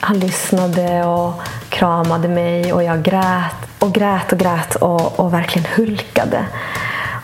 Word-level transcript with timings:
Han 0.00 0.18
lyssnade 0.18 1.04
och 1.04 1.42
kramade 1.68 2.28
mig 2.28 2.72
och 2.72 2.82
jag 2.82 3.02
grät 3.02 3.56
och 3.78 3.94
grät 3.94 4.32
och 4.32 4.38
grät 4.38 4.74
och, 4.74 5.20
och 5.20 5.34
verkligen 5.34 5.68
hulkade. 5.76 6.46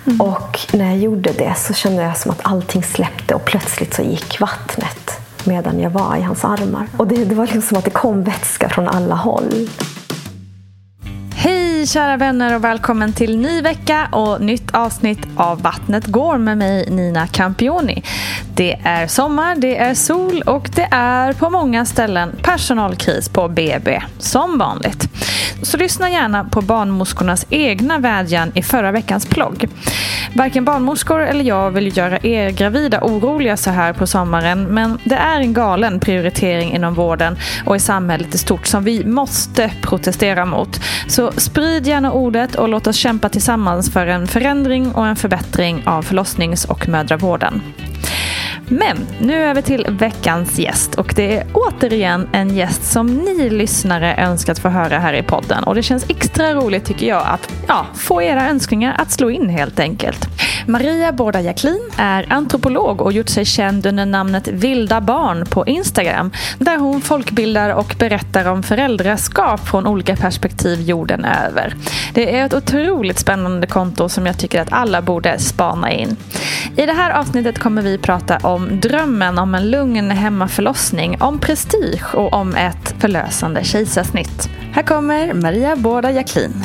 Mm. 0.07 0.21
Och 0.21 0.61
när 0.73 0.85
jag 0.85 0.99
gjorde 0.99 1.33
det 1.33 1.55
så 1.57 1.75
kände 1.75 2.03
jag 2.03 2.17
som 2.17 2.31
att 2.31 2.41
allting 2.43 2.83
släppte 2.83 3.35
och 3.35 3.45
plötsligt 3.45 3.95
så 3.95 4.03
gick 4.03 4.41
vattnet 4.41 5.21
medan 5.45 5.81
jag 5.81 5.91
var 5.91 6.17
i 6.17 6.23
hans 6.23 6.45
armar. 6.45 6.87
Och 6.97 7.07
det, 7.07 7.25
det 7.25 7.35
var 7.35 7.45
liksom 7.45 7.63
som 7.63 7.79
att 7.79 7.85
det 7.85 7.91
kom 7.91 8.23
vätska 8.23 8.69
från 8.69 8.89
alla 8.89 9.15
håll. 9.15 9.69
Hej 11.35 11.87
kära 11.87 12.17
vänner 12.17 12.55
och 12.55 12.65
välkommen 12.65 13.13
till 13.13 13.39
ny 13.39 13.63
vecka 13.63 14.09
och 14.13 14.41
nytt 14.41 14.75
avsnitt 14.75 15.27
av 15.37 15.63
Vattnet 15.63 16.07
går 16.07 16.39
med 16.39 16.59
mig 16.59 16.91
Nina 16.91 17.27
Campioni. 17.27 18.03
Det 18.55 18.81
är 18.85 19.07
sommar, 19.07 19.57
det 19.57 19.79
är 19.79 19.95
sol 19.95 20.43
och 20.43 20.71
det 20.75 20.89
är 20.91 21.33
på 21.33 21.51
många 21.51 21.85
ställen 21.85 22.37
personalkris 22.43 23.29
på 23.29 23.49
BB 23.49 24.03
som 24.19 24.59
vanligt. 24.59 25.09
Så 25.63 25.77
lyssna 25.77 26.11
gärna 26.11 26.45
på 26.45 26.61
barnmorskornas 26.61 27.47
egna 27.51 27.99
vädjan 27.99 28.53
i 28.55 28.63
förra 28.63 28.93
veckans 28.93 29.27
plogg. 29.27 29.69
Varken 30.35 30.65
barnmorskor 30.65 31.21
eller 31.21 31.45
jag 31.45 31.71
vill 31.71 31.97
göra 31.97 32.19
er 32.19 32.51
gravida 32.51 33.01
oroliga 33.03 33.57
så 33.57 33.71
här 33.71 33.93
på 33.93 34.07
sommaren 34.07 34.65
men 34.65 34.99
det 35.05 35.15
är 35.15 35.41
en 35.41 35.53
galen 35.53 36.01
prioritering 36.01 36.73
inom 36.75 36.95
vården 36.95 37.37
och 37.67 37.77
i 37.77 37.79
samhället 37.79 38.35
i 38.35 38.39
stort 38.39 38.67
som 38.67 38.85
vi 38.85 39.05
måste 39.05 39.71
protestera 39.83 40.45
mot. 40.45 40.81
Så 41.09 41.22
så 41.23 41.33
sprid 41.41 41.87
gärna 41.87 42.13
ordet 42.13 42.55
och 42.55 42.69
låt 42.69 42.87
oss 42.87 42.97
kämpa 42.97 43.29
tillsammans 43.29 43.93
för 43.93 44.07
en 44.07 44.27
förändring 44.27 44.93
och 44.93 45.07
en 45.07 45.17
förbättring 45.17 45.83
av 45.87 46.03
förlossnings 46.03 46.65
och 46.65 46.89
mödravården. 46.89 47.63
Men 48.69 48.97
nu 49.21 49.45
över 49.45 49.63
till 49.63 49.87
veckans 49.91 50.59
gäst 50.59 50.95
och 50.95 51.13
det 51.17 51.37
är 51.37 51.47
återigen 51.53 52.29
en 52.33 52.57
gäst 52.57 52.85
som 52.93 53.07
ni 53.07 53.51
lyssnare 53.51 54.17
önskat 54.17 54.59
få 54.59 54.69
höra 54.69 54.99
här 54.99 55.13
i 55.15 55.23
podden 55.23 55.65
och 55.65 55.75
det 55.75 55.83
känns 55.83 56.11
extra 56.11 56.55
roligt 56.55 56.85
tycker 56.85 57.07
jag 57.07 57.27
att 57.27 57.53
ja, 57.69 57.87
få 57.95 58.23
era 58.23 58.49
önskningar 58.49 58.95
att 58.99 59.11
slå 59.11 59.31
in 59.31 59.49
helt 59.49 59.81
enkelt. 59.81 60.29
Maria 60.67 61.13
Borda 61.13 61.41
Jacklin 61.41 61.91
är 61.97 62.33
antropolog 62.33 63.01
och 63.01 63.13
gjort 63.13 63.29
sig 63.29 63.45
känd 63.45 63.87
under 63.87 64.07
namnet 64.07 64.49
Vilda 64.49 65.01
barn 65.01 65.47
på 65.47 65.67
Instagram 65.67 66.31
där 66.59 66.79
hon 66.79 67.01
folkbildar 67.01 67.75
och 67.75 67.95
berättar 67.99 68.49
om 68.49 68.63
föräldraskap 68.63 69.69
från 69.69 69.87
olika 69.87 70.17
perspektiv 70.17 70.81
jorden 70.81 71.25
över. 71.25 71.75
Det 72.15 72.39
är 72.39 72.47
ett 72.47 72.55
otroligt 72.55 73.19
spännande 73.19 73.67
konto 73.67 74.09
som 74.09 74.27
jag 74.27 74.39
tycker 74.39 74.61
att 74.61 74.73
alla 74.73 75.03
borde 75.03 75.39
spana 75.39 75.93
in. 75.93 76.17
I 76.77 76.87
det 76.87 76.93
här 76.93 77.11
avsnittet 77.11 77.59
kommer 77.59 77.83
vi 77.83 77.99
prata 77.99 78.39
om 78.39 78.81
drömmen 78.81 79.39
om 79.39 79.55
en 79.55 79.71
lugn 79.71 80.11
hemmaförlossning, 80.11 81.17
om 81.21 81.39
prestige 81.39 82.15
och 82.15 82.33
om 82.33 82.55
ett 82.55 82.95
förlösande 82.99 83.65
kejsarsnitt. 83.65 84.49
Här 84.73 84.83
kommer 84.83 85.35
Maria 85.35 85.77
Borda 85.77 86.11
Jacklin. 86.11 86.65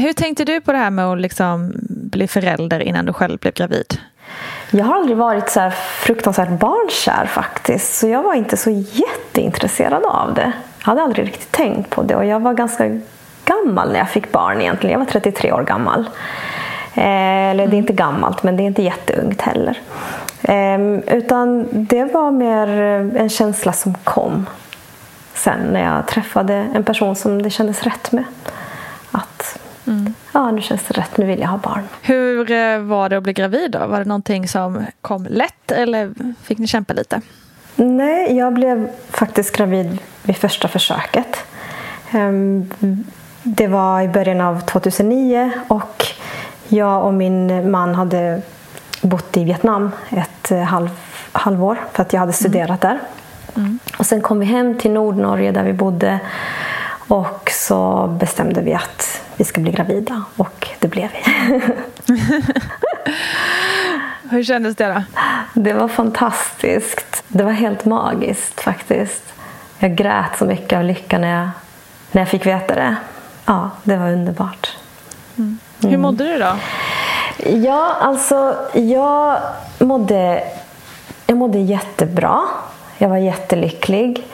Hur 0.00 0.12
tänkte 0.12 0.44
du 0.44 0.60
på 0.60 0.72
det 0.72 0.78
här 0.78 0.90
med 0.90 1.06
att 1.06 1.20
liksom 1.20 1.72
bli 1.86 2.28
förälder 2.28 2.80
innan 2.80 3.06
du 3.06 3.12
själv 3.12 3.38
blev 3.38 3.54
gravid? 3.54 3.98
Jag 4.70 4.84
har 4.84 4.94
aldrig 4.94 5.16
varit 5.16 5.50
så 5.50 5.70
fruktansvärt 6.00 6.48
barnkär 6.48 7.26
faktiskt. 7.26 7.94
Så 7.94 8.08
jag 8.08 8.22
var 8.22 8.34
inte 8.34 8.56
så 8.56 8.70
jätteintresserad 8.70 10.04
av 10.04 10.34
det. 10.34 10.52
Jag 10.78 10.86
hade 10.86 11.02
aldrig 11.02 11.26
riktigt 11.26 11.52
tänkt 11.52 11.90
på 11.90 12.02
det. 12.02 12.16
Och 12.16 12.24
jag 12.24 12.40
var 12.40 12.54
ganska 12.54 13.00
gammal 13.44 13.92
när 13.92 13.98
jag 13.98 14.10
fick 14.10 14.32
barn 14.32 14.60
egentligen. 14.60 14.92
Jag 14.92 14.98
var 14.98 15.12
33 15.12 15.52
år 15.52 15.62
gammal. 15.62 16.00
Eh, 16.94 17.50
eller 17.50 17.66
det 17.66 17.76
är 17.76 17.78
inte 17.78 17.92
gammalt, 17.92 18.42
men 18.42 18.56
det 18.56 18.62
är 18.62 18.64
inte 18.64 18.82
jätteungt 18.82 19.40
heller. 19.40 19.78
Eh, 20.42 20.80
utan 21.16 21.68
det 21.72 22.04
var 22.04 22.30
mer 22.30 22.68
en 23.16 23.28
känsla 23.28 23.72
som 23.72 23.94
kom 23.94 24.46
sen 25.34 25.60
när 25.72 25.94
jag 25.94 26.06
träffade 26.06 26.54
en 26.54 26.84
person 26.84 27.16
som 27.16 27.42
det 27.42 27.50
kändes 27.50 27.82
rätt 27.82 28.12
med. 28.12 28.24
Att 29.10 29.58
mm. 29.86 30.14
ja, 30.32 30.50
nu 30.50 30.60
känns 30.60 30.82
det 30.88 30.98
rätt, 30.98 31.16
nu 31.16 31.26
vill 31.26 31.40
jag 31.40 31.48
ha 31.48 31.58
barn. 31.58 31.82
Hur 32.02 32.50
eh, 32.50 32.78
var 32.78 33.08
det 33.08 33.16
att 33.16 33.22
bli 33.22 33.32
gravid 33.32 33.70
då? 33.70 33.86
Var 33.86 33.98
det 33.98 34.04
någonting 34.04 34.48
som 34.48 34.86
kom 35.00 35.26
lätt 35.30 35.72
eller 35.72 36.12
fick 36.42 36.58
ni 36.58 36.66
kämpa 36.66 36.94
lite? 36.94 37.20
Nej, 37.76 38.36
jag 38.36 38.54
blev 38.54 38.88
faktiskt 39.10 39.56
gravid 39.56 39.98
vid 40.22 40.36
första 40.36 40.68
försöket. 40.68 41.36
Ehm, 42.10 42.70
det 43.42 43.66
var 43.66 44.00
i 44.00 44.08
början 44.08 44.40
av 44.40 44.60
2009 44.60 45.50
och 45.68 46.06
jag 46.68 47.04
och 47.04 47.14
min 47.14 47.70
man 47.70 47.94
hade 47.94 48.42
bott 49.02 49.36
i 49.36 49.44
Vietnam 49.44 49.90
ett 50.10 50.50
eh, 50.50 50.62
halv, 50.62 50.90
halvår 51.32 51.78
för 51.92 52.02
att 52.02 52.12
jag 52.12 52.20
hade 52.20 52.32
studerat 52.32 52.84
mm. 52.84 52.98
där. 52.98 53.00
Och 53.98 54.06
sen 54.06 54.20
kom 54.20 54.38
vi 54.38 54.46
hem 54.46 54.78
till 54.78 54.90
Nordnorge 54.90 55.52
där 55.52 55.64
vi 55.64 55.72
bodde 55.72 56.20
och 57.08 57.50
så 57.54 58.06
bestämde 58.06 58.60
vi 58.60 58.74
att 58.74 59.19
vi 59.36 59.44
ska 59.44 59.60
bli 59.60 59.72
gravida 59.72 60.22
och 60.36 60.68
det 60.78 60.88
blev 60.88 61.08
vi. 61.12 61.32
Hur 64.30 64.44
kändes 64.44 64.76
det 64.76 64.86
då? 64.86 65.02
Det 65.54 65.72
var 65.72 65.88
fantastiskt. 65.88 67.22
Det 67.28 67.44
var 67.44 67.52
helt 67.52 67.84
magiskt 67.84 68.60
faktiskt. 68.60 69.22
Jag 69.78 69.96
grät 69.96 70.38
så 70.38 70.44
mycket 70.44 70.78
av 70.78 70.84
lycka 70.84 71.18
när 71.18 71.38
jag, 71.38 71.50
när 72.12 72.22
jag 72.22 72.28
fick 72.28 72.46
veta 72.46 72.74
det. 72.74 72.96
Ja, 73.44 73.70
det 73.82 73.96
var 73.96 74.12
underbart. 74.12 74.76
Hur 75.82 75.96
mådde 75.96 76.24
du 76.24 76.38
då? 76.38 76.52
Ja, 77.46 77.96
alltså 78.00 78.56
jag 78.74 79.38
mådde, 79.78 80.42
jag 81.26 81.38
mådde 81.38 81.58
jättebra. 81.58 82.40
Jag 82.98 83.08
var 83.08 83.16
jättelycklig. 83.16 84.26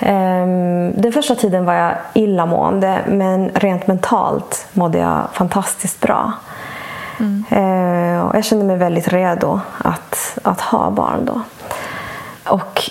Ehm, 0.00 0.92
Den 0.94 1.12
första 1.12 1.34
tiden 1.34 1.64
var 1.64 1.74
jag 1.74 1.94
illamående 2.14 2.98
men 3.06 3.50
rent 3.54 3.86
mentalt 3.86 4.66
mådde 4.72 4.98
jag 4.98 5.28
fantastiskt 5.32 6.00
bra. 6.00 6.32
Ehm, 7.50 8.22
och 8.26 8.36
Jag 8.36 8.44
kände 8.44 8.64
mig 8.64 8.76
väldigt 8.76 9.08
redo 9.08 9.60
att, 9.78 10.38
att 10.42 10.60
ha 10.60 10.90
barn 10.90 11.24
då. 11.24 11.40
Och 12.52 12.90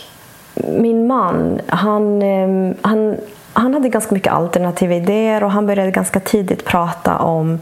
min 0.68 1.08
man, 1.08 1.62
han, 1.68 2.22
ehm, 2.22 2.76
han, 2.82 3.18
han 3.54 3.74
hade 3.74 3.90
ganska 3.90 4.16
mycket 4.16 4.34
alternativa 4.34 4.94
idéer 4.94 5.44
och 5.44 5.52
han 5.52 5.68
började 5.68 5.92
ganska 5.92 6.20
tidigt 6.20 6.66
prata 6.66 7.18
om 7.18 7.60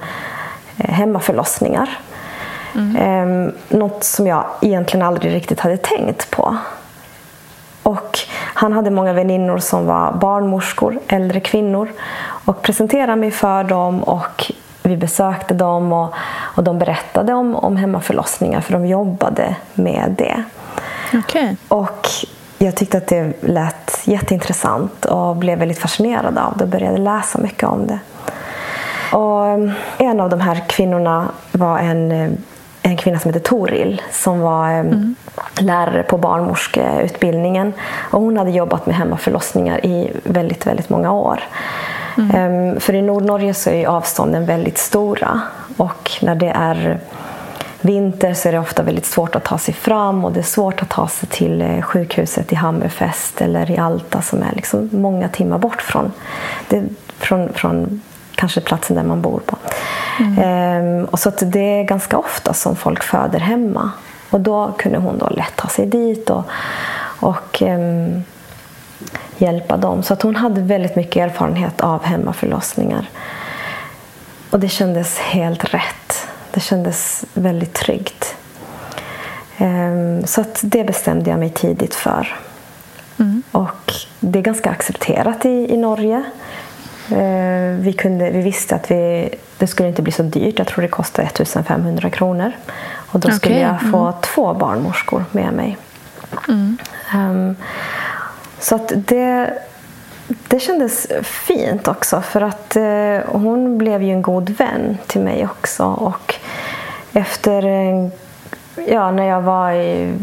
eh, 0.78 0.90
hemmaförlossningar. 0.90 2.00
Mm. 2.76 3.52
Något 3.70 4.04
som 4.04 4.28
jag 4.28 4.46
egentligen 4.62 5.06
aldrig 5.06 5.34
riktigt 5.34 5.60
hade 5.60 5.78
tänkt 5.78 6.32
på. 6.32 6.58
Och 7.86 8.20
han 8.54 8.74
hade 8.74 8.90
många 8.90 9.14
väninnor 9.14 9.58
som 9.58 9.86
var 9.86 10.12
barnmorskor, 10.12 11.00
äldre 11.08 11.40
kvinnor 11.40 11.92
och 12.46 12.62
presenterade 12.62 13.16
mig 13.16 13.32
för 13.32 13.64
dem 13.64 14.04
och 14.04 14.52
vi 14.84 14.98
besökte 14.98 15.54
dem 15.54 15.94
och, 15.94 16.14
och 16.56 16.64
de 16.64 16.80
berättade 16.80 17.34
om, 17.34 17.56
om 17.56 17.78
hemmaförlossningar 17.78 18.62
för 18.62 18.74
de 18.74 18.86
jobbade 18.86 19.56
med 19.74 20.16
det. 20.18 20.44
Okej. 21.14 21.58
Och 21.68 22.08
jag 22.58 22.76
tyckte 22.76 22.98
att 22.98 23.08
det 23.08 23.34
lät 23.44 24.02
jätteintressant 24.04 25.06
och 25.06 25.36
blev 25.36 25.60
väldigt 25.60 25.80
fascinerad 25.80 26.38
av 26.38 26.58
det 26.58 26.64
och 26.64 26.70
började 26.70 26.98
läsa 26.98 27.40
mycket 27.40 27.64
om 27.64 27.88
det. 27.88 28.00
Och 29.18 29.48
eh, 29.48 29.72
en 29.98 30.20
av 30.20 30.30
de 30.30 30.42
här 30.42 30.64
kvinnorna 30.68 31.28
var 31.52 31.80
en, 31.80 32.12
eh, 32.12 32.30
en 32.82 32.98
kvinna 32.98 33.20
som 33.20 33.34
heter 33.34 33.50
Toril 33.50 34.02
som 34.12 34.40
var 34.40 34.72
eh, 34.72 34.84
lärare 35.60 36.04
på 36.04 36.18
barnmorskeutbildningen. 36.18 37.74
Och 38.12 38.22
hon 38.22 38.38
hade 38.38 38.52
jobbat 38.52 38.86
med 38.86 38.96
hemmaförlossningar 38.96 39.86
i 39.86 40.12
väldigt, 40.24 40.68
väldigt 40.68 40.90
många 40.90 41.12
år. 41.12 41.40
Ehm, 42.34 42.80
För 42.80 42.94
i 42.94 43.02
Nordnorge 43.02 43.54
så 43.54 43.70
är 43.70 43.88
avstånden 43.88 44.46
väldigt 44.46 44.78
stora 44.78 45.42
och 45.78 46.12
när 46.22 46.36
det 46.36 46.50
är 46.50 47.00
vinter 47.82 48.34
så 48.34 48.48
är 48.48 48.54
det 48.54 48.60
ofta 48.60 48.84
väldigt 48.84 49.06
svårt 49.06 49.36
att 49.36 49.44
ta 49.44 49.58
sig 49.58 49.74
fram 49.74 50.26
och 50.26 50.32
det 50.32 50.40
är 50.40 50.44
svårt 50.44 50.82
att 50.82 50.90
ta 50.90 51.08
sig 51.08 51.30
till 51.30 51.62
eh, 51.62 51.82
sjukhuset 51.82 52.52
i 52.52 52.56
Hammerfest 52.56 53.42
eller 53.42 53.72
i 53.72 53.78
Alta 53.78 54.22
som 54.22 54.44
är 54.44 54.52
liksom 54.56 54.90
många 54.92 55.30
timmar 55.30 55.58
bort 55.58 55.82
från, 55.82 56.12
det, 56.70 56.84
från, 57.18 57.54
från 57.54 58.02
kanske 58.36 58.62
platsen 58.62 58.96
där 58.96 59.04
man 59.04 59.22
bor 59.22 59.40
på. 59.46 59.58
Ehm, 60.42 61.06
och 61.06 61.20
så 61.20 61.30
att 61.30 61.44
det 61.52 61.80
är 61.80 61.84
ganska 61.84 62.18
ofta 62.18 62.54
som 62.54 62.76
folk 62.76 63.04
föder 63.04 63.40
hemma 63.40 63.92
och 64.36 64.42
då 64.42 64.72
kunde 64.78 64.98
hon 64.98 65.18
då 65.18 65.30
lätt 65.30 65.56
ta 65.56 65.68
sig 65.68 65.86
dit 65.86 66.30
och, 66.30 66.44
och 67.20 67.62
ehm, 67.62 68.24
hjälpa 69.38 69.78
dem. 69.78 70.04
Så 70.04 70.14
att 70.14 70.22
hon 70.22 70.36
hade 70.36 70.62
väldigt 70.62 70.96
mycket 70.96 71.24
erfarenhet 71.24 71.82
av 71.82 72.04
hemmaförlossningar. 72.04 73.10
Och 74.50 74.60
det 74.60 74.68
kändes 74.70 75.18
helt 75.20 75.74
rätt. 75.74 76.28
Det 76.52 76.60
kändes 76.60 77.26
väldigt 77.34 77.74
tryggt. 77.74 78.36
Ehm, 79.58 80.26
Så 80.28 80.42
att 80.42 80.60
det 80.64 80.84
bestämde 80.84 81.30
jag 81.30 81.40
mig 81.40 81.50
tidigt 81.50 81.96
för. 81.96 82.40
Och 83.52 83.94
det 84.20 84.40
är 84.40 84.44
ganska 84.44 84.70
accepterat 84.70 85.46
i, 85.46 85.74
i 85.74 85.78
Norge. 85.78 86.24
Eh, 87.12 87.80
Vi, 87.80 87.94
kunde, 87.98 88.30
vi 88.32 88.42
visste 88.42 88.76
att 88.76 88.92
vi, 88.92 89.30
det 89.58 89.68
skulle 89.68 89.90
inte 89.90 90.02
bli 90.02 90.12
så 90.12 90.24
dyrt. 90.24 90.58
Jag 90.58 90.68
tror 90.68 90.82
det 90.82 90.88
kostade 90.88 91.28
1500 91.28 92.10
kronor. 92.10 92.52
Och 93.16 93.22
då 93.22 93.32
skulle 93.32 93.56
Okej, 93.56 93.78
jag 93.82 93.92
få 93.92 94.14
två 94.22 94.54
barnmorskor 94.54 95.26
med 95.32 95.54
mig. 95.54 95.78
Ehm, 97.14 97.56
så 98.60 98.76
att 98.76 98.92
det, 98.96 99.54
det 100.48 100.60
kändes 100.60 101.08
fint 101.24 101.88
också 101.88 102.22
för 102.22 102.42
att 102.42 102.76
eh, 102.76 103.18
hon 103.28 103.78
blev 103.78 104.04
ju 104.04 104.12
en 104.12 104.22
god 104.22 104.50
vän 104.50 104.98
till 105.08 105.22
mig 105.22 105.46
också. 105.46 105.84
Och 105.86 106.36
efter 107.14 107.66
en- 107.66 108.12
ja, 108.88 109.12
när 109.12 109.24
jag 109.24 109.42
var 109.42 109.72
i 109.72 110.14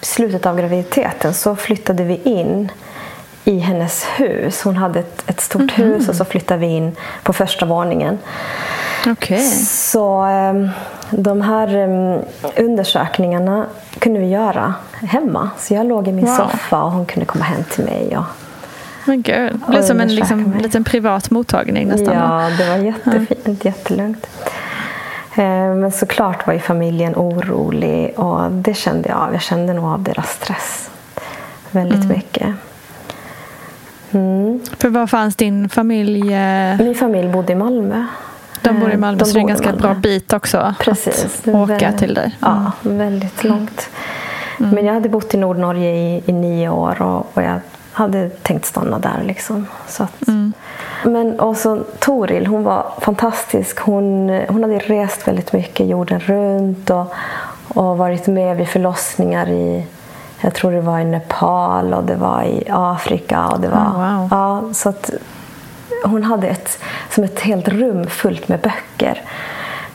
slutet 0.00 0.46
av 0.46 0.58
graviditeten 0.58 1.34
så 1.34 1.56
flyttade 1.56 2.04
vi 2.04 2.20
in 2.24 2.72
i 3.44 3.58
hennes 3.58 4.04
hus. 4.16 4.62
Hon 4.62 4.76
hade 4.76 5.00
ett, 5.00 5.22
ett 5.26 5.40
stort 5.40 5.78
hus 5.78 6.08
och 6.08 6.14
så 6.14 6.24
flyttade 6.24 6.60
vi 6.60 6.66
in 6.66 6.96
på 7.22 7.32
första 7.32 7.66
våningen. 7.66 8.18
Okej. 9.06 9.50
Så 9.66 10.26
eh, 10.26 10.68
de 11.10 11.40
här 11.40 11.76
eh, 11.76 12.20
undersökningarna 12.64 13.66
kunde 13.98 14.20
vi 14.20 14.26
göra 14.28 14.74
hemma. 14.92 15.50
Så 15.58 15.74
jag 15.74 15.86
låg 15.86 16.08
i 16.08 16.12
min 16.12 16.26
Wow. 16.26 16.34
soffa 16.34 16.82
och 16.82 16.90
hon 16.92 17.06
kunde 17.06 17.26
komma 17.26 17.44
hem 17.44 17.64
till 17.70 17.84
mig. 17.84 18.16
Och, 18.18 18.24
Men 19.04 19.22
gud. 19.22 19.52
Det 19.52 19.70
blev 19.70 19.82
som 19.82 20.00
en 20.00 20.14
liksom, 20.14 20.42
mig. 20.42 20.62
liten 20.62 20.84
privat 20.84 21.30
mottagning 21.30 21.88
nästan. 21.88 22.14
ja, 22.14 22.50
det 22.58 22.68
var 22.68 22.76
jättefint, 22.76 23.64
jättelugnt. 23.64 24.26
Eh, 25.36 25.74
Men 25.74 25.92
såklart 25.92 26.46
var 26.46 26.54
ju 26.54 26.60
familjen 26.60 27.14
orolig 27.16 28.18
och 28.18 28.52
det 28.52 28.74
kände 28.74 29.08
jag 29.08 29.18
av. 29.18 29.32
Jag 29.32 29.42
kände 29.42 29.72
nog 29.72 29.84
av 29.84 30.02
deras 30.02 30.30
stress 30.30 30.90
väldigt 31.70 32.04
Mm. 32.04 32.08
mycket. 32.08 32.46
Mm. 34.10 34.60
För 34.78 34.88
var 34.88 35.06
fanns 35.06 35.36
din 35.36 35.68
familj? 35.68 36.34
eh, 36.34 36.78
Min 36.78 36.94
familj 36.94 37.28
bodde 37.28 37.52
i 37.52 37.56
Malmö. 37.56 38.04
De 38.68 38.80
bor 38.80 38.90
i 38.90 38.92
Eh, 38.92 38.98
Malmö, 38.98 39.18
de 39.18 39.24
så 39.24 39.32
det 39.32 39.38
är 39.38 39.40
en 39.40 39.46
ganska 39.46 39.72
bra 39.72 39.94
bit 39.94 40.32
också 40.32 40.74
Precis. 40.80 41.24
att 41.24 41.48
åka 41.48 41.66
väldigt- 41.66 41.98
till 41.98 42.14
dig. 42.14 42.36
Ja, 42.40 42.72
väldigt 42.82 43.44
långt. 43.44 43.88
Men 44.58 44.86
jag 44.86 44.94
hade 44.94 45.08
bott 45.08 45.34
i 45.34 45.36
Nordnorge 45.36 45.90
i, 45.96 46.22
i 46.26 46.32
nio 46.32 46.68
år 46.68 47.02
och, 47.02 47.26
och 47.34 47.42
jag 47.42 47.60
hade 47.92 48.28
tänkt 48.28 48.64
stanna 48.66 48.98
där. 48.98 49.22
Liksom. 49.24 49.66
Så 49.88 50.02
att, 50.02 50.22
Men 51.04 51.40
och 51.40 51.56
så 51.56 51.80
Toril, 51.98 52.46
hon 52.46 52.62
var 52.64 52.86
fantastisk. 53.00 53.80
Hon, 53.80 54.28
hon 54.48 54.62
hade 54.62 54.78
rest 54.78 55.28
väldigt 55.28 55.52
mycket 55.52 55.86
jorden 55.86 56.20
runt 56.20 56.90
och, 56.90 57.14
och 57.68 57.98
varit 57.98 58.26
med 58.26 58.56
vid 58.56 58.68
förlossningar 58.68 59.48
i 59.48 59.86
jag 60.40 60.54
tror 60.54 60.72
det 60.72 60.80
var 60.80 60.98
i 60.98 61.04
Nepal 61.04 61.94
och 61.94 62.04
det 62.04 62.14
var 62.14 62.42
i 62.42 62.64
Afrika. 62.70 63.46
Och 63.46 63.60
det 63.60 63.68
var, 63.68 63.78
Oh, 63.86 64.18
wow. 64.18 64.28
ja, 64.30 64.62
så 64.74 64.88
att 64.88 65.10
hon 66.04 66.24
hade 66.24 66.48
ett, 66.48 66.78
som 67.10 67.24
ett 67.24 67.40
helt 67.40 67.68
rum 67.68 68.06
fullt 68.06 68.48
med 68.48 68.60
böcker 68.60 69.22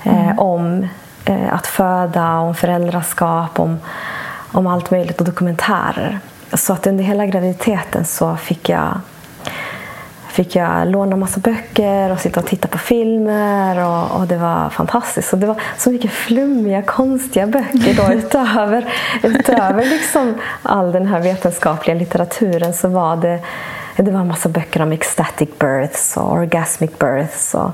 eh, 0.04 0.40
om 0.40 0.88
eh, 1.26 1.54
att 1.54 1.68
föda, 1.68 2.38
om 2.38 2.56
föräldraskap, 2.56 3.60
om, 3.60 3.80
om 4.52 4.68
allt 4.68 4.92
möjligt 4.92 5.20
och 5.20 5.26
dokumentärer. 5.26 6.20
Så 6.54 6.74
att 6.74 6.88
under 6.88 7.04
hela 7.04 7.26
graviditeten 7.26 8.06
så 8.06 8.36
fick 8.36 8.70
jag 8.70 9.02
fick 10.32 10.56
jag 10.56 10.88
låna 10.88 11.16
massa 11.16 11.40
böcker 11.40 12.12
och 12.12 12.20
sitta 12.20 12.40
och 12.40 12.46
titta 12.46 12.68
på 12.68 12.78
filmer 12.78 13.86
och, 13.88 14.20
och 14.20 14.28
det 14.28 14.38
var 14.38 14.70
fantastiskt. 14.70 15.34
Och 15.34 15.40
det 15.40 15.48
var 15.48 15.62
så 15.78 15.92
mycket 15.92 16.12
flummiga, 16.12 16.82
konstiga 16.82 17.48
böcker 17.48 17.94
då 17.94 18.14
utöver, 18.18 18.94
utöver 19.24 19.86
liksom 19.86 20.34
all 20.64 20.92
den 20.92 21.08
här 21.08 21.20
vetenskapliga 21.20 21.96
litteraturen 21.96 22.74
så 22.74 22.88
var 22.88 23.16
det 23.16 23.40
det 23.96 24.12
var 24.12 24.20
en 24.20 24.28
massa 24.28 24.50
böcker 24.50 24.82
om 24.82 24.92
ecstatic 24.92 25.50
births 25.60 26.18
och 26.18 26.32
orgasmic 26.32 26.92
births 27.00 27.56
och, 27.56 27.72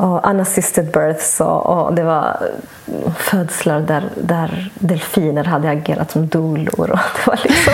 och 0.00 0.30
unassisted 0.30 0.90
births 0.92 1.40
och, 1.40 1.66
och 1.66 1.94
det 1.94 2.02
var 2.02 2.36
födslar 3.18 3.80
där, 3.80 4.04
där 4.14 4.70
delfiner 4.74 5.44
hade 5.44 5.70
agerat 5.70 6.10
som 6.10 6.26
doulor 6.26 6.90
och 6.90 6.98
det 7.16 7.26
var 7.26 7.40
liksom 7.42 7.72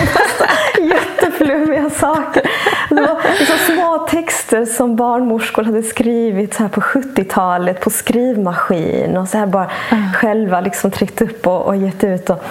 jätteflummiga 0.89 1.89
saker. 1.89 2.49
Det 2.89 3.01
var 3.01 3.21
liksom 3.39 3.57
små 3.57 4.07
texter 4.09 4.65
som 4.65 4.95
barnmorskor 4.95 5.63
hade 5.63 5.83
skrivit 5.83 6.53
så 6.53 6.63
här 6.63 6.69
på 6.69 6.81
70-talet 6.81 7.81
på 7.81 7.89
skrivmaskin 7.89 9.17
och 9.17 9.27
så 9.27 9.37
här 9.37 9.45
bara 9.45 9.71
själva 10.15 10.61
liksom 10.61 10.91
tryckt 10.91 11.21
upp 11.21 11.47
och, 11.47 11.61
och 11.61 11.75
gett 11.75 12.03
ut. 12.03 12.29
Och, 12.29 12.43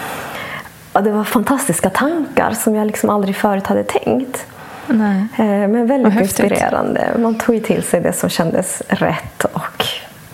och 0.92 1.02
det 1.02 1.10
var 1.10 1.24
fantastiska 1.24 1.90
tankar 1.90 2.50
som 2.50 2.74
jag 2.74 2.86
liksom 2.86 3.10
aldrig 3.10 3.36
förut 3.36 3.66
hade 3.66 3.84
tänkt. 3.84 4.46
Nej. 4.86 5.26
Eh, 5.36 5.68
Men 5.68 5.86
väldigt 5.86 6.20
inspirerande. 6.20 7.08
Man 7.18 7.38
tog 7.38 7.54
ju 7.54 7.60
till 7.60 7.82
sig 7.82 8.00
det 8.00 8.12
som 8.12 8.28
kändes 8.28 8.82
rätt 8.88 9.44
och 9.44 9.84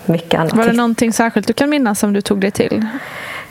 mycket 0.07 0.41
annat. 0.41 0.53
Var 0.53 0.67
det 0.67 0.73
någonting 0.73 1.13
särskilt 1.13 1.47
du 1.47 1.53
kan 1.53 1.71
minnas 1.71 1.99
som 1.99 2.13
du 2.13 2.21
tog 2.21 2.41
dig 2.41 2.51
till? 2.51 2.87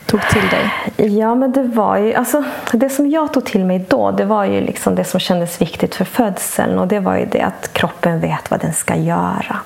tog 0.08 0.22
till 0.22 0.48
dig? 0.50 1.10
Ja, 1.10 1.36
men 1.36 1.52
det 1.52 1.64
var 1.64 1.98
ju... 1.98 2.14
Alltså, 2.14 2.44
det 2.72 2.90
som 2.90 3.10
jag 3.10 3.34
tog 3.34 3.46
till 3.46 3.66
mig 3.66 3.86
då, 3.90 4.12
det 4.12 4.26
var 4.26 4.46
ju 4.46 4.62
liksom 4.62 4.96
det 4.96 5.04
som 5.04 5.20
kändes 5.20 5.62
viktigt 5.62 5.96
för 5.96 6.06
födseln. 6.06 6.80
Och 6.80 6.88
det 6.88 7.00
var 7.00 7.18
ju 7.18 7.26
det 7.26 7.42
att 7.42 7.74
kroppen 7.74 8.20
vet 8.20 8.52
vad 8.52 8.60
den 8.62 8.74
ska 8.74 8.96
göra. 8.96 9.60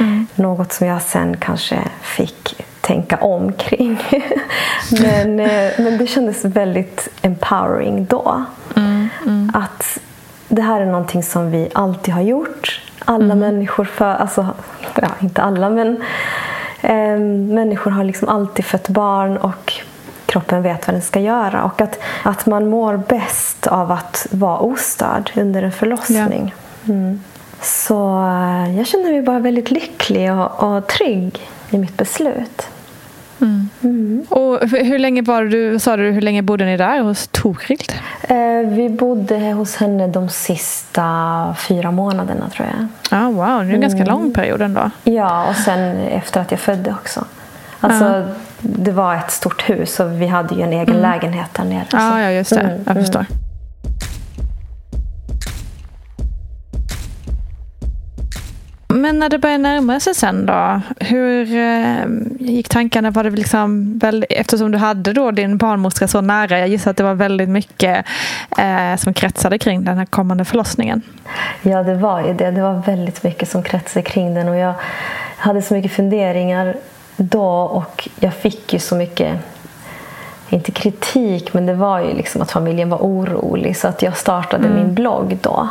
Mm. 0.00 0.26
Något 0.34 0.72
som 0.72 0.86
jag 0.86 1.02
sen 1.02 1.36
kanske 1.36 1.78
fick 2.02 2.64
tänka 2.80 3.16
om 3.16 3.52
kring. 3.52 3.98
men, 5.02 5.40
eh, 5.40 5.70
men 5.78 5.98
det 5.98 6.06
kändes 6.06 6.44
väldigt 6.44 7.08
empowering 7.22 8.04
då. 8.04 8.44
Mm, 8.76 9.08
mm. 9.26 9.52
Att 9.54 9.98
det 10.50 10.62
här 10.62 10.80
är 10.80 10.86
någonting 10.86 11.22
som 11.22 11.50
vi 11.50 11.68
alltid 11.72 12.14
har 12.14 12.22
gjort. 12.22 12.80
Alla 13.04 13.24
mm. 13.24 13.38
människor, 13.38 13.84
för, 13.84 14.04
alltså, 14.04 14.46
ja, 14.94 15.08
inte 15.20 15.42
alla, 15.42 15.70
men 15.70 16.02
eh, 16.80 17.18
människor 17.54 17.90
har 17.90 18.04
liksom 18.04 18.28
alltid 18.28 18.64
fött 18.64 18.88
barn 18.88 19.36
och 19.36 19.72
kroppen 20.26 20.62
vet 20.62 20.86
vad 20.86 20.94
den 20.94 21.02
ska 21.02 21.20
göra. 21.20 21.64
Och 21.64 21.80
att, 21.80 21.98
att 22.22 22.46
man 22.46 22.68
mår 22.68 22.96
bäst 22.96 23.66
av 23.66 23.92
att 23.92 24.26
vara 24.30 24.58
ostörd 24.58 25.30
under 25.36 25.62
en 25.62 25.72
förlossning. 25.72 26.54
Ja. 26.82 26.92
Mm. 26.92 27.20
Så 27.60 28.18
eh, 28.20 28.76
jag 28.76 28.86
känner 28.86 29.12
mig 29.12 29.22
bara 29.22 29.38
väldigt 29.38 29.70
lycklig 29.70 30.32
och, 30.32 30.62
och 30.62 30.86
trygg 30.86 31.50
i 31.70 31.78
mitt 31.78 31.96
beslut. 31.96 32.68
Mm. 33.40 33.68
Mm. 33.82 34.26
Och 34.28 34.68
hur 34.68 34.98
länge 34.98 35.22
var 35.22 35.44
du, 35.44 35.78
sa 35.78 35.96
du, 35.96 36.10
hur 36.10 36.20
länge 36.20 36.42
bodde 36.42 36.64
ni 36.64 36.76
där 36.76 37.00
hos 37.00 37.28
Torhild? 37.28 37.92
Eh, 38.22 38.70
vi 38.70 38.88
bodde 38.88 39.38
hos 39.38 39.76
henne 39.76 40.06
de 40.06 40.28
sista 40.28 41.56
fyra 41.68 41.90
månaderna 41.90 42.48
tror 42.48 42.68
jag. 42.68 42.86
Ah, 43.20 43.26
wow, 43.26 43.36
det 43.36 43.44
är 43.44 43.60
en 43.60 43.68
mm. 43.68 43.80
ganska 43.80 44.04
lång 44.04 44.32
period 44.32 44.62
ändå. 44.62 44.90
Ja, 45.04 45.48
och 45.48 45.56
sen 45.56 45.96
efter 45.96 46.40
att 46.40 46.50
jag 46.50 46.60
födde 46.60 46.90
också. 46.90 47.24
Alltså, 47.80 48.04
uh. 48.04 48.26
Det 48.62 48.90
var 48.90 49.14
ett 49.14 49.30
stort 49.30 49.70
hus 49.70 50.00
och 50.00 50.22
vi 50.22 50.26
hade 50.26 50.54
ju 50.54 50.62
en 50.62 50.72
egen 50.72 50.96
mm. 50.96 51.02
lägenhet 51.02 51.54
där 51.54 51.64
nere. 51.64 51.86
Ah, 51.92 52.20
ja, 52.20 52.30
just 52.30 52.50
det. 52.50 52.60
Mm, 52.60 52.80
jag 52.86 52.96
förstår. 52.96 53.26
Men 58.92 59.18
när 59.18 59.28
det 59.28 59.38
började 59.38 59.62
närma 59.62 60.00
sig 60.00 60.14
sen 60.14 60.46
då, 60.46 60.80
hur 61.00 61.56
eh, 61.56 62.04
gick 62.38 62.68
tankarna? 62.68 63.10
Var 63.10 63.24
det 63.24 63.30
liksom 63.30 63.98
väl, 63.98 64.26
eftersom 64.30 64.70
du 64.70 64.78
hade 64.78 65.12
då 65.12 65.30
din 65.30 65.58
barnmorska 65.58 66.08
så 66.08 66.20
nära, 66.20 66.58
jag 66.58 66.68
gissar 66.68 66.90
att 66.90 66.96
det 66.96 67.02
var 67.02 67.14
väldigt 67.14 67.48
mycket 67.48 68.06
eh, 68.58 68.96
som 68.96 69.14
kretsade 69.14 69.58
kring 69.58 69.84
den 69.84 69.98
här 69.98 70.06
kommande 70.06 70.44
förlossningen. 70.44 71.02
Ja, 71.62 71.82
det 71.82 71.94
var 71.94 72.26
ju 72.26 72.34
det. 72.34 72.50
Det 72.50 72.62
var 72.62 72.82
väldigt 72.86 73.22
mycket 73.22 73.48
som 73.48 73.62
kretsade 73.62 74.02
kring 74.02 74.34
den 74.34 74.48
och 74.48 74.56
jag 74.56 74.74
hade 75.36 75.62
så 75.62 75.74
mycket 75.74 75.92
funderingar 75.92 76.76
då 77.16 77.46
och 77.50 78.08
jag 78.20 78.34
fick 78.34 78.72
ju 78.72 78.78
så 78.78 78.96
mycket 78.96 79.38
inte 80.52 80.72
kritik, 80.72 81.54
men 81.54 81.66
det 81.66 81.74
var 81.74 82.00
ju 82.00 82.14
liksom 82.14 82.42
att 82.42 82.50
familjen 82.50 82.90
var 82.90 82.98
orolig 82.98 83.76
så 83.76 83.88
att 83.88 84.02
jag 84.02 84.16
startade 84.16 84.66
mm. 84.66 84.78
min 84.78 84.94
blogg 84.94 85.38
då. 85.40 85.68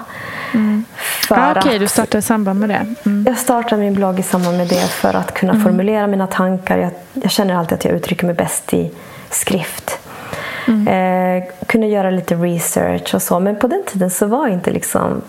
Mm. 0.53 0.85
ah, 1.29 1.51
Okej, 1.51 1.61
okay, 1.61 1.77
du 1.77 1.87
startade 1.87 2.17
i 2.17 2.21
samband 2.21 2.59
med 2.59 2.69
det? 2.69 2.95
Mm. 3.05 3.25
Jag 3.27 3.37
startade 3.37 3.81
min 3.81 3.93
blogg 3.93 4.19
i 4.19 4.23
samband 4.23 4.57
med 4.57 4.67
det 4.67 4.87
för 4.87 5.13
att 5.13 5.33
kunna 5.33 5.53
mm. 5.53 5.63
formulera 5.63 6.07
mina 6.07 6.27
tankar. 6.27 6.77
Jag, 6.77 6.91
jag, 7.13 7.31
känner 7.31 7.55
alltid 7.55 7.73
att 7.73 7.85
jag 7.85 7.93
uttrycker 7.93 8.25
mig 8.25 8.35
bäst 8.35 8.73
i 8.73 8.91
skrift. 9.29 9.99
Mm. 10.67 10.87
Eh, 10.87 11.43
kunna 11.65 11.85
göra 11.85 12.09
lite 12.11 12.35
research 12.35 13.15
och 13.15 13.21
så. 13.21 13.39
Men 13.39 13.55
på 13.55 13.67
den 13.67 13.83
tiden 13.85 14.09
så 14.09 14.25
var 14.25 14.47
inte 14.47 14.71
liksom 14.71 15.21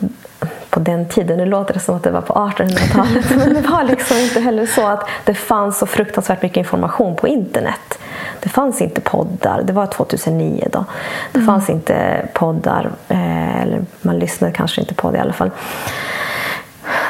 på 0.71 0.81
den 0.81 1.09
tiden, 1.09 1.39
nu 1.39 1.47
låter 1.47 1.75
det 1.75 1.81
som 1.81 1.97
att 1.97 2.03
det 2.03 2.11
var 2.11 2.21
på 2.21 2.33
1800-talet, 2.33 3.31
men 3.37 3.55
det 3.55 3.61
var 3.61 3.85
liksom 3.85 4.17
inte 4.17 4.41
heller 4.41 4.67
så 4.67 4.87
att 4.87 5.09
det 5.25 5.35
fanns 5.35 5.79
så 5.79 5.87
fruktansvärt 5.87 6.43
mycket 6.43 6.57
information 6.57 7.17
på 7.17 7.29
internet. 7.29 7.99
Det 8.41 8.49
fanns 8.49 8.81
inte 8.81 9.01
poddar, 9.01 9.63
det 9.63 9.73
var 9.73 9.87
2009 9.87 10.69
då. 10.73 10.85
Det 11.33 11.39
mm. 11.39 11.47
fanns 11.47 11.71
inte 11.71 12.27
poddar, 12.33 12.91
eh, 13.09 13.63
eller 13.63 13.85
man 14.03 14.19
lyssnade 14.19 14.53
kanske 14.53 14.81
inte 14.81 14.95
på 14.95 15.11
det 15.11 15.19
i 15.19 15.21
alla 15.21 15.33
fall. 15.33 15.51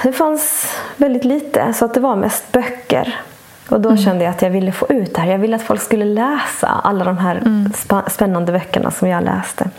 Det 0.02 0.12
fanns 0.12 0.74
väldigt 0.96 1.24
lite, 1.24 1.72
så 1.72 1.84
att 1.84 1.94
det 1.94 2.00
var 2.00 2.16
mest 2.16 2.52
böcker. 2.52 3.20
Och 3.68 3.80
då 3.80 3.88
mm. 3.88 4.02
kände 4.02 4.24
jag 4.24 4.30
att 4.30 4.42
jag 4.42 4.50
ville 4.50 4.72
få 4.72 4.86
ut 4.88 5.14
det 5.14 5.20
här. 5.20 5.30
Jag 5.30 5.38
ville 5.38 5.56
att 5.56 5.62
folk 5.62 5.82
skulle 5.82 6.04
läsa 6.04 6.68
alla 6.84 7.04
de 7.04 7.18
här 7.18 7.36
mm. 7.36 7.72
spännande 8.08 8.52
böckerna 8.52 8.90
som 8.90 9.08
jag 9.08 9.24
läste. 9.24 9.70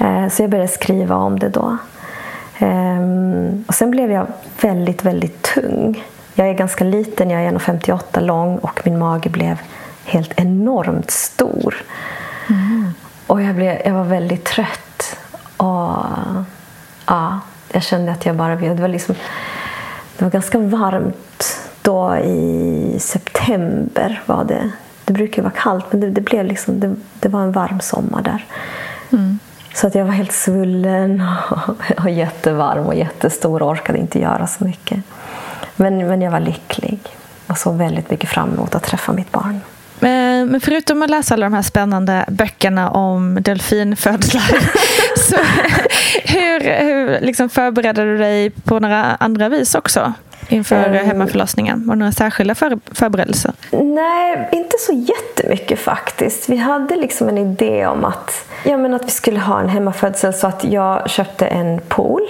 Eh, 0.00 0.28
så 0.28 0.42
jag 0.42 0.50
började 0.50 0.68
skriva 0.68 1.16
om 1.16 1.38
det 1.38 1.48
då. 1.48 1.78
Ehm, 2.58 3.64
och 3.68 3.74
sen 3.74 3.90
blev 3.90 4.12
jag 4.12 4.26
väldigt, 4.60 5.04
väldigt 5.04 5.42
tung. 5.42 6.04
Jag 6.34 6.48
är 6.48 6.52
ganska 6.52 6.84
liten, 6.84 7.30
jag 7.30 7.42
är 7.42 7.52
1,58 7.52 8.20
lång 8.20 8.58
och 8.58 8.80
min 8.84 8.98
mage 8.98 9.30
blev 9.30 9.58
helt 10.08 10.32
enormt 10.40 11.10
stor. 11.10 11.74
Mm. 12.48 12.92
Och 13.26 13.42
jag, 13.42 13.54
blev, 13.54 13.80
jag 13.84 13.92
var 13.92 14.04
väldigt 14.04 14.44
trött. 14.44 15.16
Och 15.56 15.96
ja, 17.06 17.40
Jag 17.72 17.82
kände 17.82 18.12
att 18.12 18.26
jag 18.26 18.36
bara... 18.36 18.56
Det 18.56 18.74
var, 18.74 18.88
liksom, 18.88 19.14
det 20.18 20.24
var 20.24 20.30
ganska 20.30 20.58
varmt 20.58 21.58
då 21.82 22.16
i 22.16 22.96
september. 23.00 24.22
var 24.26 24.44
Det 24.44 24.70
Det 25.04 25.12
brukar 25.12 25.42
vara 25.42 25.52
kallt, 25.52 25.84
men 25.90 26.00
det, 26.00 26.10
det 26.10 26.20
blev 26.20 26.44
liksom, 26.44 26.80
det, 26.80 26.94
det, 27.20 27.28
var 27.28 27.40
en 27.40 27.52
varm 27.52 27.80
sommar 27.80 28.22
där. 28.22 28.44
Mm. 29.12 29.38
Så 29.74 29.86
att 29.86 29.94
jag 29.94 30.04
var 30.04 30.12
helt 30.12 30.32
svullen 30.32 31.24
och, 31.50 32.00
och 32.04 32.10
jättevarm 32.10 32.86
och 32.86 32.94
jättestor 32.94 33.62
och 33.62 33.68
orkade 33.68 33.98
inte 33.98 34.20
göra 34.20 34.46
så 34.46 34.64
mycket. 34.64 35.02
Men, 35.76 36.08
men 36.08 36.22
jag 36.22 36.30
var 36.30 36.40
lycklig 36.40 36.98
och 37.46 37.58
såg 37.58 37.74
väldigt 37.74 38.10
mycket 38.10 38.30
fram 38.30 38.54
emot 38.54 38.74
att 38.74 38.82
träffa 38.82 39.12
mitt 39.12 39.32
barn. 39.32 39.60
Men 40.00 40.60
förutom 40.60 41.02
att 41.02 41.10
läsa 41.10 41.34
alla 41.34 41.46
de 41.46 41.54
här 41.54 41.62
spännande 41.62 42.24
böckerna 42.28 42.90
om 42.90 43.38
delfinfödslar 43.40 44.42
så 45.16 45.36
hur, 46.24 46.60
hur 46.60 47.20
liksom 47.20 47.48
förberedde 47.48 48.04
du 48.04 48.18
dig 48.18 48.50
på 48.50 48.80
några 48.80 49.04
andra 49.04 49.48
vis 49.48 49.74
också? 49.74 50.12
inför 50.48 50.88
um, 50.88 51.06
hemmaförlossningen? 51.06 51.86
Var 51.86 51.94
det 51.94 51.98
några 51.98 52.12
särskilda 52.12 52.54
för, 52.54 52.78
förberedelser? 52.92 53.52
Nej, 53.70 54.48
inte 54.52 54.76
så 54.80 54.92
jättemycket 54.92 55.78
faktiskt. 55.78 56.48
Vi 56.48 56.56
hade 56.56 56.96
liksom 56.96 57.28
en 57.28 57.38
idé 57.38 57.86
om 57.86 58.04
att, 58.04 58.46
ja, 58.64 58.76
men 58.76 58.94
att 58.94 59.04
vi 59.04 59.10
skulle 59.10 59.40
ha 59.40 59.60
en 59.60 59.68
hemmafödsel 59.68 60.34
så 60.34 60.46
att 60.46 60.64
jag 60.64 61.10
köpte 61.10 61.46
en 61.46 61.80
pool 61.88 62.22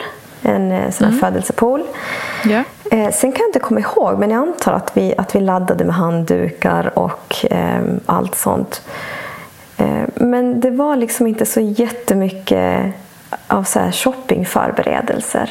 en 0.42 0.73
eh, 0.73 0.90
sån 0.90 1.04
här 1.04 1.12
mm. 1.12 1.21
födelsepool. 1.21 1.83
Yeah. 2.47 2.64
Eh, 2.90 3.11
sen 3.11 3.33
kan 3.33 3.40
jag 3.40 3.49
inte 3.49 3.59
komma 3.59 3.80
ihåg, 3.80 4.18
men 4.18 4.30
jag 4.30 4.42
antar 4.49 4.73
att 4.73 4.97
vi, 4.97 5.14
att 5.18 5.35
vi 5.35 5.40
laddade 5.40 5.85
med 5.85 5.95
handdukar 5.95 6.99
och 6.99 7.47
eh, 7.50 7.83
allt 8.07 8.35
sånt. 8.35 8.83
Eh, 9.76 10.02
men 10.14 10.61
det 10.61 10.71
var 10.71 10.97
liksom 10.97 11.26
inte 11.26 11.47
så 11.47 11.61
jättemycket 11.61 12.95
av 13.47 13.62
så 13.62 13.78
här 13.78 13.92
shoppingförberedelser. 13.92 15.50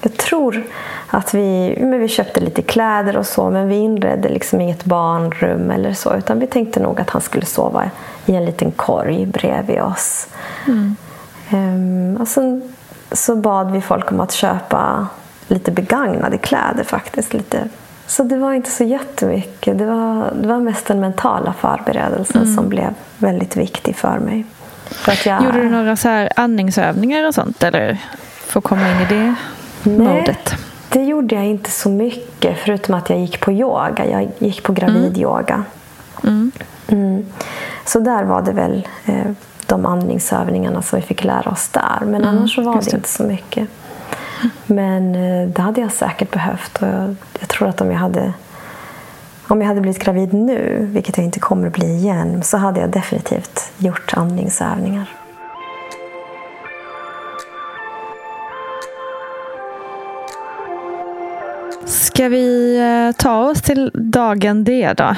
Jag 0.00 0.16
tror 0.16 0.62
att 1.06 1.34
vi, 1.34 1.78
men 1.80 2.00
vi 2.00 2.08
köpte 2.08 2.40
lite 2.40 2.62
kläder 2.62 3.16
och 3.16 3.26
så, 3.26 3.50
men 3.50 3.68
vi 3.68 3.76
inredde 3.76 4.28
liksom 4.28 4.60
inget 4.60 4.84
barnrum 4.84 5.70
eller 5.70 5.92
så, 5.92 6.14
utan 6.14 6.38
vi 6.38 6.46
tänkte 6.46 6.80
nog 6.80 7.00
att 7.00 7.10
han 7.10 7.22
skulle 7.22 7.46
sova 7.46 7.90
i 8.26 8.34
en 8.34 8.44
liten 8.44 8.70
korg 8.70 9.26
bredvid 9.26 9.80
oss. 9.80 10.28
Mm. 10.66 10.96
Um, 11.52 12.16
och 12.16 12.28
sen 12.28 12.74
så 13.12 13.36
bad 13.36 13.70
vi 13.70 13.80
folk 13.80 14.12
om 14.12 14.20
att 14.20 14.32
köpa 14.32 15.06
lite 15.48 15.70
begagnade 15.70 16.38
kläder 16.38 16.84
faktiskt. 16.84 17.34
Lite. 17.34 17.68
Så 18.06 18.22
det 18.22 18.36
var 18.36 18.52
inte 18.52 18.70
så 18.70 18.84
jättemycket. 18.84 19.78
Det 19.78 19.86
var, 19.86 20.32
det 20.42 20.48
var 20.48 20.58
mest 20.58 20.86
den 20.86 21.00
mentala 21.00 21.52
förberedelsen 21.52 22.42
mm. 22.42 22.54
som 22.54 22.68
blev 22.68 22.94
väldigt 23.18 23.56
viktig 23.56 23.96
för 23.96 24.18
mig. 24.18 24.44
För 24.90 25.28
jag... 25.28 25.44
Gjorde 25.44 25.62
du 25.62 25.70
några 25.70 25.96
så 25.96 26.08
här 26.08 26.32
andningsövningar 26.36 27.26
och 27.26 27.34
sånt? 27.34 27.62
Eller 27.62 27.98
för 28.46 28.58
att 28.58 28.64
komma 28.64 28.90
in 28.90 29.00
i 29.00 29.06
det 29.08 29.34
Nej, 29.82 29.98
modet? 29.98 30.54
det 30.88 31.04
gjorde 31.04 31.34
jag 31.34 31.44
inte 31.44 31.70
så 31.70 31.88
mycket. 31.88 32.58
Förutom 32.64 32.94
att 32.94 33.10
jag 33.10 33.18
gick 33.18 33.40
på 33.40 33.52
yoga. 33.52 34.06
Jag 34.06 34.28
gick 34.38 34.62
på 34.62 34.72
gravidyoga. 34.72 35.64
Mm. 36.24 36.52
Mm. 36.88 37.26
Så 37.84 38.00
där 38.00 38.24
var 38.24 38.42
det 38.42 38.52
väl 38.52 38.88
eh, 39.04 39.30
de 39.66 39.86
andningsövningarna 39.86 40.82
som 40.82 41.00
vi 41.00 41.06
fick 41.06 41.24
lära 41.24 41.50
oss 41.50 41.68
där. 41.68 41.98
Men 42.00 42.14
mm, 42.14 42.28
annars 42.28 42.54
så 42.54 42.62
var 42.62 42.82
det 42.82 42.94
inte 42.94 43.08
så 43.08 43.22
mycket. 43.22 43.68
Men 44.66 45.14
eh, 45.14 45.48
det 45.48 45.62
hade 45.62 45.80
jag 45.80 45.92
säkert 45.92 46.30
behövt. 46.30 46.82
Och 46.82 46.88
jag, 46.88 47.16
jag, 47.40 47.48
tror 47.48 47.68
att 47.68 47.80
om 47.80 47.90
jag 47.90 47.98
hade 47.98 48.32
om 49.48 49.60
jag 49.60 49.68
hade 49.68 49.80
blivit 49.80 50.04
gravid 50.04 50.34
nu, 50.34 50.88
vilket 50.92 51.16
jag 51.16 51.24
inte 51.24 51.40
kommer 51.40 51.66
att 51.66 51.72
bli 51.72 51.86
igen, 51.86 52.42
så 52.42 52.56
hade 52.56 52.80
jag 52.80 52.90
definitivt 52.90 53.72
gjort 53.78 54.14
andningsövningar. 54.16 55.06
Ska 62.16 62.28
vi 62.28 62.78
eh, 62.78 63.16
ta 63.16 63.38
oss 63.38 63.62
till 63.62 63.90
dagen 63.94 64.64
D 64.64 64.92
då? 64.96 65.16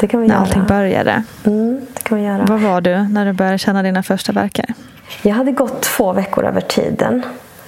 Det 0.00 0.06
kan 0.06 0.20
vi 0.20 0.26
när 0.26 0.34
göra. 0.34 0.44
allting 0.44 0.64
började. 0.64 1.22
Mm, 1.44 1.73
det 1.73 1.73
kan 2.04 2.18
vi 2.18 2.24
göra. 2.24 2.44
Var 2.44 2.58
var 2.58 2.80
du 2.80 3.08
när 3.08 3.26
du 3.26 3.32
började 3.32 3.58
känna 3.58 3.82
dina 3.82 4.02
första 4.02 4.32
verkar? 4.32 4.66
Jag 5.22 5.34
hade 5.34 5.52
gått 5.52 5.82
två 5.82 6.12
veckor 6.12 6.44
över 6.44 6.60
tiden. 6.60 7.22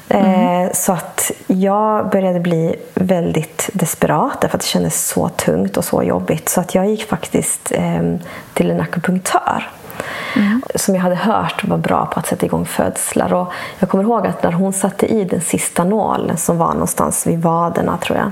Mm. 0.09 0.71
Så 0.75 0.93
att 0.93 1.31
jag 1.47 2.11
började 2.11 2.41
bli 2.41 2.77
väldigt 2.95 3.71
desperat 3.73 4.41
därför 4.41 4.57
att 4.57 4.63
det 4.63 4.67
kändes 4.67 5.09
så 5.09 5.29
tungt 5.29 5.77
och 5.77 5.85
så 5.85 6.03
jobbigt. 6.03 6.49
Så 6.49 6.61
att 6.61 6.75
jag 6.75 6.87
gick 6.87 7.09
faktiskt 7.09 7.73
ehm, 7.75 8.19
till 8.55 8.71
en 8.71 8.81
akupunktör. 8.81 9.71
Mm. 10.37 10.63
Som 10.75 10.95
jag 10.95 11.03
hade 11.03 11.15
hört 11.15 11.65
var 11.65 11.79
bra 11.79 12.07
på 12.07 12.21
att 12.21 12.27
sätta 12.27 12.47
igång 12.47 12.67
födslar. 12.67 13.33
Och 13.35 13.53
jag 13.79 13.89
kommer 13.89 14.05
ihåg 14.05 14.27
att 14.27 14.43
när 14.43 14.53
hon 14.53 14.73
satte 14.73 15.07
i 15.07 15.25
den 15.25 15.41
sista 15.41 15.85
nålen 15.85 16.37
som 16.37 16.59
var 16.59 16.73
någonstans 16.73 17.27
vid 17.27 17.43
vaderna 17.43 17.99
tror 17.99 18.19
jag. 18.19 18.31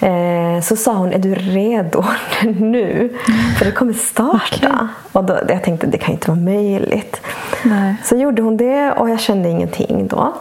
Eh, 0.00 0.60
så 0.62 0.76
sa 0.76 0.94
hon, 0.94 1.12
är 1.12 1.18
du 1.18 1.34
redo 1.34 2.04
nu? 2.42 3.16
För 3.58 3.64
det 3.64 3.72
kommer 3.72 3.92
starta. 3.92 4.56
Okay. 4.56 4.86
Och 5.12 5.24
då, 5.24 5.38
jag 5.48 5.62
tänkte, 5.62 5.86
det 5.86 5.98
kan 5.98 6.12
inte 6.12 6.30
vara 6.30 6.40
möjligt. 6.40 7.20
Nej. 7.62 7.94
Så 8.04 8.16
gjorde 8.16 8.42
hon 8.42 8.56
det 8.56 8.92
och 8.92 9.10
jag 9.10 9.20
kände 9.20 9.48
ingenting 9.48 10.06
då. 10.06 10.32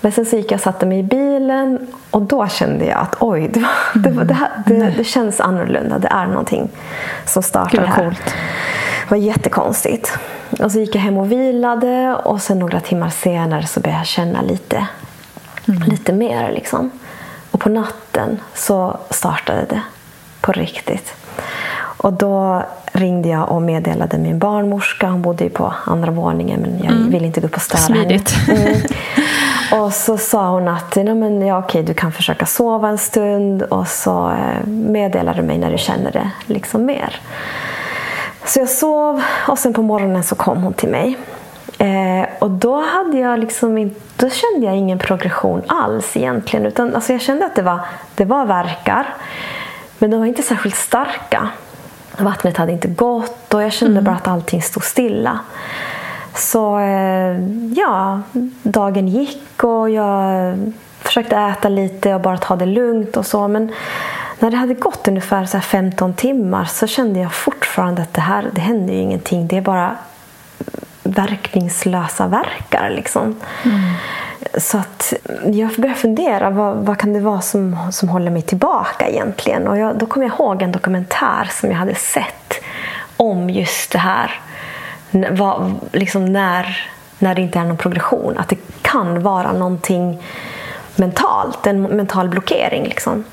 Men 0.00 0.12
sen 0.12 0.26
så 0.26 0.36
gick 0.36 0.52
jag 0.52 0.56
och 0.58 0.62
satte 0.62 0.86
mig 0.86 0.98
i 0.98 1.02
bilen 1.02 1.78
och 2.10 2.22
då 2.22 2.48
kände 2.48 2.84
jag 2.84 2.98
att 2.98 3.16
oj, 3.20 3.50
det, 3.52 3.60
var, 3.60 4.02
det, 4.02 4.10
var, 4.10 4.24
det, 4.24 4.34
här, 4.34 4.50
det, 4.66 4.94
det, 4.96 5.04
känns 5.04 5.40
annorlunda. 5.40 5.98
Det 5.98 6.08
är 6.08 6.26
någonting 6.26 6.68
som 7.26 7.42
startar 7.42 7.84
här. 7.84 8.04
Coolt. 8.04 8.24
Det 8.24 9.10
var 9.10 9.16
jättekonstigt. 9.16 10.18
Och 10.60 10.72
så 10.72 10.78
gick 10.78 10.94
jag 10.94 11.02
hem 11.02 11.16
och 11.16 11.32
vilade 11.32 12.14
och 12.14 12.42
sen 12.42 12.58
några 12.58 12.80
timmar 12.80 13.10
senare 13.10 13.66
så 13.66 13.80
började 13.80 14.00
jag 14.00 14.06
känna 14.06 14.42
lite, 14.42 14.86
mm. 15.68 15.82
lite 15.82 16.12
mer. 16.12 16.52
Liksom. 16.52 16.90
Och 17.52 17.60
på 17.60 17.68
natten 17.68 18.40
så 18.54 18.96
startade 19.10 19.64
det 19.68 19.82
på 20.40 20.52
riktigt. 20.52 21.14
Och 21.74 22.12
då 22.12 22.62
ringde 22.92 23.28
jag 23.28 23.50
och 23.50 23.62
meddelade 23.62 24.18
min 24.18 24.38
barnmorska. 24.38 25.08
Hon 25.08 25.22
bodde 25.22 25.44
ju 25.44 25.50
på 25.50 25.74
andra 25.84 26.10
våningen 26.10 26.60
men 26.60 26.78
jag 26.78 26.92
mm. 26.92 27.10
ville 27.10 27.26
inte 27.26 27.40
gå 27.40 27.46
upp 27.46 27.56
och 27.56 27.62
störa 27.62 27.80
Smidigt. 27.80 28.30
henne. 28.30 28.60
Mm. 28.60 28.80
Och 29.72 29.92
så 29.92 30.18
sa 30.18 30.50
hon 30.50 30.68
att 30.68 30.96
ja, 30.96 31.14
men, 31.14 31.46
ja, 31.46 31.58
okej, 31.58 31.82
du 31.82 31.94
kan 31.94 32.12
försöka 32.12 32.46
sova 32.46 32.88
en 32.88 32.98
stund 32.98 33.62
och 33.62 33.88
så 33.88 34.30
eh, 34.30 34.66
meddelar 34.66 35.34
du 35.34 35.42
mig 35.42 35.58
när 35.58 35.72
du 35.72 35.78
känner 35.78 36.12
det 36.12 36.30
liksom 36.46 36.84
mer. 36.84 37.20
Så 38.46 38.58
jag 38.58 38.68
sov 38.68 39.22
och 39.48 39.58
sen 39.58 39.74
på 39.74 39.82
morgonen 39.82 40.22
så 40.22 40.34
kom 40.34 40.62
hon 40.62 40.72
till 40.72 40.88
mig. 40.88 41.16
Eh, 41.82 42.26
och 42.38 42.50
då, 42.50 42.80
hade 42.80 43.18
jag 43.18 43.38
liksom 43.38 43.94
då 44.16 44.30
kände 44.30 44.66
jag 44.66 44.76
ingen 44.76 44.98
progression 44.98 45.62
alls 45.66 46.16
egentligen. 46.16 46.66
Utan, 46.66 46.94
alltså 46.94 47.12
jag 47.12 47.20
kände 47.20 47.46
att 47.46 47.54
det 47.54 47.62
var, 47.62 47.80
det 48.14 48.24
var 48.24 48.46
verkar, 48.46 49.14
men 49.98 50.10
de 50.10 50.16
var 50.16 50.26
inte 50.26 50.42
särskilt 50.42 50.76
starka. 50.76 51.48
Vattnet 52.18 52.56
hade 52.56 52.72
inte 52.72 52.88
gått 52.88 53.54
och 53.54 53.62
jag 53.62 53.72
kände 53.72 53.92
mm. 53.92 54.04
bara 54.04 54.16
att 54.16 54.28
allting 54.28 54.62
stod 54.62 54.84
stilla. 54.84 55.38
Så 56.34 56.78
eh, 56.78 57.40
ja, 57.76 58.20
dagen 58.62 59.08
gick 59.08 59.64
och 59.64 59.90
jag 59.90 60.54
försökte 61.00 61.36
äta 61.36 61.68
lite 61.68 62.14
och 62.14 62.20
bara 62.20 62.38
ta 62.38 62.56
det 62.56 62.66
lugnt 62.66 63.16
och 63.16 63.26
så. 63.26 63.48
Men 63.48 63.72
när 64.38 64.50
det 64.50 64.56
hade 64.56 64.74
gått 64.74 65.08
ungefär 65.08 65.44
så 65.44 65.60
15 65.60 66.14
timmar 66.14 66.64
så 66.64 66.86
kände 66.86 67.20
jag 67.20 67.32
fortfarande 67.32 68.02
att 68.02 68.14
det 68.14 68.20
här 68.20 68.50
det 68.52 68.60
händer 68.60 68.94
ju 68.94 69.00
ingenting. 69.00 69.46
Det 69.46 69.56
är 69.56 69.60
bara 69.60 69.96
verkningslösa 71.02 72.26
verkar. 72.26 72.90
Liksom. 72.90 73.40
Mm. 73.64 73.80
Så 74.58 74.78
att 74.78 75.12
jag 75.44 75.70
började 75.76 76.00
fundera, 76.00 76.50
vad, 76.50 76.76
vad, 76.76 76.98
kan 76.98 77.12
det 77.12 77.20
vara 77.20 77.40
som, 77.40 77.76
som 77.92 78.08
håller 78.08 78.30
mig 78.30 78.42
tillbaka 78.42 79.08
egentligen? 79.08 79.68
Och 79.68 79.78
jag, 79.78 79.98
då 79.98 80.06
kom 80.06 80.22
jag 80.22 80.32
ihåg 80.32 80.62
en 80.62 80.72
dokumentär 80.72 81.50
som 81.52 81.70
jag 81.70 81.76
hade 81.76 81.94
sett 81.94 82.54
om 83.16 83.50
just 83.50 83.92
det 83.92 83.98
här. 83.98 84.40
Vad, 85.30 85.74
liksom 85.92 86.24
när, 86.24 86.90
när 87.18 87.34
det 87.34 87.42
inte 87.42 87.58
är 87.58 87.64
någon 87.64 87.76
progression. 87.76 88.38
Att 88.38 88.48
det 88.48 88.58
kan 88.82 89.22
vara 89.22 89.52
någonting 89.52 90.22
mentalt, 90.96 91.66
en 91.66 91.82
mental 91.82 92.28
blockering. 92.28 92.84
Liksom. 92.84 93.24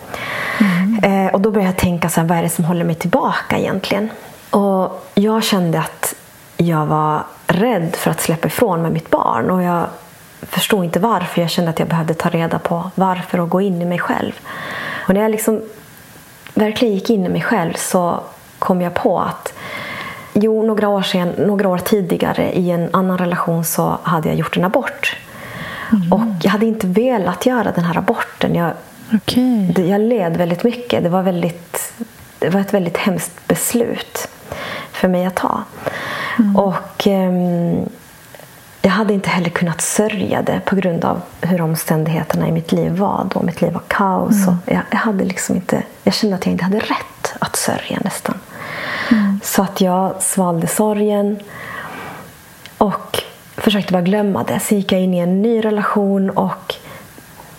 Mm. 0.60 1.28
Eh, 1.28 1.34
och 1.34 1.42
då 1.42 1.52
började 1.52 1.72
jag 1.72 1.78
tänka, 1.78 2.10
så 2.10 2.22
här, 2.22 2.28
vad 2.28 2.38
är 2.38 2.44
det 2.44 2.50
som 2.50 2.66
håller 2.66 2.86
mig 2.86 2.96
tillbaka 2.96 3.58
egentligen? 3.58 4.10
Och 4.50 5.06
jag 5.14 5.44
kände 5.44 5.80
att 5.80 6.16
jag 6.62 6.86
var 6.86 7.24
rädd 7.48 7.96
för 7.96 8.12
att 8.12 8.22
släppa 8.22 8.48
ifrån 8.48 8.82
mig 8.82 8.92
mitt 8.92 9.10
barn. 9.10 9.50
Och 9.50 9.64
jag 9.64 9.86
förstod 10.42 10.84
inte 10.84 11.00
varför. 11.00 11.42
Jag 11.42 11.50
kände 11.50 11.70
att 11.70 11.80
jag 11.80 11.88
behövde 11.88 12.14
ta 12.14 12.30
reda 12.30 12.60
på 12.60 12.92
varför 12.96 13.40
och 13.40 13.50
gå 13.50 13.62
in 13.62 13.82
i 13.82 13.86
mig 13.86 14.00
själv. 14.00 14.32
Och 15.08 15.14
när 15.14 15.22
jag 15.22 15.32
liksom 15.32 15.62
verkligen 16.54 16.94
gick 16.94 17.10
in 17.10 17.26
i 17.26 17.30
mig 17.30 17.42
själv 17.42 17.74
så 17.74 18.20
kom 18.60 18.82
jag 18.82 18.94
på 18.94 19.20
att 19.20 19.54
jo, 20.34 20.64
några 20.64 20.88
år, 20.90 21.02
sen, 21.02 21.30
några 21.38 21.70
år 21.70 21.78
tidigare 21.78 22.52
i 22.52 22.72
en 22.72 22.90
annan 22.94 23.18
relation 23.18 23.66
så 23.66 23.98
hade 24.04 24.28
jag 24.28 24.38
gjort 24.38 24.58
en 24.58 24.66
abort. 24.66 25.18
Mm. 25.92 26.14
Och 26.14 26.44
jag 26.44 26.52
hade 26.52 26.66
inte 26.66 26.88
velat 26.88 27.46
göra 27.46 27.72
den 27.72 27.84
här 27.84 27.98
aborten. 27.98 28.56
Jag, 28.56 28.72
okay. 29.14 29.88
jag 29.90 30.02
led 30.02 30.38
väldigt 30.38 30.64
mycket. 30.64 31.04
Det 31.04 31.10
var, 31.10 31.22
väldigt, 31.22 31.94
det 32.40 32.50
var 32.50 32.62
ett 32.62 32.74
väldigt 32.74 32.98
hemskt 32.98 33.48
beslut 33.48 34.30
för 35.00 35.08
mig 35.08 35.26
att 35.26 35.36
ta. 35.36 35.64
Mm. 36.40 36.56
Och 36.56 37.08
um, 37.08 37.90
jag 38.82 38.92
hade 38.92 39.14
inte 39.14 39.30
heller 39.30 39.50
kunnat 39.50 39.82
sörja 39.82 40.42
det 40.42 40.62
på 40.66 40.76
grund 40.76 41.06
av 41.06 41.22
hur 41.42 41.62
omständigheterna 41.62 42.48
i 42.48 42.52
mitt 42.52 42.72
liv 42.72 42.92
var 42.92 43.28
då. 43.34 43.42
Mitt 43.42 43.62
liv 43.62 43.74
var 43.74 43.82
kaos. 43.88 44.36
Mm. 44.36 44.50
Och 44.50 44.56
jag, 44.74 44.82
jag, 44.92 44.98
hade 44.98 45.24
liksom 45.24 45.56
inte, 45.56 45.84
jag 46.04 46.14
kände 46.14 46.36
att 46.36 46.46
jag 46.46 46.52
inte 46.52 46.64
hade 46.64 46.80
rätt 46.80 47.34
att 47.40 47.56
sörja 47.56 48.00
nästan. 48.04 48.36
Mm. 49.12 49.40
Så 49.44 49.62
att 49.62 49.82
jag 49.82 50.22
svalde 50.22 50.68
sorgen 50.68 51.40
och 52.78 53.24
försökte 53.58 53.94
bara 53.94 54.02
glömma 54.02 54.44
det. 54.44 54.60
Så 54.60 54.76
gick 54.76 54.92
jag 54.92 55.02
in 55.02 55.14
i 55.14 55.20
en 55.20 55.42
ny 55.42 55.62
relation 55.62 56.30
och 56.30 56.76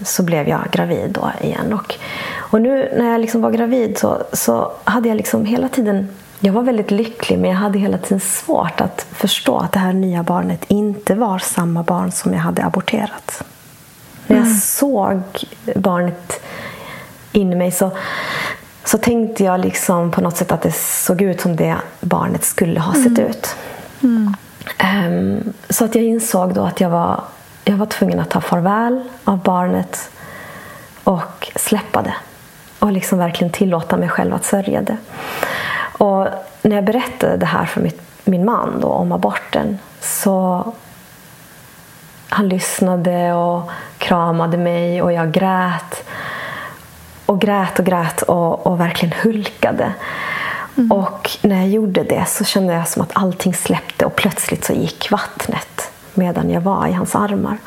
så 0.05 0.23
blev 0.23 0.49
jag 0.49 0.61
gravid 0.73 1.11
då 1.11 1.31
igen. 1.41 1.73
Och, 1.73 1.95
och 2.37 2.61
nu 2.61 2.93
när 2.97 3.13
jag 3.13 3.21
liksom 3.21 3.41
var 3.41 3.51
gravid 3.51 3.99
så, 3.99 4.23
så 4.33 4.73
hade 4.85 5.09
jag 5.09 5.17
liksom 5.17 5.45
hela 5.45 5.69
tiden 5.69 6.09
jag 6.41 6.53
var 6.53 6.63
väldigt 6.63 6.91
lycklig 6.91 7.39
men 7.39 7.51
jag 7.51 7.57
hade 7.57 7.79
hela 7.79 7.99
tiden 7.99 8.21
svårt 8.21 8.81
att 8.81 9.07
förstå 9.13 9.59
att 9.59 9.73
det 9.73 9.79
här 9.79 9.93
nya 9.93 10.23
barnet 10.23 10.65
inte 10.69 11.15
var 11.15 11.39
samma 11.39 11.83
barn 11.83 12.13
som 12.13 12.33
jag 12.33 12.41
hade 12.41 12.65
aborterat. 12.65 13.43
När 14.27 14.37
jag 14.37 14.47
mm. 14.47 14.59
såg 14.59 15.23
barnet 15.75 16.41
in 17.33 17.53
i 17.53 17.57
mig 17.57 17.71
så, 17.71 17.91
så 18.85 18.99
tänkte 18.99 19.45
jag 19.45 19.61
liksom 19.61 20.11
på 20.11 20.21
något 20.21 20.37
sätt 20.37 20.53
att 20.53 20.63
det 20.63 20.75
såg 20.75 21.23
ut 21.23 21.41
som 21.41 21.57
det 21.57 21.77
barnet 22.01 22.45
skulle 22.45 22.81
ha 22.81 22.93
sett 22.93 23.19
mm. 23.19 23.27
ut. 23.31 23.57
Mm. 24.03 24.35
Um, 25.07 25.53
så 25.71 25.85
att 25.85 25.95
jag 25.95 26.05
insåg 26.05 26.55
då 26.55 26.63
att 26.63 26.81
jag 26.81 26.91
var, 26.91 27.21
jag 27.65 27.77
var 27.77 27.87
tvungen 27.87 28.21
att 28.21 28.31
ta 28.31 28.41
farväl 28.41 29.03
av 29.25 29.39
barnet 29.43 30.11
och 31.05 31.53
släppa 31.57 32.03
det. 32.03 32.15
Och 32.79 32.93
liksom 32.93 33.19
verkligen 33.19 33.53
tillåta 33.53 33.97
mig 33.97 34.09
själv 34.09 34.35
att 34.35 34.45
sörja 34.45 34.83
det. 34.83 34.97
Och 36.01 36.27
när 36.63 36.77
jag 36.77 36.85
berättade 36.85 37.37
det 37.37 37.47
här 37.47 37.65
för 37.65 37.81
mitt, 37.81 38.01
min 38.25 38.45
man 38.45 38.81
då, 38.81 38.89
om 38.89 39.13
aborten 39.13 39.79
så 40.01 40.65
han 42.29 42.49
lyssnade 42.49 43.33
och 43.33 43.71
kramade 43.99 44.57
mig 44.57 45.03
och 45.03 45.13
jag 45.13 45.33
grät. 45.33 46.05
Och 47.27 47.41
grät 47.41 47.79
och 47.79 47.85
grät 47.85 48.23
och, 48.23 48.67
och 48.67 48.81
verkligen 48.81 49.15
hulkade. 49.23 49.93
Mm. 50.77 50.93
Och 50.93 51.31
när 51.43 51.57
jag 51.57 51.69
gjorde 51.69 52.03
det 52.03 52.25
så 52.29 52.45
kände 52.45 52.73
jag 52.73 52.89
som 52.89 53.03
att 53.03 53.11
allting 53.13 53.55
släppte 53.55 54.05
och 54.05 54.17
plötsligt 54.17 54.65
så 54.65 54.73
gick 54.73 55.11
vattnet 55.11 55.91
medan 56.15 56.51
jag 56.51 56.61
var 56.61 56.87
i 56.87 56.93
hans 56.93 57.15
armar. 57.15 57.59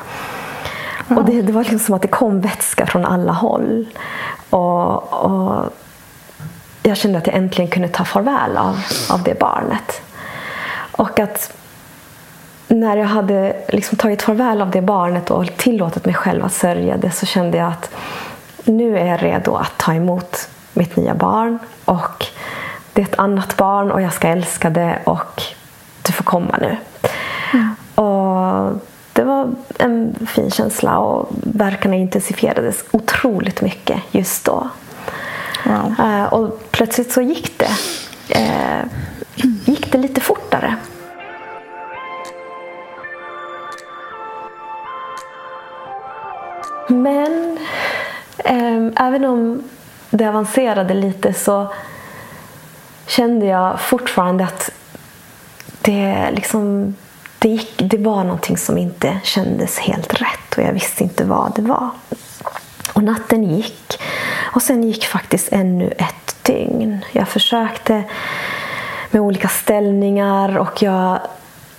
Mm. 1.08 1.18
Och 1.18 1.24
det, 1.24 1.42
det, 1.42 1.52
var 1.52 1.60
liksom 1.60 1.78
som 1.78 1.94
att 1.94 2.02
det 2.02 2.08
kom 2.08 2.40
vätska 2.40 2.86
från 2.86 3.04
alla 3.04 3.32
håll. 3.32 3.86
Och, 4.50 5.12
och 5.12 5.70
jag 6.88 6.96
kände 6.96 7.18
att 7.18 7.26
jag 7.26 7.36
äntligen 7.36 7.70
kunde 7.70 7.88
ta 7.88 8.04
farväl 8.04 8.56
av, 8.56 8.80
av 9.10 9.22
det 9.22 9.38
barnet. 9.38 10.02
Och 10.92 11.20
att 11.20 11.52
när 12.68 12.96
jag 12.96 13.06
hade 13.06 13.56
liksom 13.68 13.98
tagit 13.98 14.22
farväl 14.22 14.62
av 14.62 14.70
det 14.70 14.82
barnet 14.82 15.30
och 15.30 15.56
tillåtit 15.56 16.04
mig 16.04 16.14
själv 16.14 16.44
att 16.44 16.52
sörja 16.52 16.96
det 16.96 17.10
så 17.10 17.26
kände 17.26 17.58
jag 17.58 17.68
att 17.68 17.90
nu 18.64 18.98
är 18.98 19.06
jag 19.06 19.22
redo 19.22 19.54
att 19.54 19.78
ta 19.78 19.94
emot 19.94 20.48
mitt 20.72 20.96
nya 20.96 21.14
barn. 21.14 21.58
Och 21.84 22.26
det 22.92 23.02
är 23.02 23.06
ett 23.06 23.18
annat 23.18 23.56
barn 23.56 23.90
och 23.90 24.02
jag 24.02 24.12
ska 24.12 24.28
älska 24.28 24.70
det 24.70 24.98
och 25.04 25.42
du 26.02 26.12
får 26.12 26.24
komma 26.24 26.58
nu. 26.60 26.76
Mm. 27.52 27.74
Och 27.94 28.72
det 29.12 29.24
var 29.24 29.50
en 29.78 30.26
fin 30.26 30.50
känsla 30.50 30.98
och 30.98 31.28
verkarna 31.42 31.94
intensifierades 31.96 32.84
otroligt 32.90 33.60
mycket 33.60 34.00
just 34.10 34.44
då. 34.44 34.68
Wow. 35.64 35.94
Uh, 36.00 36.24
och 36.24 36.70
plötsligt 36.70 37.12
så 37.12 37.20
gick 37.20 37.58
det. 37.58 37.70
Uh, 38.38 38.86
gick 39.64 39.92
det 39.92 39.98
lite 39.98 40.20
fortare. 40.20 40.76
Men 46.88 47.58
um, 48.44 48.92
även 48.96 49.24
om 49.24 49.62
det 50.10 50.28
avancerade 50.28 50.94
lite 50.94 51.32
så 51.32 51.72
kände 53.06 53.46
jag 53.46 53.80
fortfarande 53.80 54.44
att 54.44 54.70
det, 55.80 56.30
liksom, 56.30 56.94
det, 57.38 57.48
gick, 57.48 57.82
det 57.90 57.98
var 57.98 58.24
någonting 58.24 58.56
som 58.56 58.78
inte 58.78 59.20
kändes 59.24 59.78
helt 59.78 60.14
rätt 60.20 60.56
och 60.56 60.62
jag 60.62 60.72
visste 60.72 61.04
inte 61.04 61.24
vad 61.24 61.52
det 61.56 61.62
var. 61.62 61.90
Och 62.92 63.02
natten 63.02 63.44
gick. 63.44 63.98
Och 64.54 64.62
sen 64.62 64.82
gick 64.82 65.06
faktiskt 65.06 65.48
ännu 65.52 65.90
ett 65.98 66.36
dygn. 66.42 67.04
Jag 67.12 67.28
försökte 67.28 68.02
med 69.10 69.22
olika 69.22 69.48
ställningar 69.48 70.58
och 70.58 70.82
jag 70.82 71.18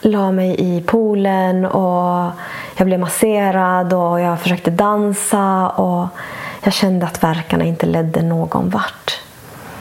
la 0.01 0.31
mig 0.31 0.55
i 0.59 0.81
poolen 0.81 1.65
och 1.65 2.31
jag 2.75 2.85
blev 2.85 2.99
masserad 2.99 3.93
och 3.93 4.21
jag 4.21 4.39
försökte 4.39 4.71
dansa 4.71 5.69
och 5.69 6.07
jag 6.63 6.73
kände 6.73 7.05
att 7.05 7.23
verkarna 7.23 7.63
inte 7.63 7.85
ledde 7.85 8.21
någon 8.21 8.69
vart. 8.69 9.21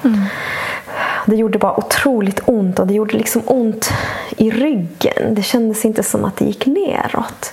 Mm. 0.04 0.24
Det 1.26 1.37
gjorde 1.37 1.59
bara 1.59 1.78
otroligt 1.78 2.40
ont 2.44 2.78
och 2.78 2.87
det 2.87 2.94
gjorde 2.94 3.16
liksom 3.16 3.42
ont 3.46 3.92
i 4.37 4.50
ryggen. 4.50 5.35
Det 5.35 5.42
kändes 5.42 5.85
inte 5.85 6.02
som 6.02 6.24
att 6.24 6.37
det 6.37 6.44
gick 6.44 6.66
neråt. 6.66 7.52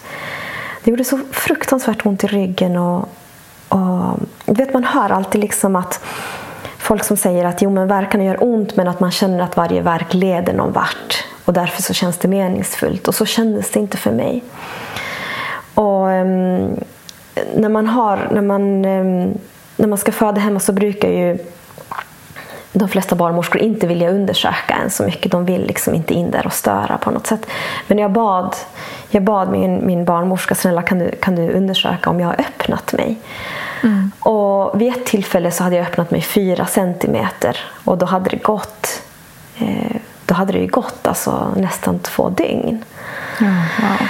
Det 0.83 0.91
gjorde 0.91 1.03
så 1.03 1.19
fruktansvärt 1.31 2.05
ont 2.05 2.23
i 2.23 2.27
ryggen 2.27 2.77
och, 2.77 3.09
och 3.71 4.19
vet, 4.45 4.73
man 4.73 4.83
hör 4.83 5.09
alltid 5.09 5.41
liksom 5.41 5.75
att 5.75 6.03
folk 6.77 7.03
som 7.03 7.17
säger 7.17 7.45
att 7.45 7.61
jo, 7.61 7.69
men 7.69 7.87
verkarna 7.87 8.23
gör 8.23 8.43
ont 8.43 8.75
men 8.75 8.87
att 8.87 8.99
man 8.99 9.11
känner 9.11 9.39
att 9.39 9.57
varje 9.57 9.81
verk 9.81 10.13
leder 10.13 10.53
någon 10.53 10.71
vart 10.71 11.25
och 11.45 11.53
därför 11.53 11.81
så 11.81 11.93
känns 11.93 12.17
det 12.17 12.27
meningsfullt 12.27 13.07
och 13.07 13.15
så 13.15 13.25
kändes 13.25 13.71
det 13.71 13.79
inte 13.79 13.97
för 13.97 14.11
mig. 14.11 14.43
Och 15.73 16.05
um, 16.05 16.79
när 17.55 17.69
man 17.69 17.87
har, 17.87 18.29
när 18.31 18.41
man, 18.41 18.85
um, 18.85 19.37
när 19.75 19.87
man 19.87 19.97
ska 19.97 20.11
föda 20.11 20.41
hemma 20.41 20.59
så 20.59 20.73
brukar 20.73 21.09
ju 21.09 21.37
de 22.73 22.89
flesta 22.89 23.15
barnmorskor 23.15 23.61
inte 23.61 23.87
vilja 23.87 24.09
undersöka 24.09 24.75
en 24.83 24.89
så 24.89 25.03
mycket. 25.03 25.31
De 25.31 25.45
vill 25.45 25.67
liksom 25.67 25.95
inte 25.95 26.13
in 26.13 26.31
där 26.31 26.45
och 26.45 26.53
störa 26.53 26.97
på 26.97 27.11
något 27.11 27.27
sätt. 27.27 27.45
Men 27.87 27.97
jag 27.97 28.11
bad, 28.11 28.55
jag 29.09 29.23
bad 29.23 29.49
min, 29.49 29.85
min 29.85 30.05
barnmorska, 30.05 30.55
snälla 30.55 30.81
kan 30.81 30.99
du, 30.99 31.11
kan 31.11 31.35
du 31.35 31.51
undersöka 31.51 32.09
om 32.09 32.19
jag 32.19 32.27
har 32.27 32.39
öppnat 32.39 32.93
mig? 32.93 33.19
Mm. 33.83 34.11
Och 34.19 34.81
vid 34.81 34.93
ett 34.93 35.05
tillfälle 35.05 35.51
så 35.51 35.63
hade 35.63 35.75
jag 35.75 35.87
öppnat 35.87 36.11
mig 36.11 36.21
fyra 36.21 36.65
centimeter 36.65 37.57
och 37.83 37.97
då 37.97 38.05
hade 38.05 38.29
det 38.29 38.43
gått 38.43 39.01
eh, 39.57 40.01
då 40.31 40.35
hade 40.35 40.53
det 40.53 40.59
ju 40.59 40.67
gått 40.67 41.07
alltså, 41.07 41.53
nästan 41.55 41.99
två 41.99 42.29
dygn. 42.29 42.83
Mm, 43.39 43.53
wow. 43.81 44.07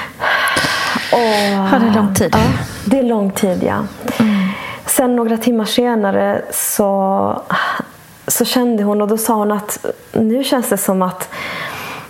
Och, 1.12 1.74
ja, 1.74 1.80
det 1.80 1.88
är 1.88 1.94
lång 1.96 2.14
tid. 2.14 2.36
Ja, 2.36 2.64
det 2.86 3.00
är 3.00 3.04
lång 3.04 3.32
tid, 3.32 3.64
ja. 3.64 3.84
Mm. 4.20 4.48
Sen 4.86 5.16
några 5.16 5.38
timmar 5.38 5.66
senare 5.66 6.42
så, 6.52 7.42
så 8.28 8.46
kände 8.46 8.84
hon 8.84 9.02
och 9.02 9.08
då 9.08 9.18
sa 9.18 9.34
hon 9.34 9.52
att 9.52 9.86
nu 10.12 10.44
känns 10.44 10.70
det 10.70 10.78
som 10.78 11.02
att 11.02 11.30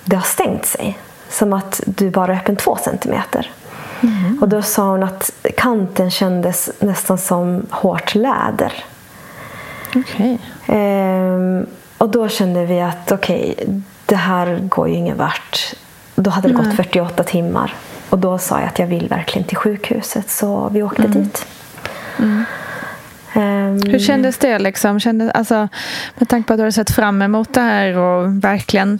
det 0.05 0.15
har 0.15 0.23
stängt 0.23 0.65
sig. 0.65 0.97
Som 1.29 1.53
att 1.53 1.81
du 1.85 2.09
bara 2.09 2.33
är 2.33 2.37
öppen 2.37 2.55
två 2.55 2.77
centimeter. 2.83 3.51
Mm. 4.01 4.37
Och 4.41 4.49
då 4.49 4.61
sa 4.61 4.91
hon 4.91 5.03
att 5.03 5.31
kanten 5.57 6.11
kändes 6.11 6.69
nästan 6.79 7.17
som 7.17 7.65
hårt 7.69 8.15
läder. 8.15 8.73
Okay. 9.95 10.37
Ehm, 10.67 11.65
och 11.97 12.09
då 12.09 12.27
kände 12.27 12.65
vi 12.65 12.81
att 12.81 13.11
okej, 13.11 13.55
okay, 13.57 13.81
det 14.05 14.15
här 14.15 14.59
går 14.61 14.89
ju 14.89 14.95
ingen 14.95 15.17
vart. 15.17 15.73
Då 16.15 16.29
hade 16.29 16.47
det 16.47 16.53
Nej. 16.53 16.65
gått 16.65 16.75
48 16.75 17.23
timmar. 17.23 17.75
Och 18.09 18.19
då 18.19 18.37
sa 18.37 18.59
jag 18.59 18.67
att 18.67 18.79
jag 18.79 18.87
vill 18.87 19.07
verkligen 19.07 19.47
till 19.47 19.57
sjukhuset 19.57 20.29
så 20.29 20.69
vi 20.71 20.83
åkte 20.83 21.03
mm. 21.03 21.23
dit. 21.23 21.45
Mm. 22.19 22.45
Um, 23.35 23.81
Hur 23.91 23.99
kändes 23.99 24.37
det? 24.37 24.59
Liksom? 24.59 24.99
Kändes, 24.99 25.31
alltså, 25.31 25.67
med 26.15 26.29
tanke 26.29 26.47
på 26.47 26.53
att 26.53 26.57
du 26.57 26.63
hade 26.63 26.71
sett 26.71 26.91
fram 26.91 27.21
emot 27.21 27.53
det 27.53 27.61
här 27.61 27.97
och 27.97 28.43
verkligen 28.43 28.99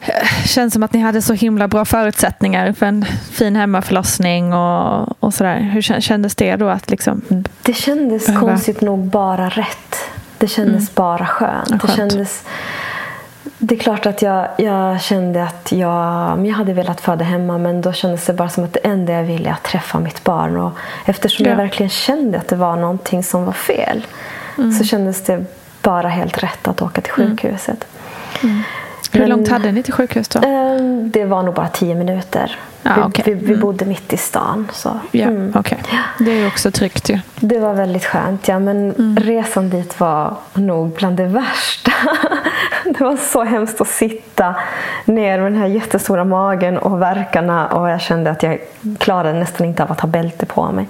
eh, 0.00 0.46
känns 0.46 0.74
som 0.74 0.82
att 0.82 0.92
ni 0.92 1.00
hade 1.00 1.22
så 1.22 1.32
himla 1.32 1.68
bra 1.68 1.84
förutsättningar 1.84 2.72
för 2.72 2.86
en 2.86 3.04
fin 3.30 3.56
hemmaförlossning 3.56 4.54
och, 4.54 5.22
och 5.22 5.34
sådär. 5.34 5.58
Hur 5.58 6.00
kändes 6.00 6.34
det 6.34 6.56
då? 6.56 6.68
att 6.68 6.90
liksom 6.90 7.44
Det 7.62 7.74
kändes 7.74 8.26
behöva... 8.26 8.46
konstigt 8.46 8.80
nog 8.80 8.98
bara 9.06 9.48
rätt. 9.48 9.96
Det 10.38 10.48
kändes 10.48 10.74
mm. 10.74 10.88
bara 10.94 11.26
skönt. 11.26 11.68
Ja, 11.70 11.78
skönt. 11.78 11.82
Det 11.82 11.96
kändes 11.96 12.44
det 13.64 13.74
är 13.74 13.78
klart 13.78 14.06
att 14.06 14.22
jag, 14.22 14.48
jag 14.58 15.02
kände 15.02 15.42
att 15.42 15.72
jag, 15.72 16.46
jag 16.46 16.54
hade 16.54 16.72
velat 16.72 17.00
föda 17.00 17.24
hemma 17.24 17.58
men 17.58 17.80
då 17.80 17.92
kändes 17.92 18.26
det 18.26 18.32
bara 18.32 18.48
som 18.48 18.64
att 18.64 18.72
det 18.72 18.80
enda 18.80 19.12
jag 19.12 19.22
ville 19.22 19.48
är 19.48 19.52
att 19.52 19.62
träffa 19.62 20.00
mitt 20.00 20.24
barn. 20.24 20.56
Och 20.56 20.72
eftersom 21.06 21.44
ja. 21.44 21.50
jag 21.50 21.56
verkligen 21.56 21.90
kände 21.90 22.38
att 22.38 22.48
det 22.48 22.56
var 22.56 22.76
någonting 22.76 23.22
som 23.22 23.44
var 23.44 23.52
fel 23.52 24.06
mm. 24.58 24.72
så 24.72 24.84
kändes 24.84 25.22
det 25.24 25.44
bara 25.82 26.08
helt 26.08 26.42
rätt 26.42 26.68
att 26.68 26.82
åka 26.82 27.00
till 27.00 27.12
mm. 27.16 27.30
sjukhuset. 27.30 27.86
Mm. 28.42 28.62
Hur 29.12 29.26
långt 29.26 29.48
hade 29.48 29.72
ni 29.72 29.82
till 29.82 29.92
sjukhus 29.92 30.28
då? 30.28 30.40
Ehm, 30.40 31.10
det 31.10 31.24
var 31.24 31.42
nog 31.42 31.54
bara 31.54 31.68
tio 31.68 31.94
minuter. 31.94 32.58
Ah, 32.82 33.06
okay. 33.06 33.24
vi, 33.26 33.34
vi, 33.34 33.40
vi, 33.40 33.52
mm. 33.52 33.60
bodde 33.60 33.84
mitt 33.84 34.12
i 34.12 34.16
stan. 34.16 34.68
Så. 34.72 35.00
Ja, 35.10 35.26
mm. 35.26 35.56
okay. 35.56 35.78
Det 36.18 36.30
är 36.30 36.46
också 36.46 36.70
tryggt 36.70 37.10
ju. 37.10 37.18
Det 37.40 37.58
var 37.58 37.74
väldigt 37.74 38.04
skönt, 38.04 38.48
ja. 38.48 38.58
Men 38.58 38.90
mm. 38.90 39.16
resan 39.16 39.70
dit 39.70 40.00
var 40.00 40.34
nog 40.54 40.90
bland 40.90 41.16
det 41.16 41.26
värsta. 41.26 41.92
det 42.84 43.00
var 43.04 43.16
så 43.16 43.44
hemskt 43.44 43.80
att 43.80 43.88
sitta 43.88 44.54
ner 45.04 45.40
med 45.40 45.52
den 45.52 45.60
här 45.60 45.66
jättestora 45.66 46.24
magen 46.24 46.78
och 46.78 47.02
verkarna 47.02 47.68
och 47.68 47.90
jag 47.90 48.00
kände 48.00 48.30
att 48.30 48.42
jag 48.42 48.58
klarade 48.98 49.38
nästan 49.38 49.66
inte 49.66 49.82
av 49.82 49.92
att 49.92 50.00
ha 50.00 50.08
bälte 50.08 50.46
på 50.46 50.72
mig. 50.72 50.86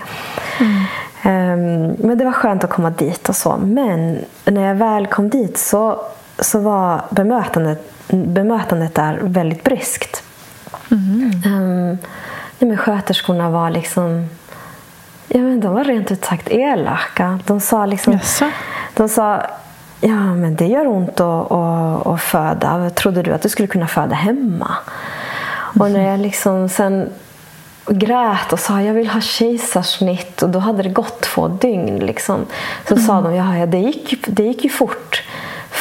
Mm. 0.60 0.84
Um, 1.24 1.96
men 1.98 2.18
det 2.18 2.24
var 2.24 2.32
skönt 2.32 2.64
att 2.64 2.70
komma 2.70 2.90
dit 2.90 3.28
och 3.28 3.36
så. 3.36 3.56
Men 3.56 4.18
när 4.44 4.68
jag 4.68 4.74
väl 4.74 5.06
kom 5.06 5.28
dit 5.28 5.58
så, 5.58 6.00
så 6.38 6.60
var 6.60 7.04
bemötandet, 7.10 7.92
bemötandet 8.08 8.94
där 8.94 9.18
väldigt 9.22 9.64
bryskt. 9.64 10.22
Mm. 10.90 11.32
Um, 11.46 11.98
ja, 12.58 12.66
men 12.66 12.76
sköterskorna 12.76 13.50
var 13.50 13.70
liksom 13.70 14.28
ja, 15.28 15.38
men 15.38 15.60
de 15.60 15.74
var 15.74 15.84
rent 15.84 16.10
ut 16.10 16.24
sagt 16.24 16.48
elaka. 16.50 17.38
De 17.46 17.60
sa 17.60 17.86
liksom, 17.86 18.12
yes. 18.12 18.42
de 18.94 19.08
sa 19.08 19.42
Ja, 20.04 20.34
men 20.34 20.56
det 20.56 20.66
gör 20.66 20.86
ont 20.86 21.20
att, 21.20 21.52
att, 21.52 22.06
att 22.06 22.20
föda. 22.20 22.90
Trodde 22.90 23.22
du 23.22 23.32
att 23.32 23.42
du 23.42 23.48
skulle 23.48 23.68
kunna 23.68 23.86
föda 23.86 24.14
hemma? 24.14 24.70
Mm. 25.74 25.80
Och 25.80 25.90
när 25.90 26.10
jag 26.10 26.20
liksom 26.20 26.68
sen 26.68 27.08
grät 27.86 28.52
och 28.52 28.60
sa 28.60 28.80
jag 28.80 28.94
vill 28.94 29.08
ha 29.08 29.20
kejsarsnitt 29.20 30.42
och 30.42 30.48
då 30.48 30.58
hade 30.58 30.82
det 30.82 30.88
gått 30.88 31.20
två 31.20 31.48
dygn. 31.48 31.98
Liksom. 31.98 32.46
Så 32.88 32.94
mm. 32.94 33.06
sa 33.06 33.20
de 33.20 33.34
ja, 33.34 33.66
det, 33.66 33.78
gick, 33.78 34.24
det 34.26 34.42
gick 34.42 34.64
ju 34.64 34.70
fort 34.70 35.22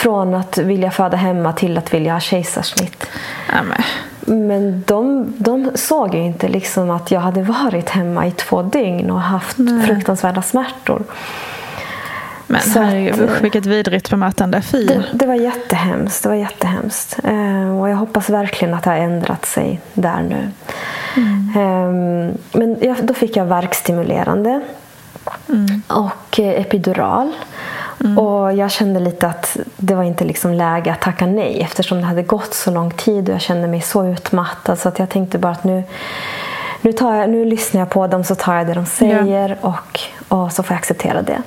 från 0.01 0.33
att 0.33 0.57
vilja 0.57 0.91
föda 0.91 1.17
hemma 1.17 1.53
till 1.53 1.77
att 1.77 1.93
vilja 1.93 2.13
ha 2.13 2.19
kejsarsnitt. 2.19 3.05
Amen. 3.49 3.83
Men 4.19 4.83
de, 4.87 5.33
de 5.37 5.71
såg 5.75 6.15
ju 6.15 6.21
inte 6.21 6.47
liksom 6.47 6.89
att 6.89 7.11
jag 7.11 7.19
hade 7.19 7.41
varit 7.41 7.89
hemma 7.89 8.27
i 8.27 8.31
två 8.31 8.61
dygn 8.61 9.11
och 9.11 9.21
haft 9.21 9.57
Nej. 9.57 9.85
fruktansvärda 9.85 10.41
smärtor. 10.41 11.03
Men 12.47 12.61
så 12.61 12.79
herregud, 12.79 13.21
usch, 13.21 13.43
vilket 13.43 13.65
vidrigt 13.65 14.09
bemötande. 14.09 14.61
Fy. 14.61 14.85
Det, 14.85 15.03
det, 15.13 15.25
var 15.25 15.35
jättehemskt. 15.35 16.23
Det 16.23 16.29
var 16.29 16.35
jättehemskt. 16.35 17.19
Eh, 17.23 17.79
och 17.79 17.89
jag 17.89 17.95
hoppas 17.95 18.29
verkligen 18.29 18.73
att 18.73 18.83
det 18.83 18.89
har 18.89 18.97
ändrat 18.97 19.45
sig 19.45 19.79
där 19.93 20.21
nu. 20.21 20.49
Mm. 21.17 21.51
Eh, 21.55 22.35
men 22.51 22.77
jag, 22.81 22.97
då 23.05 23.13
fick 23.13 23.37
jag 23.37 23.45
verkstimulerande 23.45 24.61
mm. 25.49 25.81
och 25.87 26.39
eh, 26.39 26.61
epidural. 26.61 27.31
Mm. 28.03 28.17
Och 28.17 28.53
jag 28.53 28.71
kände 28.71 28.99
lite 28.99 29.27
att 29.27 29.57
det 29.77 29.95
var 29.95 30.03
inte 30.03 30.25
liksom 30.25 30.53
läge 30.53 30.91
att 30.91 31.01
tacka 31.01 31.25
nej 31.25 31.61
eftersom 31.61 31.97
det 31.97 32.05
hade 32.05 32.23
gått 32.23 32.53
så 32.53 32.71
lång 32.71 32.91
tid 32.91 33.29
och 33.29 33.35
jag 33.35 33.41
kände 33.41 33.67
mig 33.67 33.81
så 33.81 34.05
utmattad 34.05 34.79
så 34.79 34.89
att 34.89 34.99
jag 34.99 35.09
tänkte 35.09 35.37
bara 35.37 35.51
att 35.51 35.63
nu, 35.63 35.83
nu, 36.81 36.93
tar 36.93 37.15
jag, 37.15 37.29
nu 37.29 37.45
lyssnar 37.45 37.81
jag 37.81 37.89
på 37.89 38.07
dem 38.07 38.23
så 38.23 38.35
tar 38.35 38.55
jag 38.55 38.67
det 38.67 38.73
de 38.73 38.85
säger 38.85 39.57
ja. 39.61 39.67
och, 39.69 39.99
och 40.37 40.51
så 40.51 40.63
får 40.63 40.73
jag 40.73 40.77
acceptera 40.77 41.21
det. 41.21 41.41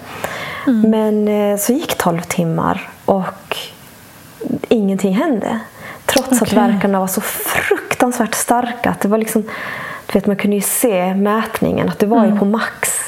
Mm. 0.66 0.90
Men 0.90 1.28
eh, 1.52 1.58
så 1.58 1.72
gick 1.72 1.98
12 1.98 2.20
timmar 2.20 2.88
och 3.04 3.56
ingenting 4.68 5.14
hände. 5.14 5.60
Trots 6.06 6.42
okay. 6.42 6.58
att 6.58 6.70
verkarna 6.70 7.00
var 7.00 7.06
så 7.06 7.20
fruktansvärt 7.20 8.34
starka. 8.34 8.90
Att 8.90 9.00
det 9.00 9.08
var 9.08 9.18
liksom, 9.18 9.42
du 10.06 10.12
vet, 10.12 10.26
man 10.26 10.36
kunde 10.36 10.56
ju 10.56 10.62
se 10.62 11.14
mätningen, 11.14 11.88
att 11.88 11.98
det 11.98 12.06
var 12.06 12.18
mm. 12.18 12.32
ju 12.32 12.38
på 12.38 12.44
max. 12.44 13.03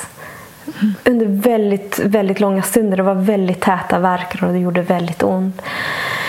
Under 1.05 1.27
väldigt, 1.27 1.99
väldigt 1.99 2.41
långa 2.41 2.63
stunder. 2.63 2.97
Det 2.97 3.03
var 3.03 3.15
väldigt 3.15 3.61
täta 3.61 3.99
verkar 3.99 4.45
och 4.45 4.53
det 4.53 4.59
gjorde 4.59 4.83
väldigt 4.83 5.23
ont. 5.23 5.63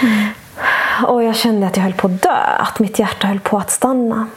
Mm. 0.01 0.27
Och 1.07 1.23
jag 1.23 1.35
kände 1.35 1.67
att 1.67 1.77
jag 1.77 1.83
höll 1.83 1.93
på 1.93 2.07
att 2.07 2.21
dö, 2.21 2.39
att 2.59 2.79
mitt 2.79 2.99
hjärta 2.99 3.27
höll 3.27 3.39
på 3.39 3.57
att 3.57 3.71
stanna. 3.71 4.27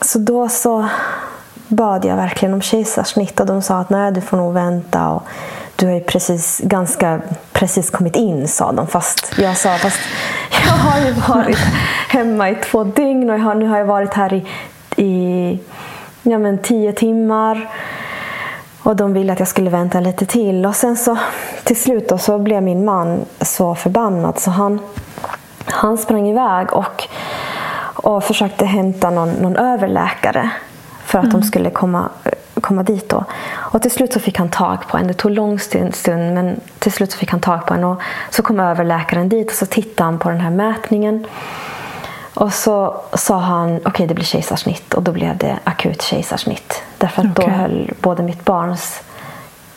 Så 0.00 0.18
då 0.18 0.48
så 0.48 0.88
bad 1.68 2.04
jag 2.04 2.16
verkligen 2.16 2.54
om 2.54 2.62
kejsarsnitt 2.62 3.40
och 3.40 3.46
de 3.46 3.62
sa 3.62 3.78
att 3.78 3.90
nej, 3.90 4.12
du 4.12 4.20
får 4.20 4.36
nog 4.36 4.54
vänta. 4.54 5.08
Och 5.08 5.22
du 5.76 5.86
har 5.86 5.94
ju 5.94 6.00
precis, 6.00 6.60
ganska 6.64 7.20
precis 7.52 7.90
kommit 7.90 8.16
in, 8.16 8.48
sa 8.48 8.72
de. 8.72 8.86
Fast 8.86 9.34
jag 9.38 9.56
sa, 9.56 9.78
fast 9.78 10.00
jag 10.50 10.72
har 10.72 11.00
ju 11.06 11.12
varit 11.12 11.58
hemma 12.08 12.50
i 12.50 12.54
två 12.54 12.84
dygn 12.84 13.30
och 13.30 13.40
har, 13.40 13.54
nu 13.54 13.66
har 13.66 13.78
jag 13.78 13.84
varit 13.84 14.14
här 14.14 14.32
i, 14.32 14.46
i 15.02 15.58
ja, 16.22 16.38
men 16.38 16.58
tio 16.58 16.92
timmar. 16.92 17.68
Och 18.86 18.96
de 18.96 19.12
ville 19.12 19.32
att 19.32 19.38
jag 19.38 19.48
skulle 19.48 19.70
vänta 19.70 20.00
lite 20.00 20.26
till. 20.26 20.66
Och 20.66 20.76
sen 20.76 20.96
så 20.96 21.18
till 21.64 21.80
slut 21.80 22.08
då, 22.08 22.18
så 22.18 22.38
blev 22.38 22.62
min 22.62 22.84
man 22.84 23.24
så 23.40 23.74
förbannad 23.74 24.38
så 24.38 24.50
han, 24.50 24.80
han 25.64 25.98
sprang 25.98 26.28
iväg 26.28 26.72
och, 26.72 27.08
och 27.94 28.24
försökte 28.24 28.64
hämta 28.64 29.10
någon, 29.10 29.30
någon 29.30 29.56
överläkare 29.56 30.50
för 31.04 31.18
att 31.18 31.30
de 31.30 31.42
skulle 31.42 31.70
komma, 31.70 32.08
komma 32.60 32.82
dit. 32.82 33.08
Då. 33.08 33.24
Och 33.54 33.82
till 33.82 33.90
slut 33.90 34.12
så 34.12 34.20
fick 34.20 34.38
han 34.38 34.48
tag 34.48 34.78
på 34.88 34.98
en. 34.98 35.06
Det 35.06 35.14
tog 35.14 35.30
lång 35.30 35.58
stund, 35.58 35.94
stund 35.94 36.34
men 36.34 36.60
till 36.78 36.92
slut 36.92 37.12
så 37.12 37.18
fick 37.18 37.30
han 37.30 37.40
tag 37.40 37.66
på 37.66 37.74
en. 37.74 37.84
Och 37.84 38.00
så 38.30 38.42
kom 38.42 38.60
överläkaren 38.60 39.28
dit 39.28 39.46
och 39.50 39.56
så 39.56 39.66
tittade 39.66 40.04
han 40.04 40.18
på 40.18 40.28
den 40.28 40.40
här 40.40 40.50
mätningen. 40.50 41.26
Och 42.36 42.52
så 42.52 43.00
sa 43.14 43.38
han 43.38 43.76
okej 43.76 43.88
okay, 43.88 44.06
det 44.06 44.14
blir 44.14 44.24
kejsarsnitt 44.24 44.94
och 44.94 45.02
då 45.02 45.12
blev 45.12 45.36
det 45.36 45.58
akut 45.64 46.02
kejsarsnitt. 46.02 46.82
Därför 46.98 47.22
att 47.22 47.38
okay. 47.38 47.46
då 47.46 47.52
höll 47.52 47.92
både 48.00 48.22
mitt 48.22 48.44
barns 48.44 49.02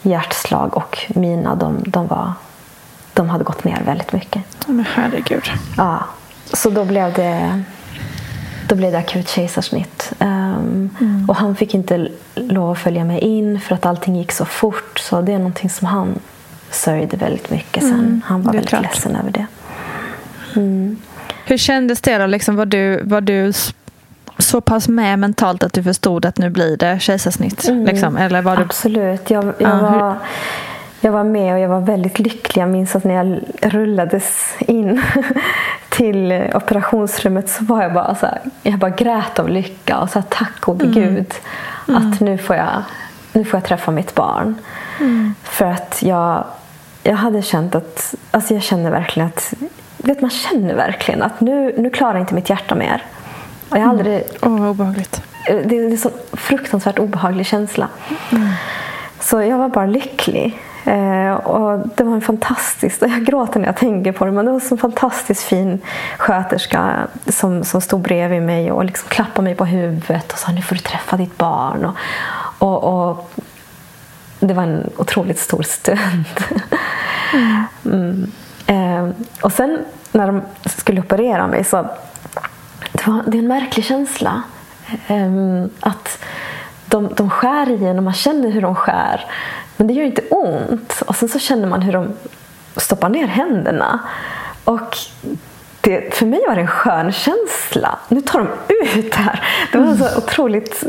hjärtslag 0.01 0.77
och 0.77 0.97
mina, 1.07 1.55
de, 1.55 1.83
de, 1.85 2.07
var, 2.07 2.33
de 3.13 3.29
hade 3.29 3.43
gått 3.43 3.63
ner 3.63 3.81
väldigt 3.85 4.13
mycket. 4.13 4.43
Men 4.65 4.85
herregud. 4.93 5.43
Ja, 5.77 6.03
så 6.53 6.69
då 6.69 6.85
blev 6.85 7.13
det, 7.13 7.63
då 8.67 8.75
blev 8.75 8.91
det 8.91 8.97
akut 8.97 9.29
kejsarsnitt. 9.29 10.13
Um, 10.19 10.27
mm. 10.99 11.25
Och 11.27 11.35
han 11.35 11.55
fick 11.55 11.73
inte 11.73 12.07
lov 12.35 12.71
att 12.71 12.79
följa 12.79 13.03
med 13.03 13.21
in 13.21 13.59
för 13.59 13.75
att 13.75 13.85
allting 13.85 14.15
gick 14.15 14.31
så 14.31 14.45
fort. 14.45 14.99
Så 14.99 15.21
det 15.21 15.33
är 15.33 15.37
någonting 15.37 15.69
som 15.69 15.87
han 15.87 16.19
sörjde 16.71 17.17
väldigt 17.17 17.49
mycket 17.49 17.83
sen. 17.83 17.93
Mm, 17.93 18.21
han 18.25 18.41
var 18.41 18.53
väldigt 18.53 18.69
klart. 18.69 18.81
ledsen 18.81 19.15
över 19.15 19.31
det. 19.31 19.45
Mm. 20.55 20.97
Hur 21.45 21.57
kändes 21.57 22.01
det 22.01 22.17
då? 22.17 22.25
Liksom, 22.25 22.55
var, 22.55 22.65
du, 22.65 23.03
var 23.03 23.21
du 23.21 23.53
så 24.37 24.61
pass 24.61 24.87
med 24.87 25.19
mentalt 25.19 25.63
att 25.63 25.73
du 25.73 25.83
förstod 25.83 26.25
att 26.25 26.37
nu 26.37 26.49
blir 26.49 26.77
det 26.77 26.99
kejsarsnitt? 26.99 27.67
Mm. 27.67 27.85
Liksom? 27.85 28.17
Eller 28.17 28.41
var 28.41 28.57
du... 28.57 28.61
Absolut. 28.61 29.29
Jag, 29.29 29.53
jag, 29.57 29.73
uh, 29.73 29.81
var, 29.81 30.15
jag 31.01 31.11
var 31.11 31.23
med 31.23 31.53
och 31.53 31.59
jag 31.59 31.69
var 31.69 31.81
väldigt 31.81 32.19
lycklig. 32.19 32.61
Jag 32.61 32.69
minns 32.69 32.95
att 32.95 33.03
när 33.03 33.13
jag 33.13 33.39
rullades 33.61 34.55
in 34.59 35.01
till 35.89 36.49
operationsrummet 36.53 37.49
så 37.49 37.63
var 37.63 37.83
jag 37.83 37.93
bara 37.93 38.15
så 38.15 38.25
här, 38.25 38.39
jag 38.63 38.79
bara 38.79 38.91
grät 38.91 39.39
av 39.39 39.49
lycka 39.49 39.97
och 39.97 40.09
sa 40.09 40.21
tack 40.21 40.59
gode 40.59 40.85
mm. 40.85 40.95
gud 40.95 41.33
att 41.87 42.19
nu 42.19 42.37
får, 42.37 42.55
jag, 42.55 42.83
nu 43.33 43.45
får 43.45 43.57
jag 43.57 43.67
träffa 43.67 43.91
mitt 43.91 44.15
barn. 44.15 44.55
Mm. 44.99 45.35
För 45.43 45.65
att 45.65 45.99
jag, 46.01 46.43
jag 47.03 47.15
hade 47.15 47.41
känt 47.41 47.75
att, 47.75 48.15
alltså 48.31 48.53
jag 48.53 48.63
kände 48.63 48.89
verkligen 48.89 49.27
att 49.27 49.53
vet, 50.07 50.21
man 50.21 50.29
känner 50.29 50.75
verkligen 50.75 51.21
att 51.21 51.41
nu, 51.41 51.73
nu 51.77 51.89
klarar 51.89 52.19
inte 52.19 52.33
mitt 52.33 52.49
hjärta 52.49 52.75
mer. 52.75 53.03
Och 53.69 53.77
jag 53.77 53.81
har 53.81 53.89
aldrig, 53.89 54.23
mm. 54.41 54.55
oh, 54.55 54.61
vad 54.61 54.69
obehagligt. 54.69 55.21
Det 55.45 55.51
är, 55.51 55.63
det 55.63 55.77
är 55.77 55.91
en 55.91 55.97
så 55.97 56.09
fruktansvärt 56.33 56.99
obehaglig 56.99 57.45
känsla. 57.45 57.87
Mm. 58.31 58.47
Så 59.19 59.41
jag 59.41 59.57
var 59.57 59.69
bara 59.69 59.85
lycklig. 59.85 60.59
Eh, 60.85 61.33
och 61.33 61.87
Det 61.95 62.03
var 62.03 62.13
en 62.13 62.21
fantastisk, 62.21 63.01
jag 63.01 63.25
gråter 63.25 63.59
när 63.59 63.67
jag 63.67 63.77
tänker 63.77 64.11
på 64.11 64.25
det, 64.25 64.31
men 64.31 64.45
det 64.45 64.51
var 64.51 64.61
en 64.71 64.77
fantastiskt 64.77 65.43
fin 65.43 65.81
sköterska 66.17 67.07
som, 67.27 67.63
som 67.63 67.81
stod 67.81 68.01
bredvid 68.01 68.41
mig 68.41 68.71
och 68.71 68.85
liksom 68.85 69.09
klappade 69.09 69.43
mig 69.43 69.55
på 69.55 69.65
huvudet 69.65 70.31
och 70.31 70.39
sa 70.39 70.51
nu 70.51 70.61
får 70.61 70.75
du 70.75 70.81
träffa 70.81 71.17
ditt 71.17 71.37
barn. 71.37 71.85
Och, 71.85 71.95
och, 72.59 73.09
och 73.09 73.31
det 74.39 74.53
var 74.53 74.63
en 74.63 74.89
otroligt 74.97 75.39
stor 75.39 75.63
stund. 75.63 76.25
Mm. 77.85 78.31
Eh, 78.69 79.09
och 79.41 79.51
sen 79.51 79.85
när 80.11 80.27
de 80.27 80.41
skulle 80.65 81.01
operera 81.01 81.47
mig 81.47 81.63
så 81.63 81.89
det, 82.91 83.07
var, 83.07 83.23
det 83.27 83.37
är 83.37 83.39
en 83.39 83.47
märklig 83.47 83.85
känsla. 83.85 84.43
Eh, 85.07 85.65
att 85.79 86.23
de, 86.85 87.13
de 87.15 87.29
skär 87.29 87.69
i 87.69 87.85
en 87.85 87.97
och 87.97 88.03
man 88.03 88.13
känner 88.13 88.49
hur 88.49 88.61
de 88.61 88.75
skär. 88.75 89.25
Men 89.77 89.87
det 89.87 89.93
gör 89.93 90.03
inte 90.03 90.21
ont. 90.29 91.01
Och 91.05 91.15
sen 91.15 91.29
så 91.29 91.39
känner 91.39 91.67
man 91.67 91.81
hur 91.81 91.93
de 91.93 92.13
stoppar 92.75 93.09
ner 93.09 93.27
händerna. 93.27 93.99
Och 94.63 94.97
det, 95.81 96.15
för 96.15 96.25
mig 96.25 96.41
var 96.47 96.55
det 96.55 96.61
en 96.61 96.67
skön 96.67 97.11
känsla. 97.11 97.99
Nu 98.07 98.21
tar 98.21 98.39
de 98.39 98.47
ut 98.73 99.11
det 99.11 99.17
här. 99.17 99.43
Det 99.71 99.77
var 99.77 99.95
så 99.95 100.17
otroligt 100.17 100.83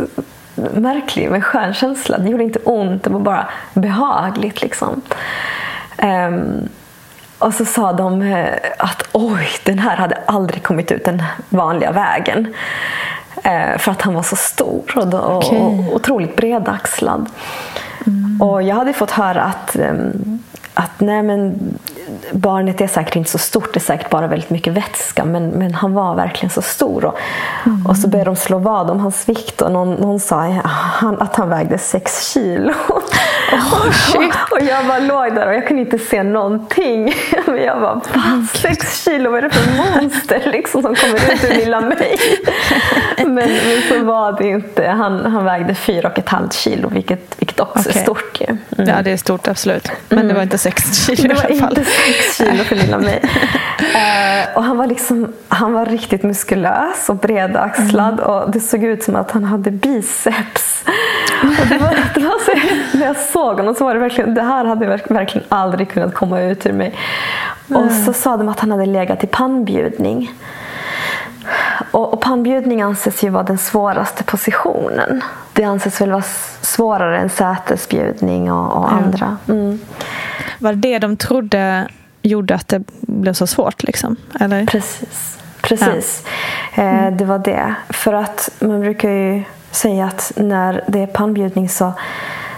märklig 0.75 1.31
men 1.31 1.43
skön 1.43 1.75
känsla. 1.75 2.19
Det 2.19 2.29
gjorde 2.29 2.45
inte 2.45 2.59
ont, 2.59 3.03
det 3.03 3.11
var 3.11 3.21
bara 3.21 3.49
behagligt. 3.75 4.63
Liksom. 4.63 5.03
Um, 6.03 6.69
och 7.41 7.55
så 7.55 7.65
sa 7.65 7.93
de 7.93 8.23
eh, 8.23 8.55
att 8.79 9.03
oj, 9.13 9.49
den 9.65 9.79
här 9.79 9.97
hade 9.97 10.19
aldrig 10.27 10.63
kommit 10.63 10.93
ut 10.93 11.05
den 11.05 11.23
vanliga 11.49 11.93
vägen. 11.93 12.55
Eh, 13.43 13.79
för 13.79 13.93
att 13.93 14.03
han 14.03 14.15
var 14.15 14.23
så 14.23 14.37
stor 14.37 14.83
och, 14.97 15.37
okay. 15.37 15.59
och 15.59 15.95
otroligt 15.95 16.37
bredaxlad. 16.37 17.27
Mm. 18.07 18.43
Och 18.43 18.63
jag 18.63 18.75
hade 18.75 18.93
fått 18.93 19.11
höra 19.11 19.43
att, 19.43 19.77
ehm, 19.77 20.39
att 20.75 21.01
nej 21.01 21.23
men, 21.23 21.59
barnet 22.33 22.81
är 22.81 22.87
säkert 22.87 23.17
inte 23.17 23.31
så 23.31 23.39
stort, 23.39 23.75
det 23.75 23.79
är 23.79 23.81
säkert 23.81 24.11
bara 24.11 24.27
väldigt 24.27 24.51
mycket 24.51 24.73
vätska. 24.73 25.25
Men, 25.25 25.49
men 25.49 25.75
han 25.75 25.95
var 25.95 26.15
verkligen 26.15 26.51
så 26.51 26.63
stor. 26.63 27.05
Och, 27.05 27.19
mm. 27.67 27.87
och 27.87 27.97
så 27.97 28.09
började 28.09 28.31
de 28.31 28.37
slå 28.37 28.59
vad 28.59 28.91
om 28.91 29.01
hans 29.01 29.29
vikt 29.29 29.63
och 29.63 29.73
någon, 29.73 29.95
någon 29.95 30.21
sa 30.21 30.63
att 31.21 31.37
han 31.37 31.49
vägde 31.49 31.79
sex 31.79 32.33
kilo. 32.33 32.73
Oh, 33.53 33.91
shit. 33.91 34.35
och 34.51 34.61
jag 34.61 34.87
bara 34.87 34.99
låg 34.99 35.35
där 35.35 35.47
och 35.47 35.55
jag 35.55 35.67
kunde 35.67 35.83
inte 35.83 35.99
se 35.99 36.23
någonting. 36.23 37.15
Men 37.47 37.63
jag 37.63 37.81
bara, 37.81 38.01
sex 38.55 39.05
kilo, 39.05 39.31
vad 39.31 39.39
är 39.39 39.43
det 39.43 39.51
för 39.51 39.77
monster 39.77 40.43
liksom, 40.53 40.83
som 40.83 40.95
kommer 40.95 41.33
ut 41.35 41.45
ur 41.45 41.55
lilla 41.55 41.81
mig? 41.81 42.19
men 43.27 43.49
så 43.95 44.05
var 44.05 44.33
det 44.33 44.49
inte. 44.49 44.87
Han, 44.87 45.27
han 45.27 45.45
vägde 45.45 45.75
fyra 45.75 46.09
och 46.09 46.19
ett 46.19 46.29
halvt 46.29 46.53
kilo, 46.53 46.89
vilket, 46.89 47.35
vilket 47.39 47.61
också 47.61 47.89
okay. 47.89 48.01
är 48.01 48.05
stort. 48.05 48.41
Mm. 48.41 48.89
Ja, 48.89 49.03
det 49.03 49.11
är 49.13 49.17
stort 49.17 49.49
absolut. 49.49 49.91
Men 50.09 50.19
mm. 50.19 50.29
det 50.29 50.35
var 50.35 50.43
inte 50.43 50.59
sex 50.59 51.07
kilo 51.07 51.29
Det 51.29 51.43
var 51.43 51.51
inte 51.51 51.85
sex 51.85 52.37
kilo 52.37 52.65
för 52.65 52.77
lilla 52.77 52.99
mig. 52.99 53.23
uh, 53.25 54.57
och 54.57 54.65
han 54.65 54.77
var, 54.77 54.87
liksom, 54.87 55.33
han 55.49 55.73
var 55.73 55.87
riktigt 55.87 56.23
muskulös 56.23 57.09
och 57.09 57.17
bredaxlad 57.17 58.13
mm. 58.13 58.25
och 58.25 58.51
det 58.51 58.61
såg 58.61 58.85
ut 58.85 59.03
som 59.03 59.17
att 59.17 59.31
han 59.31 59.45
hade 59.45 59.71
biceps. 59.71 60.85
Och 61.43 61.67
det 61.67 61.79
var, 61.79 61.97
det 62.15 62.21
var 62.21 62.39
så, 62.45 62.53
när 62.99 63.07
jag 63.07 63.17
såg 63.17 63.57
honom 63.57 63.75
så 63.75 63.85
var 63.85 63.95
det 63.95 64.01
verkligen, 64.01 64.35
det 64.35 64.43
här 64.43 64.65
hade 64.65 64.87
verkligen 64.87 65.47
aldrig 65.49 65.91
kunnat 65.91 66.15
komma 66.15 66.41
ut 66.41 66.67
ur 66.67 66.73
mig. 66.73 66.95
Mm. 67.71 67.83
Och 67.83 67.93
så 67.93 68.13
sa 68.13 68.37
de 68.37 68.49
att 68.49 68.61
han 68.61 68.71
hade 68.71 68.87
legat 68.87 69.25
i 69.25 69.27
pannbjudning. 69.27 70.31
Och, 71.91 72.13
och 72.13 72.21
pannbjudning 72.21 72.83
anses 72.83 73.25
ju 73.25 73.29
vara 73.29 73.43
den 73.43 73.59
svåraste 73.59 74.25
positionen. 74.25 75.23
Det 75.53 75.65
anses 75.65 76.01
väl 76.01 76.11
vara 76.11 76.25
svårare 76.61 77.19
än 77.19 77.31
sätesbjudning 77.31 78.53
och, 78.53 78.77
och 78.77 78.93
mm. 78.93 79.05
andra. 79.05 79.37
Mm. 79.49 79.81
Var 80.59 80.73
det 80.73 80.79
det 80.79 80.99
de 80.99 81.17
trodde 81.17 81.89
gjorde 82.23 82.55
att 82.55 82.69
det 82.69 82.83
blev 83.01 83.33
så 83.33 83.47
svårt? 83.47 83.83
Liksom? 83.83 84.17
Eller? 84.41 84.67
Precis. 84.67 85.39
Precis. 85.63 86.25
Ja. 86.75 86.83
Eh, 86.83 86.99
mm. 86.99 87.17
det 87.17 87.25
var 87.25 87.39
det. 87.39 87.75
För 87.89 88.13
att 88.13 88.51
man 88.59 88.81
brukar 88.81 89.11
ju 89.11 89.43
säga 89.71 90.05
att 90.05 90.33
när 90.37 90.85
det 90.87 90.99
är 90.99 91.07
pannbjudning 91.07 91.69
så, 91.69 91.93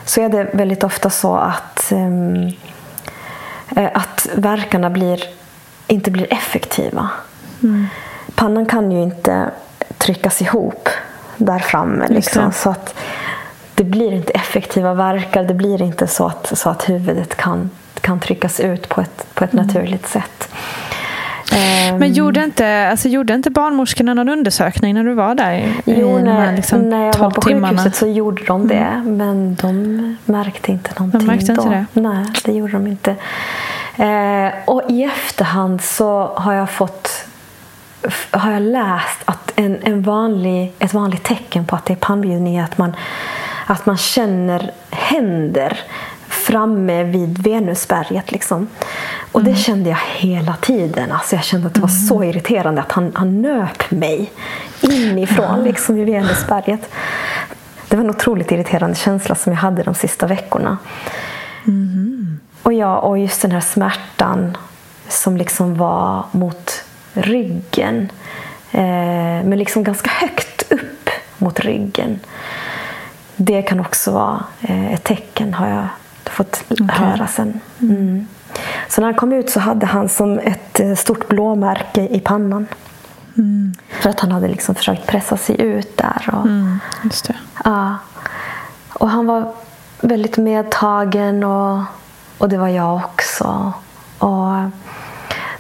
så 0.04 0.20
är 0.20 0.28
det 0.28 0.50
väldigt 0.52 0.84
ofta 0.84 1.10
så 1.10 1.36
att, 1.36 1.92
um, 1.92 2.52
att 3.94 4.28
verkarna 4.34 4.90
blir, 4.90 5.22
inte 5.86 6.10
blir 6.10 6.32
effektiva. 6.32 7.10
Mm. 7.62 7.86
Pannan 8.34 8.66
kan 8.66 8.92
ju 8.92 9.02
inte 9.02 9.50
tryckas 9.98 10.42
ihop 10.42 10.88
där 11.36 11.58
framme. 11.58 12.06
Liksom, 12.08 12.52
så 12.52 12.70
att 12.70 12.94
det 13.74 13.84
blir 13.84 14.12
inte 14.12 14.32
effektiva 14.32 14.94
verkar. 14.94 15.44
Det 15.44 15.54
blir 15.54 15.82
inte 15.82 16.06
så 16.06 16.26
att, 16.26 16.58
så 16.58 16.70
att 16.70 16.88
huvudet 16.88 17.36
kan, 17.36 17.70
kan 18.00 18.20
tryckas 18.20 18.60
ut 18.60 18.88
på 18.88 19.00
ett, 19.00 19.26
på 19.34 19.44
ett 19.44 19.52
mm. 19.52 19.66
naturligt 19.66 20.08
sätt. 20.08 20.48
Men 21.52 22.02
ehm. 22.02 22.12
gjorde 22.12 22.44
inte, 22.44 22.88
alltså, 22.90 23.08
gjorde 23.08 23.34
inte 23.34 23.50
barnmorskorna 23.50 24.14
någon 24.14 24.28
undersökning 24.28 24.94
när 24.94 25.04
du 25.04 25.14
var 25.14 25.34
där? 25.34 25.72
Jo, 25.84 26.18
när, 26.18 26.56
liksom 26.56 26.88
när 26.88 27.06
jag 27.06 27.18
var 27.18 27.30
på 27.30 27.40
timmarna? 27.40 27.68
sjukhuset 27.68 27.96
så 27.96 28.06
gjorde 28.06 28.44
de 28.44 28.68
det. 28.68 28.74
Mm. 28.74 29.16
Men 29.16 29.54
de 29.54 30.16
märkte 30.24 30.72
inte 30.72 30.90
någonting 30.98 31.20
de 31.20 31.26
märkte 31.26 31.54
då. 31.54 31.62
Inte 31.62 31.86
det? 31.92 32.00
Nej, 32.00 32.26
det 32.44 32.52
gjorde 32.52 32.72
de 32.72 32.86
inte. 32.86 33.10
Eh, 33.96 34.52
och 34.64 34.82
i 34.88 35.04
efterhand 35.04 35.82
så 35.82 36.32
har 36.36 36.52
jag 36.52 36.70
fått 36.70 37.21
har 38.30 38.52
jag 38.52 38.62
läst 38.62 39.18
att 39.24 39.52
en, 39.56 39.78
en 39.82 40.02
vanlig, 40.02 40.72
ett 40.78 40.94
vanligt 40.94 41.22
tecken 41.22 41.64
på 41.64 41.76
att 41.76 41.84
det 41.84 41.92
är 41.92 41.96
pannbjudning 41.96 42.56
är 42.56 42.64
att 42.64 42.78
man, 42.78 42.96
att 43.66 43.86
man 43.86 43.96
känner 43.96 44.70
händer 44.90 45.80
framme 46.28 47.04
vid 47.04 47.38
Venusberget. 47.38 48.32
Liksom. 48.32 48.68
Och 49.32 49.40
mm. 49.40 49.52
det 49.52 49.58
kände 49.58 49.90
jag 49.90 49.98
hela 50.16 50.56
tiden. 50.56 51.12
Alltså 51.12 51.36
jag 51.36 51.44
kände 51.44 51.66
att 51.66 51.74
det 51.74 51.80
var 51.80 51.88
mm. 51.88 52.00
så 52.00 52.24
irriterande 52.24 52.80
att 52.80 52.92
han, 52.92 53.12
han 53.14 53.42
nöp 53.42 53.90
mig 53.90 54.32
inifrån 54.80 55.54
mm. 55.54 55.64
liksom, 55.64 55.94
vid 55.94 56.06
Venusberget. 56.06 56.90
Det 57.88 57.96
var 57.96 58.04
en 58.04 58.10
otroligt 58.10 58.50
irriterande 58.52 58.96
känsla 58.96 59.34
som 59.34 59.52
jag 59.52 59.60
hade 59.60 59.82
de 59.82 59.94
sista 59.94 60.26
veckorna. 60.26 60.78
Mm. 61.66 62.40
Och, 62.62 62.72
ja, 62.72 62.98
och 62.98 63.18
just 63.18 63.42
den 63.42 63.50
här 63.50 63.60
smärtan 63.60 64.56
som 65.08 65.36
liksom 65.36 65.74
var 65.76 66.24
mot 66.32 66.81
ryggen. 67.12 68.08
Eh, 68.70 69.44
men 69.44 69.58
liksom 69.58 69.84
ganska 69.84 70.10
högt 70.10 70.72
upp 70.72 71.10
mot 71.38 71.60
ryggen. 71.60 72.20
Det 73.36 73.62
kan 73.62 73.80
också 73.80 74.12
vara 74.12 74.44
eh, 74.60 74.92
ett 74.92 75.04
tecken 75.04 75.54
har 75.54 75.68
jag 75.68 75.86
fått 76.24 76.64
okay. 76.70 76.86
höra 76.88 77.26
sen. 77.26 77.60
Mm. 77.80 78.26
Så 78.88 79.00
när 79.00 79.08
han 79.08 79.14
kom 79.14 79.32
ut 79.32 79.50
så 79.50 79.60
hade 79.60 79.86
han 79.86 80.08
som 80.08 80.38
ett 80.38 80.80
eh, 80.80 80.94
stort 80.94 81.28
blåmärke 81.28 82.00
i 82.00 82.20
pannan. 82.20 82.66
Mm. 83.36 83.74
För 83.88 84.10
att 84.10 84.20
han 84.20 84.32
hade 84.32 84.48
liksom 84.48 84.74
försökt 84.74 85.06
pressa 85.06 85.36
sig 85.36 85.60
ut 85.60 85.96
där. 85.96 86.30
Och, 86.32 86.46
mm. 86.46 86.78
Ja. 87.64 87.96
Och 88.92 89.08
han 89.08 89.26
var 89.26 89.52
väldigt 90.00 90.36
medtagen 90.36 91.44
och, 91.44 91.82
och 92.38 92.48
det 92.48 92.58
var 92.58 92.68
jag 92.68 92.96
också. 92.96 93.72
Och 94.18 94.52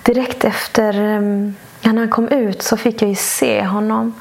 direkt 0.02 0.44
efter 0.44 1.00
ehm, 1.00 1.54
när 1.82 1.98
han 1.98 2.08
kom 2.08 2.28
ut 2.28 2.62
så 2.62 2.76
fick 2.76 3.02
jag 3.02 3.08
ju 3.08 3.16
se 3.16 3.64
honom 3.64 4.14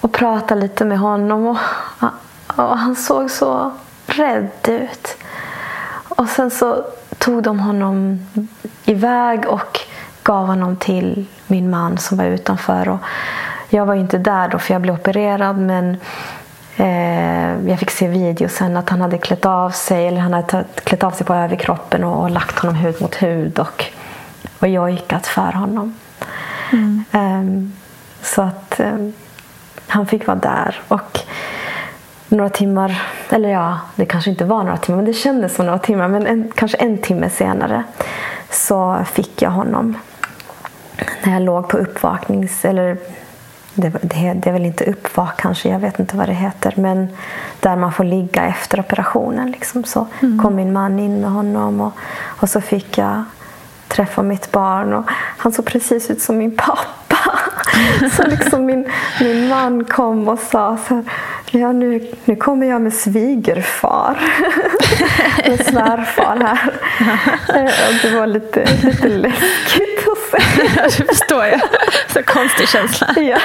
och 0.00 0.12
prata 0.12 0.54
lite 0.54 0.84
med 0.84 0.98
honom. 0.98 1.46
Och, 1.46 1.58
och 2.56 2.78
han 2.78 2.96
såg 2.96 3.30
så 3.30 3.72
rädd 4.06 4.50
ut. 4.68 5.16
Och 6.08 6.28
sen 6.28 6.50
så 6.50 6.84
tog 7.18 7.42
de 7.42 7.60
honom 7.60 8.26
iväg 8.84 9.46
och 9.46 9.80
gav 10.22 10.46
honom 10.46 10.76
till 10.76 11.26
min 11.46 11.70
man 11.70 11.98
som 11.98 12.18
var 12.18 12.24
utanför. 12.24 12.88
Och 12.88 12.98
jag 13.68 13.86
var 13.86 13.94
inte 13.94 14.18
där 14.18 14.48
då 14.48 14.58
för 14.58 14.74
jag 14.74 14.82
blev 14.82 14.94
opererad 14.94 15.58
men 15.58 15.96
eh, 16.76 17.68
jag 17.68 17.78
fick 17.78 17.90
se 17.90 18.08
video 18.08 18.48
sen 18.48 18.76
att 18.76 18.90
han 18.90 19.00
hade 19.00 19.18
klätt 19.18 19.46
av 19.46 19.70
sig 19.70 20.08
eller 20.08 20.20
han 20.20 20.32
hade 20.32 20.64
klätt 20.84 21.04
av 21.04 21.10
sig 21.10 21.26
på 21.26 21.34
överkroppen 21.34 22.04
och, 22.04 22.22
och 22.22 22.30
lagt 22.30 22.58
honom 22.58 22.76
hud 22.76 23.02
mot 23.02 23.14
hud 23.14 23.58
och, 23.58 23.84
och 24.64 24.70
jojkat 24.70 25.26
för 25.26 25.52
honom. 25.52 25.94
Mm. 26.72 27.04
Um, 27.12 27.72
så 28.22 28.42
att 28.42 28.80
um, 28.80 29.12
han 29.86 30.06
fick 30.06 30.26
vara 30.26 30.38
där. 30.38 30.80
Och 30.88 31.20
några 32.28 32.50
timmar, 32.50 33.02
eller 33.28 33.48
ja, 33.48 33.78
det 33.96 34.06
kanske 34.06 34.30
inte 34.30 34.44
var 34.44 34.62
några 34.62 34.76
timmar, 34.76 34.96
men 34.96 35.04
det 35.04 35.12
kändes 35.12 35.54
som 35.54 35.66
några 35.66 35.78
timmar. 35.78 36.08
Men 36.08 36.26
en, 36.26 36.52
kanske 36.54 36.76
en 36.76 36.98
timme 36.98 37.30
senare 37.30 37.84
så 38.50 38.98
fick 39.12 39.42
jag 39.42 39.50
honom. 39.50 39.98
När 41.24 41.32
jag 41.32 41.42
låg 41.42 41.68
på 41.68 41.76
uppvaknings... 41.76 42.64
Eller 42.64 42.96
det, 43.74 43.88
det, 43.88 44.32
det 44.34 44.48
är 44.48 44.52
väl 44.52 44.66
inte 44.66 44.84
uppvak 44.84 45.40
kanske, 45.40 45.68
jag 45.68 45.78
vet 45.78 45.98
inte 45.98 46.16
vad 46.16 46.28
det 46.28 46.34
heter. 46.34 46.74
Men 46.76 47.08
där 47.60 47.76
man 47.76 47.92
får 47.92 48.04
ligga 48.04 48.46
efter 48.46 48.80
operationen. 48.80 49.50
Liksom. 49.50 49.84
Så 49.84 50.06
mm. 50.22 50.42
kom 50.42 50.54
min 50.54 50.72
man 50.72 50.98
in 50.98 51.20
med 51.20 51.30
honom 51.30 51.80
och, 51.80 51.92
och 52.24 52.48
så 52.48 52.60
fick 52.60 52.98
jag 52.98 53.24
träffa 53.94 54.22
mitt 54.22 54.52
barn. 54.52 54.92
Och 54.92 55.04
han 55.38 55.52
såg 55.52 55.64
precis 55.64 56.10
ut 56.10 56.22
som 56.22 56.38
min 56.38 56.56
pappa. 56.56 57.18
Så 58.16 58.22
liksom 58.22 58.66
min, 58.66 58.88
min 59.20 59.48
man 59.48 59.84
kom 59.84 60.28
och 60.28 60.38
sa 60.38 60.78
så 60.88 60.94
här, 60.94 61.04
ja 61.50 61.72
nu, 61.72 62.12
nu 62.24 62.36
kommer 62.36 62.66
jag 62.66 62.80
med 62.80 62.94
svigerfar. 62.94 64.16
med 65.48 65.66
svärfar 65.66 66.36
här. 66.36 66.72
Och 67.88 67.94
det 68.02 68.18
var 68.18 68.26
lite, 68.26 68.64
lite 68.82 69.08
läskigt 69.08 70.08
att 70.08 70.42
se. 70.42 70.62
det 70.82 71.08
förstår 71.08 71.44
jag. 71.44 71.60
Så 72.12 72.22
konstig 72.22 72.68
känsla. 72.68 73.14
ja. 73.16 73.38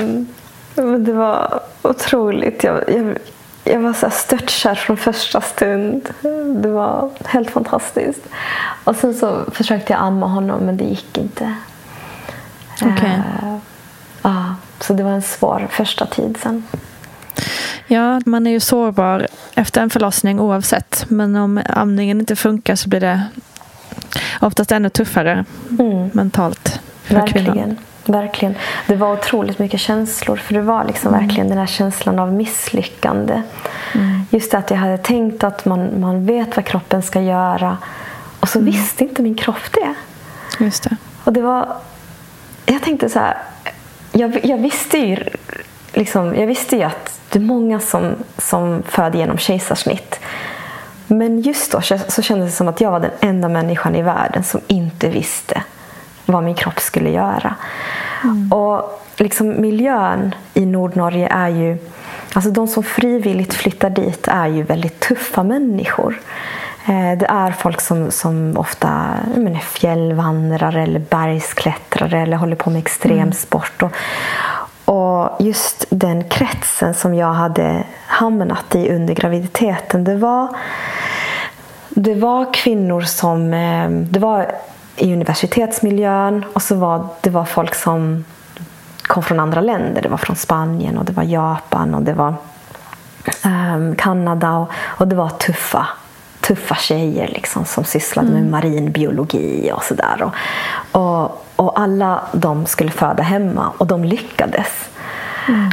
Um, 0.00 0.26
men 0.74 1.04
det 1.04 1.12
var 1.12 1.60
otroligt. 1.82 2.64
Jag, 2.64 2.84
jag, 2.88 3.16
jag 3.66 3.80
var 3.80 3.92
så 3.92 4.10
störtkär 4.10 4.74
från 4.74 4.96
första 4.96 5.40
stund. 5.40 6.08
Det 6.62 6.68
var 6.68 7.10
helt 7.24 7.50
fantastiskt. 7.50 8.22
Och 8.84 8.96
sen 8.96 9.14
så 9.14 9.44
försökte 9.52 9.92
jag 9.92 10.02
amma 10.02 10.26
honom 10.26 10.60
men 10.60 10.76
det 10.76 10.84
gick 10.84 11.18
inte. 11.18 11.54
Okay. 12.74 13.16
Uh, 13.16 13.56
uh, 14.24 14.52
så 14.80 14.92
det 14.92 15.02
var 15.02 15.10
en 15.10 15.22
svår 15.22 15.68
första 15.70 16.06
tid 16.06 16.38
sen. 16.42 16.64
Ja, 17.86 18.20
man 18.26 18.46
är 18.46 18.50
ju 18.50 18.60
sårbar 18.60 19.26
efter 19.54 19.82
en 19.82 19.90
förlossning 19.90 20.40
oavsett. 20.40 21.04
Men 21.08 21.36
om 21.36 21.60
amningen 21.68 22.20
inte 22.20 22.36
funkar 22.36 22.76
så 22.76 22.88
blir 22.88 23.00
det 23.00 23.22
oftast 24.40 24.72
ännu 24.72 24.88
tuffare 24.88 25.44
mm. 25.78 26.10
mentalt 26.12 26.80
för 27.02 27.14
Verkligen. 27.14 27.52
kvinnan. 27.52 27.76
Verkligen. 28.06 28.54
Det 28.86 28.96
var 28.96 29.12
otroligt 29.12 29.58
mycket 29.58 29.80
känslor. 29.80 30.36
För 30.36 30.54
det 30.54 30.60
var 30.60 30.84
liksom 30.84 31.14
mm. 31.14 31.26
verkligen 31.26 31.48
den 31.48 31.58
här 31.58 31.66
känslan 31.66 32.18
av 32.18 32.32
misslyckande. 32.32 33.42
Mm. 33.94 34.20
Just 34.30 34.50
det 34.50 34.58
att 34.58 34.70
jag 34.70 34.78
hade 34.78 34.98
tänkt 34.98 35.44
att 35.44 35.64
man, 35.64 36.00
man 36.00 36.26
vet 36.26 36.56
vad 36.56 36.64
kroppen 36.64 37.02
ska 37.02 37.20
göra. 37.20 37.78
Och 38.40 38.48
så 38.48 38.58
mm. 38.58 38.72
visste 38.72 39.04
inte 39.04 39.22
min 39.22 39.34
kropp 39.34 39.72
det. 39.72 39.94
Just 40.64 40.82
det. 40.82 40.96
Och 41.24 41.32
det 41.32 41.42
var... 41.42 41.68
Jag 42.66 42.82
tänkte 42.82 43.08
så 43.08 43.18
här. 43.18 43.38
Jag, 44.12 44.44
jag 44.44 44.58
visste 44.58 44.98
ju 44.98 45.16
liksom, 45.92 46.36
jag 46.36 46.46
visste 46.46 46.76
ju 46.76 46.82
att 46.82 47.20
det 47.30 47.38
är 47.38 47.42
många 47.42 47.80
som, 47.80 48.14
som 48.38 48.82
föder 48.82 49.18
genom 49.18 49.38
kejsarsnitt. 49.38 50.20
Men 51.06 51.40
just 51.40 51.72
då 51.72 51.80
så 52.08 52.22
kändes 52.22 52.50
det 52.50 52.56
som 52.56 52.68
att 52.68 52.80
jag 52.80 52.90
var 52.90 53.00
den 53.00 53.10
enda 53.20 53.48
människan 53.48 53.94
i 53.94 54.02
världen 54.02 54.44
som 54.44 54.60
inte 54.66 55.08
visste 55.08 55.62
vad 56.26 56.44
min 56.44 56.54
kropp 56.54 56.80
skulle 56.80 57.10
göra. 57.10 57.54
Mm. 58.24 58.52
Och 58.52 59.02
liksom 59.16 59.60
miljön 59.60 60.34
i 60.54 60.66
Nordnorge 60.66 61.28
är 61.28 61.48
ju... 61.48 61.78
Alltså 62.32 62.50
de 62.50 62.68
som 62.68 62.82
frivilligt 62.82 63.54
flyttar 63.54 63.90
dit 63.90 64.28
är 64.28 64.46
ju 64.46 64.62
väldigt 64.62 65.00
tuffa 65.00 65.42
människor. 65.42 66.20
Eh, 66.86 67.18
det 67.18 67.26
är 67.26 67.50
folk 67.50 67.80
som, 67.80 68.10
som 68.10 68.56
ofta 68.56 68.88
är 69.36 69.58
fjällvandrare 69.58 70.82
eller 70.82 71.00
bergsklättrare 71.00 72.20
eller 72.20 72.36
håller 72.36 72.56
på 72.56 72.70
med 72.70 72.78
extremsport. 72.78 73.82
Och, 73.82 73.92
och 74.84 75.36
just 75.40 75.86
den 75.90 76.24
kretsen 76.24 76.94
som 76.94 77.14
jag 77.14 77.32
hade 77.32 77.84
hamnat 78.06 78.74
i 78.74 78.88
under 78.90 79.14
graviditeten 79.14 80.04
det 80.04 80.16
var, 80.16 80.56
det 81.88 82.14
var 82.14 82.54
kvinnor 82.54 83.00
som... 83.00 83.54
Eh, 83.54 83.90
det 83.90 84.18
var 84.18 84.52
i 84.96 85.12
universitetsmiljön 85.12 86.44
och 86.52 86.62
så 86.62 86.74
var 86.74 87.08
det 87.20 87.30
var 87.30 87.44
folk 87.44 87.74
som 87.74 88.24
kom 89.02 89.22
från 89.22 89.40
andra 89.40 89.60
länder. 89.60 90.02
Det 90.02 90.08
var 90.08 90.18
från 90.18 90.36
Spanien 90.36 90.98
och 90.98 91.04
det 91.04 91.12
var 91.12 91.22
Japan 91.22 91.94
och 91.94 92.02
det 92.02 92.12
var 92.12 92.34
um, 93.44 93.96
Kanada 93.96 94.52
och, 94.52 94.70
och, 94.74 95.08
det 95.08 95.16
var 95.16 95.28
tuffa, 95.28 95.86
tuffa 96.40 96.74
tjejer 96.74 97.28
liksom, 97.28 97.64
som 97.64 97.84
sysslade 97.84 98.28
mm. 98.28 98.40
med 98.40 98.50
marinbiologi 98.50 99.70
och 99.74 99.82
sådär. 99.82 100.22
Och, 100.22 100.32
och, 101.00 101.46
och, 101.56 101.80
alla 101.80 102.22
de 102.32 102.66
skulle 102.66 102.90
föda 102.90 103.22
hemma 103.22 103.72
och 103.78 103.86
de 103.86 104.04
lyckades. 104.04 104.88
Mm 105.48 105.70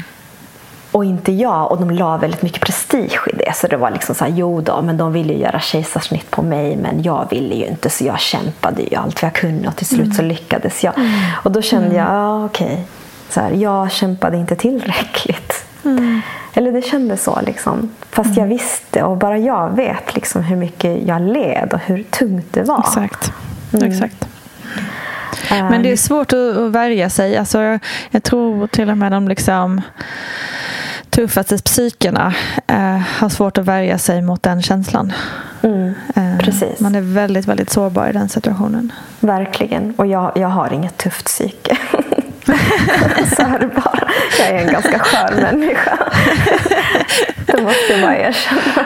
och 0.93 1.05
inte 1.05 1.31
jag. 1.31 1.71
Och 1.71 1.79
de 1.79 1.91
la 1.91 2.17
väldigt 2.17 2.41
mycket 2.41 2.61
prestige 2.61 3.19
i 3.27 3.37
det. 3.37 3.55
Så 3.55 3.67
det 3.67 3.77
var 3.77 3.91
liksom 3.91 4.15
så 4.15 4.25
här, 4.25 4.31
jo 4.31 4.61
då, 4.61 4.81
men 4.81 4.97
de 4.97 5.13
ville 5.13 5.33
ju 5.33 5.39
göra 5.39 5.59
kejsarsnitt 5.59 6.31
på 6.31 6.41
mig 6.41 6.75
men 6.75 7.03
jag 7.03 7.27
ville 7.31 7.55
ju 7.55 7.65
inte 7.65 7.89
så 7.89 8.05
jag 8.05 8.19
kämpade 8.19 8.81
ju 8.81 8.95
allt 8.95 9.21
vad 9.21 9.27
jag 9.27 9.35
kunde 9.35 9.67
och 9.67 9.75
till 9.75 9.87
slut 9.87 10.05
mm. 10.05 10.13
så 10.13 10.21
lyckades 10.21 10.83
jag. 10.83 10.97
Mm. 10.97 11.11
Och 11.43 11.51
då 11.51 11.61
kände 11.61 11.85
mm. 11.85 11.97
jag, 11.97 12.07
ja 12.07 12.45
okej, 12.45 12.85
okay. 13.29 13.59
jag 13.59 13.91
kämpade 13.91 14.37
inte 14.37 14.55
tillräckligt. 14.55 15.65
Mm. 15.85 16.21
Eller 16.53 16.71
det 16.71 16.81
kändes 16.81 17.23
så 17.23 17.39
liksom. 17.41 17.91
Fast 18.09 18.29
jag 18.29 18.45
mm. 18.45 18.49
visste 18.49 19.03
och 19.03 19.17
bara 19.17 19.37
jag 19.37 19.75
vet 19.75 20.15
liksom 20.15 20.43
hur 20.43 20.55
mycket 20.55 21.07
jag 21.07 21.21
led 21.21 21.69
och 21.73 21.79
hur 21.79 22.03
tungt 22.03 22.47
det 22.51 22.63
var. 22.63 22.79
Exakt. 22.79 23.31
Mm. 23.73 23.91
Exakt. 23.91 24.27
Men 25.49 25.83
det 25.83 25.89
är 25.89 25.91
ehm. 25.91 25.97
svårt 25.97 26.33
att 26.33 26.71
värja 26.71 27.09
sig. 27.09 27.37
Alltså, 27.37 27.61
jag, 27.61 27.79
jag 28.09 28.23
tror 28.23 28.67
till 28.67 28.89
och 28.89 28.97
med 28.97 29.11
de 29.11 29.27
liksom 29.27 29.81
tuffaste 31.13 31.57
psykena 31.57 32.33
eh, 32.67 32.97
har 32.97 33.29
svårt 33.29 33.57
att 33.57 33.65
värja 33.65 33.97
sig 33.97 34.21
mot 34.21 34.43
den 34.43 34.61
känslan. 34.61 35.13
Mm, 35.61 35.93
eh, 36.15 36.79
man 36.79 36.95
är 36.95 37.01
väldigt, 37.01 37.45
väldigt 37.45 37.69
sårbar 37.69 38.09
i 38.09 38.11
den 38.11 38.29
situationen. 38.29 38.91
Verkligen. 39.19 39.93
Och 39.97 40.07
jag, 40.07 40.31
jag 40.35 40.47
har 40.47 40.73
inget 40.73 40.97
tufft 40.97 41.25
psyke. 41.25 41.77
Så 43.35 43.41
är 43.41 43.59
det 43.59 43.67
bara. 43.67 44.09
Jag 44.39 44.47
är 44.47 44.65
en 44.65 44.73
ganska 44.73 44.99
skör 44.99 45.41
människa. 45.41 45.97
det 47.45 47.61
måste 47.61 47.93
jag 47.93 48.01
bara 48.01 48.17
erkänna. 48.17 48.85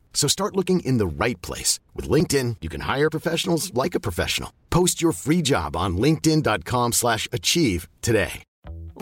So 0.13 0.27
start 0.27 0.55
looking 0.55 0.81
in 0.81 0.99
the 0.99 1.25
right 1.25 1.41
place. 1.41 1.79
With 1.95 2.07
LinkedIn, 2.07 2.57
you 2.61 2.69
can 2.69 2.81
hire 2.81 3.09
professionals 3.09 3.73
like 3.73 3.95
a 3.95 3.99
professional. 3.99 4.53
Post 4.69 5.01
your 5.01 5.13
free 5.13 5.41
job 5.41 5.75
on 5.75 5.97
linkedin.com 5.97 6.91
slash 6.91 7.27
achieve 7.31 7.87
today. 8.03 8.43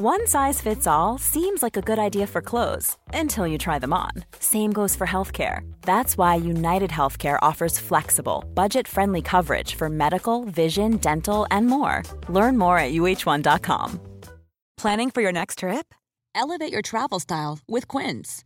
One 0.02 0.28
size 0.28 0.62
fits 0.62 0.88
all 0.88 1.18
seems 1.18 1.62
like 1.62 1.76
a 1.76 1.82
good 1.82 2.00
idea 2.00 2.26
for 2.26 2.42
clothes 2.42 2.96
until 3.14 3.46
you 3.46 3.58
try 3.58 3.80
them 3.80 3.92
on. 3.92 4.12
Same 4.40 4.72
goes 4.72 4.96
for 4.96 5.06
healthcare. 5.06 5.70
That's 5.82 6.18
why 6.18 6.36
United 6.36 6.90
Healthcare 6.90 7.38
offers 7.42 7.78
flexible, 7.78 8.46
budget 8.54 8.88
friendly 8.88 9.22
coverage 9.22 9.76
for 9.76 9.90
medical, 9.90 10.46
vision, 10.46 10.98
dental, 10.98 11.46
and 11.52 11.68
more. 11.68 12.04
Learn 12.30 12.58
more 12.58 12.80
at 12.80 12.94
uh1.com. 12.94 14.00
Planning 14.78 15.10
for 15.12 15.22
your 15.22 15.34
next 15.34 15.60
trip? 15.60 15.94
Elevate 16.34 16.72
your 16.72 16.82
travel 16.82 17.20
style 17.20 17.60
with 17.68 17.90
Quince. 17.90 18.46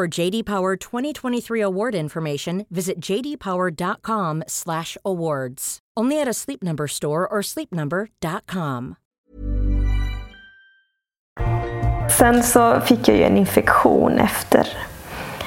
For 0.00 0.18
JD 0.20 0.42
Power 0.46 0.76
2023 0.76 1.64
award 1.64 1.94
information, 1.94 2.64
visit 2.70 2.94
jdpower.com/awards. 3.10 5.78
Only 6.00 6.22
at 6.22 6.28
a 6.28 6.32
Sleep 6.32 6.62
Number 6.62 6.88
store 6.88 7.28
or 7.28 7.42
sleepnumber.com. 7.42 8.94
Sen 12.18 12.42
så 12.42 12.80
fick 12.80 13.08
jag 13.08 13.16
ju 13.16 13.22
en 13.22 13.36
infektion 13.36 14.18
efter, 14.18 14.66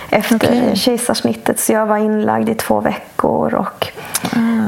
efter 0.10 0.36
Okej. 0.36 0.76
kejsarsnittet. 0.76 1.60
Så 1.60 1.74
jag 1.74 1.86
var 1.86 1.98
inlagd 1.98 2.50
i 2.50 2.56
två 2.56 2.80
veckor. 2.80 3.56
Och 3.56 3.88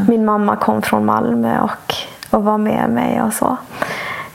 Min 0.07 0.25
mamma 0.25 0.55
kom 0.55 0.81
från 0.81 1.05
Malmö 1.05 1.61
och, 1.61 1.93
och 2.29 2.43
var 2.43 2.57
med 2.57 2.89
mig. 2.89 3.21
och 3.21 3.33
så. 3.33 3.57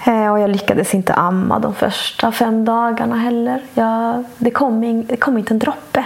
Eh, 0.07 0.33
och 0.33 0.41
Jag 0.41 0.51
lyckades 0.51 0.95
inte 0.95 1.15
amma 1.15 1.59
de 1.59 1.75
första 1.75 2.33
fem 2.33 2.65
dagarna 2.65 3.17
heller. 3.17 3.63
Jag, 3.75 4.25
det, 4.39 4.51
kom 4.51 4.85
in, 4.85 5.07
det 5.07 5.17
kom 5.17 5.39
inte 5.39 5.55
en 5.55 5.59
droppe. 5.59 6.05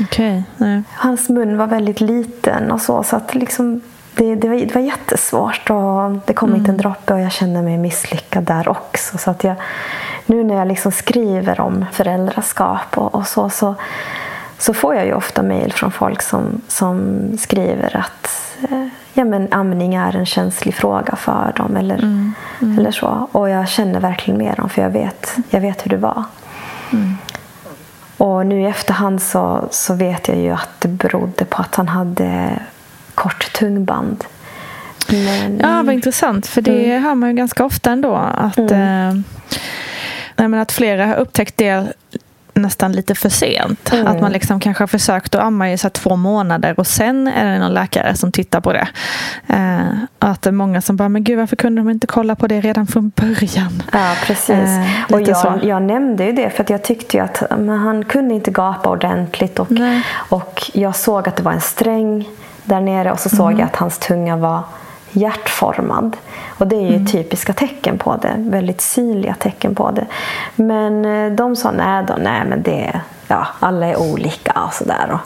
Okej. 0.00 0.44
nej. 0.56 0.82
Hans 0.96 1.28
mun 1.28 1.56
var 1.56 1.66
väldigt 1.66 2.00
liten 2.00 2.70
och 2.70 2.80
så. 2.80 3.02
så 3.02 3.16
att 3.16 3.34
liksom, 3.34 3.80
det, 4.14 4.34
det, 4.34 4.48
var, 4.48 4.56
det 4.56 4.74
var 4.74 4.82
jättesvårt. 4.82 5.70
Och 5.70 6.10
det 6.26 6.32
kom 6.32 6.56
inte 6.56 6.70
en 6.70 6.76
droppe 6.76 7.14
och 7.14 7.20
jag 7.20 7.32
kände 7.32 7.62
mig 7.62 7.78
misslyckad 7.78 8.44
där 8.44 8.68
också. 8.68 9.18
Så 9.18 9.30
att 9.30 9.44
jag, 9.44 9.54
nu 10.26 10.44
när 10.44 10.54
jag 10.54 10.68
liksom 10.68 10.92
skriver 10.92 11.60
om 11.60 11.86
föräldraskap 11.92 12.98
och, 12.98 13.14
och 13.14 13.26
så, 13.26 13.50
så 13.50 13.74
så 14.58 14.74
får 14.74 14.94
jag 14.94 15.06
ju 15.06 15.14
ofta 15.14 15.42
mejl 15.42 15.72
från 15.72 15.90
folk 15.90 16.22
som, 16.22 16.60
som 16.68 17.18
skriver 17.38 17.96
att 17.96 18.30
eh, 18.70 18.86
ja, 19.18 19.24
men 19.24 19.52
amning 19.52 19.94
är 19.94 20.16
en 20.16 20.26
känslig 20.26 20.74
fråga 20.74 21.16
för 21.16 21.52
dem. 21.56 21.76
Eller, 21.76 21.98
eller 22.78 22.90
så. 22.90 23.28
Och 23.32 23.50
jag 23.50 23.68
känner 23.68 24.00
verkligen 24.00 24.38
med 24.38 24.56
dem 24.56 24.68
för 24.68 24.82
jag 24.82 24.90
vet, 24.90 25.36
jag 25.50 25.60
vet 25.60 25.86
hur 25.86 25.90
det 25.90 25.96
var. 25.96 26.24
Och 28.16 28.46
nu 28.46 28.60
i 28.60 28.64
efterhand 28.66 29.22
så, 29.22 29.68
så 29.70 29.94
vet 29.94 30.28
jag 30.28 30.36
ju 30.36 30.50
att 30.50 30.70
det 30.78 30.88
berodde 30.88 31.44
på 31.44 31.62
att 31.62 31.74
han 31.74 31.88
hade 31.88 32.58
kort 33.14 33.52
tungband. 33.52 34.24
Men, 35.08 35.58
Ja, 35.62 35.82
vad 35.82 35.94
intressant. 35.94 36.46
För 36.46 36.62
det 36.62 36.98
hör 36.98 37.14
man 37.14 37.28
ju 37.28 37.34
ganska 37.34 37.64
ofta 37.64 37.90
ändå. 37.90 38.14
Att, 38.14 38.58
eh, 38.58 39.12
nej, 40.36 40.48
men 40.48 40.54
att 40.54 40.72
flera 40.72 41.06
har 41.06 41.14
upptäckt 41.14 41.56
det 41.56 41.92
nästan 42.60 42.92
lite 42.92 43.14
för 43.14 43.28
sent. 43.28 43.92
Att 44.06 44.20
man 44.20 44.32
liksom 44.32 44.60
kanske 44.60 44.82
har 44.82 44.88
försökt 44.88 45.34
att 45.34 45.42
amma 45.42 45.72
i 45.72 45.78
så 45.78 45.90
två 45.90 46.16
månader 46.16 46.74
och 46.80 46.86
sen 46.86 47.28
är 47.28 47.44
det 47.52 47.58
någon 47.58 47.74
läkare 47.74 48.14
som 48.14 48.32
tittar 48.32 48.60
på 48.60 48.72
det. 48.72 48.88
Eh, 49.46 49.80
att 50.18 50.42
det 50.42 50.50
är 50.50 50.52
många 50.52 50.80
som 50.80 50.96
bara, 50.96 51.08
men 51.08 51.24
gud 51.24 51.38
varför 51.38 51.56
kunde 51.56 51.80
de 51.80 51.90
inte 51.90 52.06
kolla 52.06 52.34
på 52.36 52.46
det 52.46 52.60
redan 52.60 52.86
från 52.86 53.12
början? 53.16 53.82
Ja, 53.92 54.14
precis. 54.26 54.50
Eh, 54.50 54.84
och 55.12 55.20
jag, 55.20 55.64
jag 55.64 55.82
nämnde 55.82 56.24
ju 56.24 56.32
det 56.32 56.50
för 56.50 56.62
att 56.62 56.70
jag 56.70 56.82
tyckte 56.82 57.16
ju 57.16 57.22
att 57.22 57.42
men 57.58 57.78
han 57.78 58.04
kunde 58.04 58.34
inte 58.34 58.50
gapa 58.50 58.90
ordentligt. 58.90 59.58
Och, 59.58 59.70
Nej. 59.70 60.02
och 60.28 60.70
jag 60.74 60.96
såg 60.96 61.28
att 61.28 61.36
det 61.36 61.42
var 61.42 61.52
en 61.52 61.60
sträng 61.60 62.28
där 62.64 62.80
nere 62.80 63.12
och 63.12 63.20
så 63.20 63.28
såg 63.28 63.46
Mm. 63.48 63.58
jag 63.60 63.66
att 63.66 63.76
hans 63.76 63.98
tunga 63.98 64.36
var 64.36 64.60
hjärtformad. 65.12 66.16
Och 66.58 66.66
det 66.66 66.76
är 66.76 66.80
ju 66.80 66.94
Mm. 66.94 67.06
typiska 67.06 67.52
tecken 67.52 67.98
på 67.98 68.16
det. 68.16 68.34
Väldigt 68.36 68.80
synliga 68.80 69.34
tecken 69.34 69.74
på 69.74 69.90
det. 69.90 70.06
Men 70.56 71.04
eh, 71.04 71.32
de 71.32 71.56
sa 71.56 71.70
nej 71.70 72.04
då, 72.08 72.14
nej 72.18 72.42
men 72.48 72.62
det, 72.62 73.00
ja 73.26 73.46
alla 73.60 73.86
är 73.86 73.96
olika 74.12 74.52
och 74.66 74.72
sådär. 74.74 75.18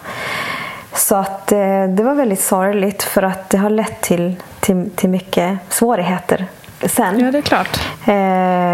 Så 0.94 1.16
att 1.16 1.52
eh, 1.52 1.84
det 1.88 2.02
var 2.02 2.14
väldigt 2.14 2.40
sorgligt 2.42 3.02
för 3.02 3.22
att 3.22 3.50
det 3.50 3.58
har 3.58 3.70
lett 3.70 4.00
till, 4.00 4.36
till, 4.60 4.90
till 4.94 5.10
mycket 5.10 5.58
svårigheter 5.68 6.46
sen. 6.86 7.20
Ja, 7.20 7.30
det 7.32 7.38
är 7.38 7.42
klart. 7.42 7.80
Eh, 8.04 8.12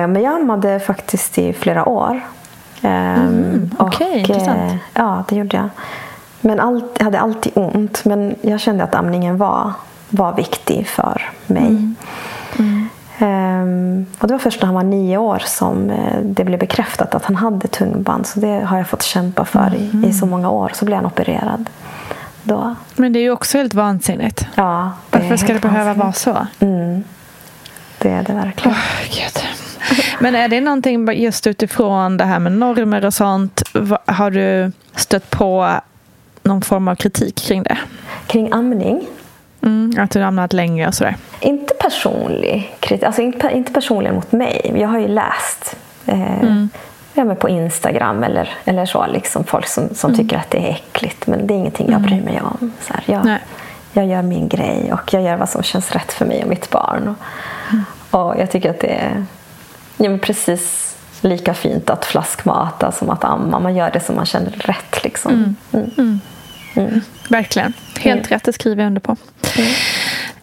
men 0.09 0.23
jag 0.23 0.35
ammade 0.41 0.81
faktiskt 0.81 1.39
i 1.39 1.53
flera 1.53 1.89
år. 1.89 2.21
Ehm, 2.83 3.71
och, 3.79 3.87
okej, 3.87 4.19
intressant. 4.19 4.59
eh, 4.73 4.77
Ja, 4.95 5.25
det 5.29 5.37
gjorde 5.37 5.57
jag. 5.57 5.69
Men 6.41 6.61
allt, 6.61 6.85
jag 6.99 7.05
hade 7.05 7.21
alltid 7.21 7.53
ont. 7.57 8.05
Men 8.05 8.35
jag 8.43 8.61
kände 8.61 8.85
att 8.85 8.95
amningen 8.95 9.39
var, 9.39 9.73
var 10.11 10.37
viktig 10.37 10.87
för 10.89 11.31
mig. 11.47 11.95
Ehm, 13.19 14.07
och 14.19 14.29
det 14.29 14.35
var 14.35 14.39
först 14.39 14.61
när 14.61 14.67
han 14.67 14.75
var 14.75 14.83
nio 14.83 15.17
år 15.19 15.43
som 15.47 15.91
eh, 15.91 16.19
det 16.23 16.45
blev 16.45 16.59
bekräftat 16.59 17.15
att 17.15 17.25
han 17.25 17.37
hade 17.37 17.69
tungband. 17.69 18.27
Så 18.27 18.41
det 18.41 18.61
har 18.65 18.77
jag 18.79 18.89
fått 18.89 19.03
kämpa 19.03 19.45
för 19.45 19.75
i, 19.75 20.07
i 20.09 20.13
så 20.13 20.27
många 20.27 20.51
år. 20.51 20.71
Så 20.75 20.85
blev 20.85 20.97
han 20.97 21.07
opererad. 21.07 21.71
Då, 22.43 22.75
Men 22.97 23.13
det 23.13 23.19
är 23.19 23.23
ju 23.23 23.31
också 23.31 23.59
helt 23.59 23.75
vansinnigt. 23.75 24.47
ja, 24.55 24.93
det 25.11 25.19
Varför 25.19 25.37
ska 25.37 25.53
det 25.53 25.61
behöva 25.61 25.85
vara 25.85 25.95
vansinnigt. 26.05 26.41
så? 26.59 26.65
Mm, 26.65 27.05
det 27.99 28.11
är 28.11 28.23
det 28.23 28.33
verkligen. 28.33 28.77
Gud. 29.05 29.43
Men 30.21 30.35
är 30.35 30.49
det 30.49 30.61
någonting 30.61 31.13
just 31.13 31.47
utifrån 31.47 32.17
det 32.17 32.25
här 32.25 32.39
med 32.39 32.53
normer 32.53 33.05
och 33.05 33.15
sånt? 33.15 33.63
Har 34.07 34.31
du 34.31 34.73
stött 34.97 35.31
på 35.31 35.71
någon 36.43 36.63
form 36.63 36.89
av 36.89 36.95
kritik 36.95 37.37
kring 37.37 37.63
det? 37.63 37.79
Kring 38.27 38.53
amning? 38.53 39.07
Mm, 39.63 39.93
att 39.99 40.11
du 40.11 40.21
hamnat 40.21 40.53
länge 40.53 40.89
och 40.89 40.95
sådär. 40.95 41.17
Inte 41.41 41.75
personlig 41.75 42.77
kritik, 42.81 43.07
alltså 43.07 43.23
inte, 43.23 43.51
inte 43.55 43.73
personligen 43.73 44.15
mot 44.15 44.33
mig. 44.33 44.73
Jag 44.77 44.89
har 44.89 44.99
ju 44.99 45.09
läst 45.09 45.77
eh, 46.07 46.67
ja, 47.15 47.25
men 47.25 47.37
på 47.37 47.49
Instagram 47.49 48.23
eller, 48.23 48.51
eller 48.65 48.87
så, 48.87 49.07
liksom 49.07 49.45
folk 49.45 49.67
som, 49.67 49.95
som 49.95 50.17
tycker 50.17 50.37
att 50.37 50.51
det 50.51 50.59
är 50.59 50.71
äckligt. 50.71 51.27
Men 51.27 51.47
det 51.47 51.55
är 51.55 51.57
ingenting 51.57 51.93
jag 51.93 52.01
bryr 52.01 52.23
mig 52.23 52.41
om. 52.41 52.73
Så 52.81 52.93
här, 52.93 53.03
jag, 53.07 53.39
jag 53.93 54.07
gör 54.07 54.23
min 54.23 54.49
grej 54.49 54.93
och 54.93 55.15
jag 55.15 55.23
gör 55.23 55.37
vad 55.37 55.49
som 55.49 55.63
känns 55.63 55.93
rätt 55.93 56.13
för 56.13 56.25
mig 56.25 56.43
och 56.43 56.49
mitt 56.49 56.71
barn. 56.71 57.15
Och, 58.11 58.21
och 58.21 58.35
jag 58.39 58.51
tycker 58.51 58.71
att 58.71 58.81
det 58.81 58.95
är 58.95 59.25
ja, 59.97 60.19
precis 60.23 60.97
lika 61.21 61.55
fint 61.55 61.91
att 61.91 62.05
flaskmata 62.05 62.93
som 62.93 63.11
att 63.11 63.25
amma. 63.25 63.59
Man 63.59 63.77
gör 63.77 63.91
det 63.91 64.01
som 64.01 64.17
man 64.17 64.27
känner 64.27 64.51
rätt. 64.51 65.05
Liksom. 65.05 65.57
Mm. 66.77 67.01
Verkligen. 67.29 67.73
Helt 67.99 68.21
Mm. 68.21 68.29
rätt, 68.29 68.45
det 68.45 68.53
skriver 68.53 68.83
jag 68.83 68.87
under 68.89 69.01
på. 69.01 69.17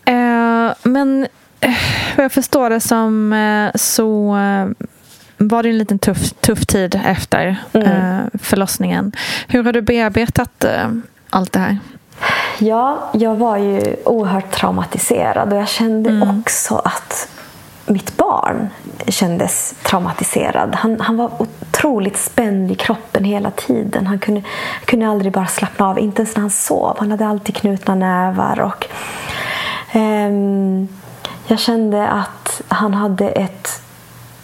Eh, 0.05 0.73
men 0.83 1.27
eh, 1.59 1.71
vad 2.15 2.23
jag 2.23 2.31
förstår 2.31 2.69
det 2.69 2.79
som 2.79 3.33
eh, 3.33 3.71
så 3.75 4.37
eh, 4.37 4.85
var 5.37 5.63
det 5.63 5.69
en 5.69 5.77
liten 5.77 5.99
tuff, 5.99 6.33
tuff 6.33 6.65
tid 6.65 7.01
efter 7.05 7.57
Mm. 7.73 7.87
eh, 7.87 8.23
förlossningen. 8.41 9.11
Hur 9.47 9.63
har 9.63 9.73
du 9.73 9.81
bearbetat 9.81 10.63
eh, 10.63 10.89
allt 11.29 11.51
det 11.51 11.59
här? 11.59 11.77
Ja, 12.59 13.09
jag 13.13 13.35
var 13.35 13.57
ju 13.57 13.95
oerhört 14.05 14.51
traumatiserad 14.51 15.53
och 15.53 15.59
jag 15.59 15.67
kände 15.69 16.09
mm. 16.09 16.39
också 16.39 16.75
att 16.85 17.27
mitt 17.85 18.17
barn 18.17 18.69
kändes 19.07 19.75
traumatiserad. 19.83 20.75
Han, 20.75 20.99
han 20.99 21.17
var 21.17 21.31
otroligt 21.37 22.17
spänd 22.17 22.71
i 22.71 22.75
kroppen 22.75 23.23
hela 23.23 23.51
tiden. 23.51 24.07
Han 24.07 24.19
kunde, 24.19 24.41
kunde 24.85 25.07
aldrig 25.07 25.31
bara 25.31 25.47
slappna 25.47 25.89
av, 25.89 25.99
inte 25.99 26.21
ens 26.21 26.35
när 26.35 26.41
han 26.41 26.49
sov. 26.49 26.95
Han 26.99 27.11
hade 27.11 27.27
alltid 27.27 27.55
knutna 27.55 27.95
nävar. 27.95 28.61
Och, 28.61 28.87
um, 29.95 30.87
jag 31.47 31.59
kände 31.59 32.07
att 32.07 32.61
han 32.67 32.93
hade 32.93 33.29
ett, 33.29 33.81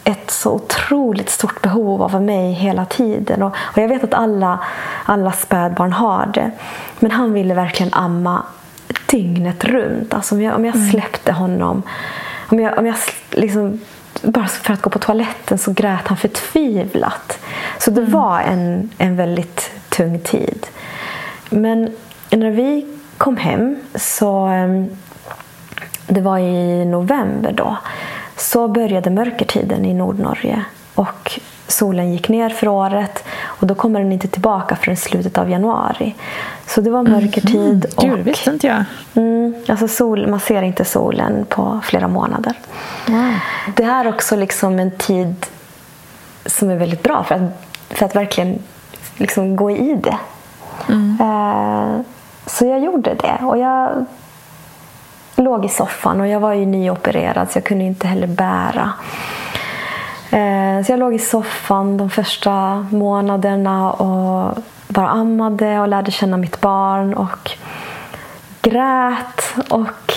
ett 0.03 0.31
så 0.31 0.51
otroligt 0.51 1.29
stort 1.29 1.61
behov 1.61 2.01
av 2.01 2.21
mig 2.21 2.53
hela 2.53 2.85
tiden. 2.85 3.43
Och, 3.43 3.55
och 3.57 3.77
jag 3.77 3.87
vet 3.87 4.03
att 4.03 4.13
alla, 4.13 4.59
alla 5.05 5.31
spädbarn 5.31 5.93
har 5.93 6.25
det. 6.33 6.51
Men 6.99 7.11
han 7.11 7.33
ville 7.33 7.53
verkligen 7.53 7.93
amma 7.93 8.43
dygnet 9.05 9.63
runt. 9.63 10.13
Alltså 10.13 10.35
om, 10.35 10.41
jag, 10.41 10.55
om 10.55 10.65
jag 10.65 10.75
mm. 10.75 10.91
släppte 10.91 11.31
honom 11.31 11.83
om 12.51 12.59
jag, 12.59 12.77
om 12.77 12.85
jag 12.85 12.95
liksom, 13.31 13.79
bara 14.21 14.47
för 14.47 14.73
att 14.73 14.81
gå 14.81 14.89
på 14.89 14.99
toaletten 14.99 15.57
så 15.57 15.71
grät 15.71 16.07
han 16.07 16.17
förtvivlat. 16.17 17.39
Så 17.79 17.91
det 17.91 18.01
mm. 18.01 18.11
var 18.11 18.39
en, 18.39 18.89
en 18.97 19.15
väldigt 19.15 19.71
tung 19.89 20.19
tid. 20.19 20.67
Men 21.49 21.95
när 22.29 22.51
vi 22.51 22.87
kom 23.17 23.37
hem 23.37 23.79
så 23.95 24.45
ehm, 24.45 24.89
det 26.07 26.21
var 26.21 26.37
i 26.37 26.85
november 26.85 27.51
då 27.51 27.77
så 28.37 28.67
började 28.67 29.09
mörkertiden 29.09 29.85
i 29.85 29.93
Nordnorge 29.93 30.65
och 30.95 31.39
solen 31.67 32.11
gick 32.11 32.29
ner 32.29 32.49
för 32.49 32.67
året 32.67 33.23
och 33.61 33.67
då 33.67 33.75
kommer 33.75 33.99
den 33.99 34.11
inte 34.11 34.27
tillbaka 34.27 34.75
förrän 34.75 34.97
slutet 34.97 35.37
av 35.37 35.49
januari. 35.49 36.15
Så 36.67 36.81
det 36.81 36.89
var 36.89 37.03
mörkertid. 37.03 37.85
Mm. 38.01 38.15
Gud, 38.15 38.25
visste 38.25 38.49
inte 38.49 38.67
jag. 38.67 38.83
Mm, 39.13 39.55
alltså 39.67 39.87
sol, 39.87 40.27
man 40.27 40.39
ser 40.39 40.61
inte 40.61 40.85
solen 40.85 41.45
på 41.49 41.79
flera 41.83 42.07
månader. 42.07 42.53
Wow. 43.07 43.33
Det 43.75 43.83
här 43.83 44.05
är 44.05 44.09
också 44.09 44.35
liksom 44.35 44.79
en 44.79 44.91
tid 44.91 45.45
som 46.45 46.69
är 46.69 46.75
väldigt 46.75 47.03
bra 47.03 47.23
för 47.23 47.35
att, 47.35 47.41
för 47.89 48.05
att 48.05 48.15
verkligen 48.15 48.59
liksom 49.17 49.55
gå 49.55 49.71
i 49.71 49.95
det. 50.03 50.17
Mm. 50.89 51.17
Eh, 51.21 52.01
så 52.45 52.65
jag 52.65 52.79
gjorde 52.79 53.13
det. 53.13 53.39
Och 53.45 53.57
jag 53.57 54.05
låg 55.35 55.65
i 55.65 55.69
soffan 55.69 56.21
och 56.21 56.27
jag 56.27 56.39
var 56.39 56.53
ju 56.53 56.65
nyopererad 56.65 57.51
så 57.51 57.57
jag 57.57 57.63
kunde 57.63 57.83
inte 57.83 58.07
heller 58.07 58.27
bära. 58.27 58.91
Eh, 60.31 60.85
så 60.85 60.91
jag 60.91 60.99
låg 60.99 61.13
i 61.13 61.19
soffan 61.19 61.97
de 61.97 62.09
första 62.09 62.85
månaderna 62.91 63.91
och 63.91 64.57
bara 64.87 65.09
ammade 65.09 65.79
och 65.79 65.87
lärde 65.87 66.11
känna 66.11 66.37
mitt 66.37 66.61
barn 66.61 67.13
och 67.13 67.51
grät 68.61 69.53
och 69.69 70.13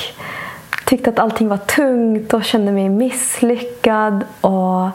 tyckte 0.87 1.11
att 1.11 1.19
allting 1.19 1.49
var 1.49 1.57
tungt 1.57 2.35
och 2.35 2.45
kände 2.45 2.73
mig 2.73 2.89
misslyckad. 2.89 4.25
Och 4.41 4.89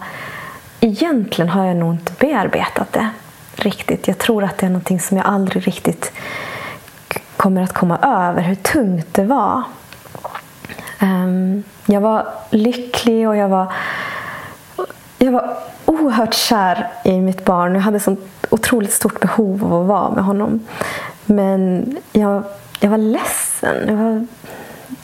egentligen 0.80 1.50
har 1.50 1.66
jag 1.66 1.76
nog 1.76 1.94
inte 1.94 2.14
bearbetat 2.20 2.94
det 2.94 3.10
riktigt. 3.56 4.08
Jag 4.08 4.18
tror 4.18 4.44
att 4.44 4.58
det 4.58 4.66
är 4.66 4.70
någonting 4.70 5.00
som 5.00 5.18
jag 5.18 5.26
aldrig 5.26 5.68
riktigt 5.68 6.12
kommer 7.38 7.64
att 7.64 7.74
komma 7.74 7.98
över, 7.98 8.42
hur 8.42 8.56
tungt 8.56 9.14
det 9.14 9.24
var. 9.24 9.64
Ehm, 11.00 11.64
jag 11.86 12.02
var 12.02 12.28
lycklig 12.50 13.28
och 13.28 13.36
jag 13.36 13.50
var 13.50 13.74
jag 15.20 15.32
var 15.32 15.58
oerhört 15.86 16.34
kär 16.34 16.88
i 17.04 17.22
mitt 17.22 17.46
barn. 17.46 17.76
Jag 17.76 17.82
hade 17.82 18.00
sånt 18.00 18.20
otroligt 18.50 18.94
stort 18.94 19.20
behov 19.20 19.74
av 19.74 19.82
att 19.82 19.88
vara 19.88 20.12
med 20.12 20.24
honom. 20.24 20.68
Men 21.26 21.86
jag, 22.12 22.44
jag 22.80 22.90
var 22.90 22.98
ledsen. 22.98 23.88
Jag 23.88 23.96
var, 23.96 24.28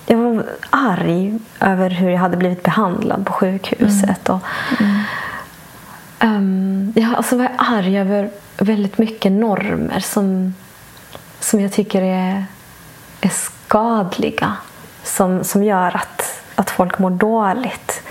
jag 0.05 0.17
var 0.17 0.45
arg 0.69 1.39
över 1.59 1.89
hur 1.89 2.09
jag 2.09 2.19
hade 2.19 2.37
blivit 2.37 2.63
behandlad 2.63 3.25
på 3.25 3.33
sjukhuset. 3.33 4.29
Mm. 4.29 4.41
Och, 4.41 4.41
um, 6.23 6.93
jag 6.95 7.15
alltså 7.15 7.37
var 7.37 7.51
arg 7.57 7.99
över 7.99 8.29
väldigt 8.57 8.97
mycket 8.97 9.31
normer 9.31 9.99
som, 9.99 10.53
som 11.39 11.59
jag 11.59 11.71
tycker 11.71 12.01
är, 12.01 12.45
är 13.21 13.29
skadliga. 13.29 14.53
Som, 15.03 15.43
som 15.43 15.63
gör 15.63 15.95
att, 15.95 16.41
att 16.55 16.69
folk 16.69 16.99
mår 16.99 17.09
dåligt. 17.09 18.03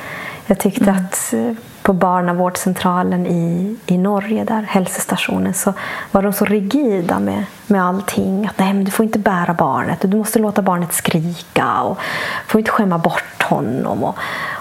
Jag 0.47 0.59
tyckte 0.59 0.91
mm. 0.91 1.05
att 1.05 1.33
eh, 1.33 1.53
på 1.85 1.93
barnavårdscentralen 1.93 3.26
i, 3.26 3.76
i 3.87 3.99
Norge, 3.99 4.45
där 4.45 4.62
hälsostationen, 4.62 5.55
så 5.55 5.72
var 6.11 6.22
de 6.22 6.32
så 6.32 6.45
rigida 6.45 7.18
med, 7.18 7.45
med 7.66 7.85
allting. 7.85 8.47
Att 8.47 8.59
nej, 8.59 8.74
du 8.74 8.91
får 8.91 9.05
inte 9.05 9.18
bära 9.18 9.55
barnet, 9.55 9.99
du 10.03 10.16
måste 10.16 10.39
låta 10.39 10.62
barnet 10.62 10.93
skrika 10.93 11.80
och 11.80 11.99
får 12.47 12.59
inte 12.59 12.70
skämma 12.70 12.99
bort 12.99 13.43
honom. 13.43 14.05
Och, 14.05 14.18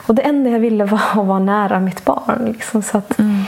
och 0.08 0.16
det 0.16 0.22
enda 0.22 0.50
jag 0.50 0.60
ville 0.60 0.86
var 0.86 1.02
att 1.14 1.26
vara 1.26 1.40
nära 1.40 1.80
mitt 1.80 2.06
barn. 2.06 2.46
Liksom, 2.46 2.82
så 2.82 2.98
att 2.98 3.20
mm. 3.20 3.44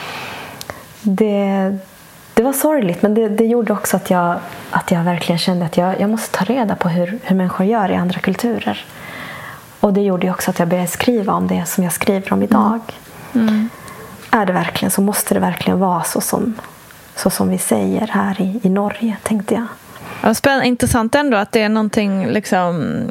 det, 1.01 1.77
det 2.33 2.43
var 2.43 2.53
sorgligt, 2.53 3.01
men 3.01 3.13
det, 3.13 3.29
det 3.29 3.45
gjorde 3.45 3.73
också 3.73 3.97
att 3.97 4.09
jag, 4.09 4.35
att 4.71 4.91
jag 4.91 5.03
verkligen 5.03 5.39
kände 5.39 5.65
att 5.65 5.77
jag, 5.77 5.99
jag 6.01 6.09
måste 6.09 6.37
ta 6.37 6.45
reda 6.45 6.75
på 6.75 6.89
hur, 6.89 7.19
hur 7.23 7.35
människor 7.35 7.65
gör 7.65 7.91
i 7.91 7.95
andra 7.95 8.19
kulturer. 8.19 8.85
Och 9.79 9.93
det 9.93 10.01
gjorde 10.01 10.31
också 10.31 10.49
att 10.51 10.59
jag 10.59 10.67
började 10.67 10.87
skriva 10.87 11.33
om 11.33 11.47
det 11.47 11.65
som 11.65 11.83
jag 11.83 11.93
skriver 11.93 12.33
om 12.33 12.43
idag. 12.43 12.65
Mm. 12.67 12.81
Är 14.31 14.45
det 14.45 14.53
verkligen 14.53 14.91
så? 14.91 15.01
Måste 15.01 15.33
det 15.33 15.39
verkligen 15.39 15.79
vara 15.79 16.03
så 16.03 16.21
som, 16.21 16.53
så 17.15 17.29
som 17.29 17.49
vi 17.49 17.57
säger 17.57 18.07
här 18.07 18.41
i, 18.41 18.59
i 18.63 18.69
Norge, 18.69 19.17
tänkte 19.23 19.53
jag. 19.53 19.67
Ja, 20.21 20.33
spännande, 20.33 20.67
intressant 20.67 21.15
ändå 21.15 21.37
att 21.37 21.51
det 21.51 21.61
är 21.61 21.69
någonting 21.69 22.27
liksom, 22.27 23.03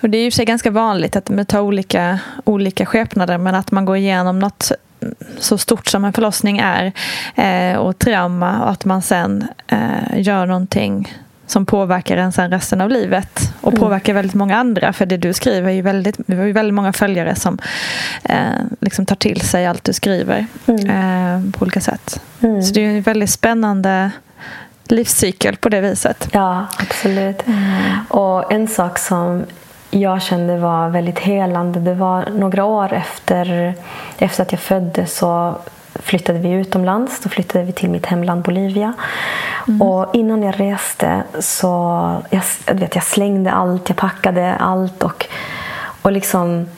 och 0.00 0.10
det 0.10 0.18
är 0.18 0.24
ju 0.24 0.30
sig 0.30 0.44
ganska 0.44 0.70
vanligt 0.70 1.16
att 1.16 1.28
man 1.28 1.46
tar 1.46 1.60
olika, 1.60 2.18
olika 2.44 2.86
skepnader 2.86 3.38
men 3.38 3.54
att 3.54 3.70
man 3.70 3.84
går 3.84 3.96
igenom 3.96 4.38
något 4.38 4.72
så 5.38 5.58
stort 5.58 5.86
som 5.86 6.04
en 6.04 6.12
förlossning 6.12 6.58
är 6.58 6.92
eh, 7.34 7.78
och 7.78 7.98
trauma 7.98 8.62
och 8.64 8.70
att 8.70 8.84
man 8.84 9.02
sen 9.02 9.48
eh, 9.66 10.20
gör 10.20 10.46
någonting 10.46 11.14
som 11.50 11.66
påverkar 11.66 12.16
en 12.16 12.32
sen 12.32 12.50
resten 12.50 12.80
av 12.80 12.90
livet 12.90 13.54
och 13.60 13.72
mm. 13.72 13.80
påverkar 13.80 14.14
väldigt 14.14 14.34
många 14.34 14.56
andra. 14.56 14.92
För 14.92 15.06
det 15.06 15.16
du 15.16 15.32
skriver 15.32 15.68
är 15.68 15.74
ju 15.74 15.82
väldigt, 15.82 16.16
vi 16.26 16.36
har 16.36 16.44
ju 16.44 16.52
väldigt 16.52 16.74
många 16.74 16.92
följare 16.92 17.34
som 17.34 17.58
eh, 18.22 18.36
liksom 18.80 19.06
tar 19.06 19.16
till 19.16 19.40
sig 19.40 19.66
allt 19.66 19.84
du 19.84 19.92
skriver 19.92 20.46
mm. 20.66 20.90
eh, 20.90 21.52
på 21.52 21.62
olika 21.62 21.80
sätt. 21.80 22.22
Mm. 22.40 22.62
Så 22.62 22.74
det 22.74 22.80
är 22.80 22.88
en 22.88 23.02
väldigt 23.02 23.30
spännande 23.30 24.10
livscykel 24.84 25.56
på 25.56 25.68
det 25.68 25.80
viset. 25.80 26.28
Ja, 26.32 26.66
absolut. 26.78 27.46
Mm. 27.46 28.00
Och 28.08 28.52
en 28.52 28.68
sak 28.68 28.98
som 28.98 29.44
jag 29.90 30.22
kände 30.22 30.58
var 30.58 30.88
väldigt 30.88 31.18
helande, 31.18 31.80
det 31.80 31.94
var 31.94 32.28
några 32.30 32.64
år 32.64 32.92
efter, 32.92 33.74
efter 34.18 34.42
att 34.42 34.52
jag 34.52 34.60
föddes 34.60 35.16
så 35.16 35.58
flyttade 36.02 36.38
vi 36.38 36.50
utomlands. 36.50 37.20
Då 37.20 37.28
flyttade 37.28 37.64
vi 37.64 37.72
till 37.72 37.90
mitt 37.90 38.06
hemland 38.06 38.42
Bolivia. 38.42 38.92
Mm. 39.68 39.82
Och 39.82 40.14
innan 40.14 40.42
jag 40.42 40.60
reste 40.60 41.22
så 41.40 42.22
jag, 42.30 42.42
vet, 42.74 42.94
jag 42.94 43.04
slängde 43.04 43.50
allt, 43.50 43.88
jag 43.88 43.96
packade 43.96 44.54
allt 44.54 45.02
och, 45.02 45.26
och 46.02 46.12
liksom 46.12 46.68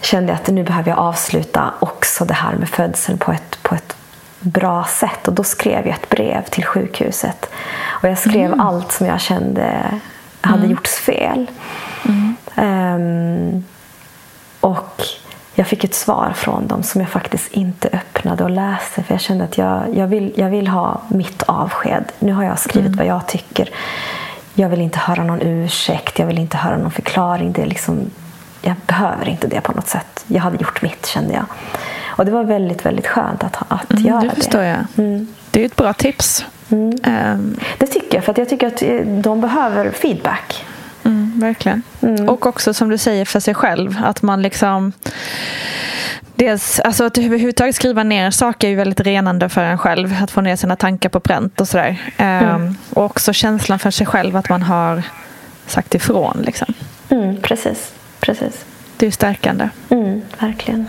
kände 0.00 0.32
att 0.32 0.48
nu 0.48 0.64
behöver 0.64 0.90
jag 0.90 0.98
avsluta 0.98 1.74
också 1.78 2.24
det 2.24 2.34
här 2.34 2.52
med 2.52 2.68
födseln 2.68 3.18
på 3.18 3.32
ett, 3.32 3.58
på 3.62 3.74
ett 3.74 3.96
bra 4.40 4.84
sätt. 4.84 5.28
Och 5.28 5.34
då 5.34 5.44
skrev 5.44 5.86
jag 5.86 5.94
ett 5.94 6.08
brev 6.08 6.42
till 6.42 6.64
sjukhuset. 6.64 7.50
Och 7.86 8.08
jag 8.08 8.18
skrev 8.18 8.52
mm. 8.52 8.60
allt 8.60 8.92
som 8.92 9.06
jag 9.06 9.20
kände 9.20 9.84
hade 10.40 10.58
mm. 10.58 10.70
gjorts 10.70 10.94
fel. 10.94 11.46
Um, 12.56 13.64
och 14.60 15.02
jag 15.54 15.66
fick 15.66 15.84
ett 15.84 15.94
svar 15.94 16.32
från 16.36 16.66
dem 16.66 16.82
som 16.82 17.00
jag 17.00 17.10
faktiskt 17.10 17.52
inte 17.52 18.00
öppnade 18.28 18.44
och 18.44 18.50
läste. 18.50 19.02
För 19.02 19.14
jag 19.14 19.20
kände 19.20 19.44
att 19.44 19.58
jag, 19.58 19.94
jag, 19.94 20.06
vill, 20.06 20.32
jag 20.36 20.50
vill 20.50 20.68
ha 20.68 21.00
mitt 21.08 21.42
avsked. 21.42 22.04
Nu 22.18 22.32
har 22.32 22.44
jag 22.44 22.58
skrivit 22.58 22.86
mm. 22.86 22.98
vad 22.98 23.06
jag 23.06 23.28
tycker. 23.28 23.70
Jag 24.54 24.68
vill 24.68 24.80
inte 24.80 24.98
höra 24.98 25.24
någon 25.24 25.42
ursäkt, 25.42 26.18
jag 26.18 26.26
vill 26.26 26.38
inte 26.38 26.56
höra 26.56 26.76
någon 26.76 26.90
förklaring. 26.90 27.52
Det 27.52 27.62
är 27.62 27.66
liksom, 27.66 28.10
jag 28.62 28.74
behöver 28.86 29.28
inte 29.28 29.46
det 29.46 29.60
på 29.60 29.72
något 29.72 29.88
sätt. 29.88 30.24
Jag 30.26 30.42
hade 30.42 30.56
gjort 30.56 30.82
mitt 30.82 31.06
kände 31.06 31.34
jag. 31.34 31.44
Och 32.06 32.24
det 32.24 32.30
var 32.30 32.44
väldigt, 32.44 32.86
väldigt 32.86 33.06
skönt 33.06 33.44
att, 33.44 33.56
att 33.68 33.92
mm, 33.92 34.04
göra 34.04 34.20
det. 34.20 34.28
Det 34.28 34.34
förstår 34.34 34.62
jag. 34.62 34.78
Mm. 34.96 35.26
Det 35.50 35.60
är 35.60 35.66
ett 35.66 35.76
bra 35.76 35.92
tips. 35.92 36.46
Um. 36.68 37.56
Det 37.78 37.86
tycker 37.86 38.16
jag, 38.16 38.24
för 38.24 38.34
jag 38.36 38.48
tycker 38.48 38.66
att 38.66 38.82
eh, 38.82 39.00
de 39.00 39.40
behöver 39.40 39.90
feedback. 39.90 40.64
Mm, 41.04 41.32
verkligen. 41.40 41.82
Mm. 42.00 42.28
Och 42.28 42.46
också 42.46 42.74
som 42.74 42.88
du 42.88 42.98
säger 42.98 43.24
för 43.24 43.40
sig 43.40 43.54
själv. 43.54 44.00
Att 44.04 44.22
man 44.22 44.42
liksom 44.42 44.92
Dels, 46.38 46.80
alltså 46.80 47.04
att 47.04 47.18
överhuvudtaget 47.18 47.74
skriva 47.74 48.02
ner 48.02 48.30
saker 48.30 48.68
är 48.68 48.70
ju 48.70 48.76
väldigt 48.76 49.00
renande 49.00 49.48
för 49.48 49.64
en 49.64 49.78
själv. 49.78 50.16
Att 50.22 50.30
få 50.30 50.40
ner 50.40 50.56
sina 50.56 50.76
tankar 50.76 51.08
på 51.08 51.20
pränt 51.20 51.60
och 51.60 51.68
sådär. 51.68 52.12
Mm. 52.16 52.54
Um, 52.54 52.76
och 52.90 53.04
också 53.04 53.32
känslan 53.32 53.78
för 53.78 53.90
sig 53.90 54.06
själv 54.06 54.36
att 54.36 54.48
man 54.48 54.62
har 54.62 55.02
sagt 55.66 55.94
ifrån. 55.94 56.42
Liksom. 56.46 56.74
Mm, 57.08 57.36
precis, 57.36 57.92
precis. 58.20 58.64
Det 58.96 59.06
är 59.06 59.10
stärkande. 59.10 59.68
Mm, 59.90 60.22
verkligen. 60.38 60.86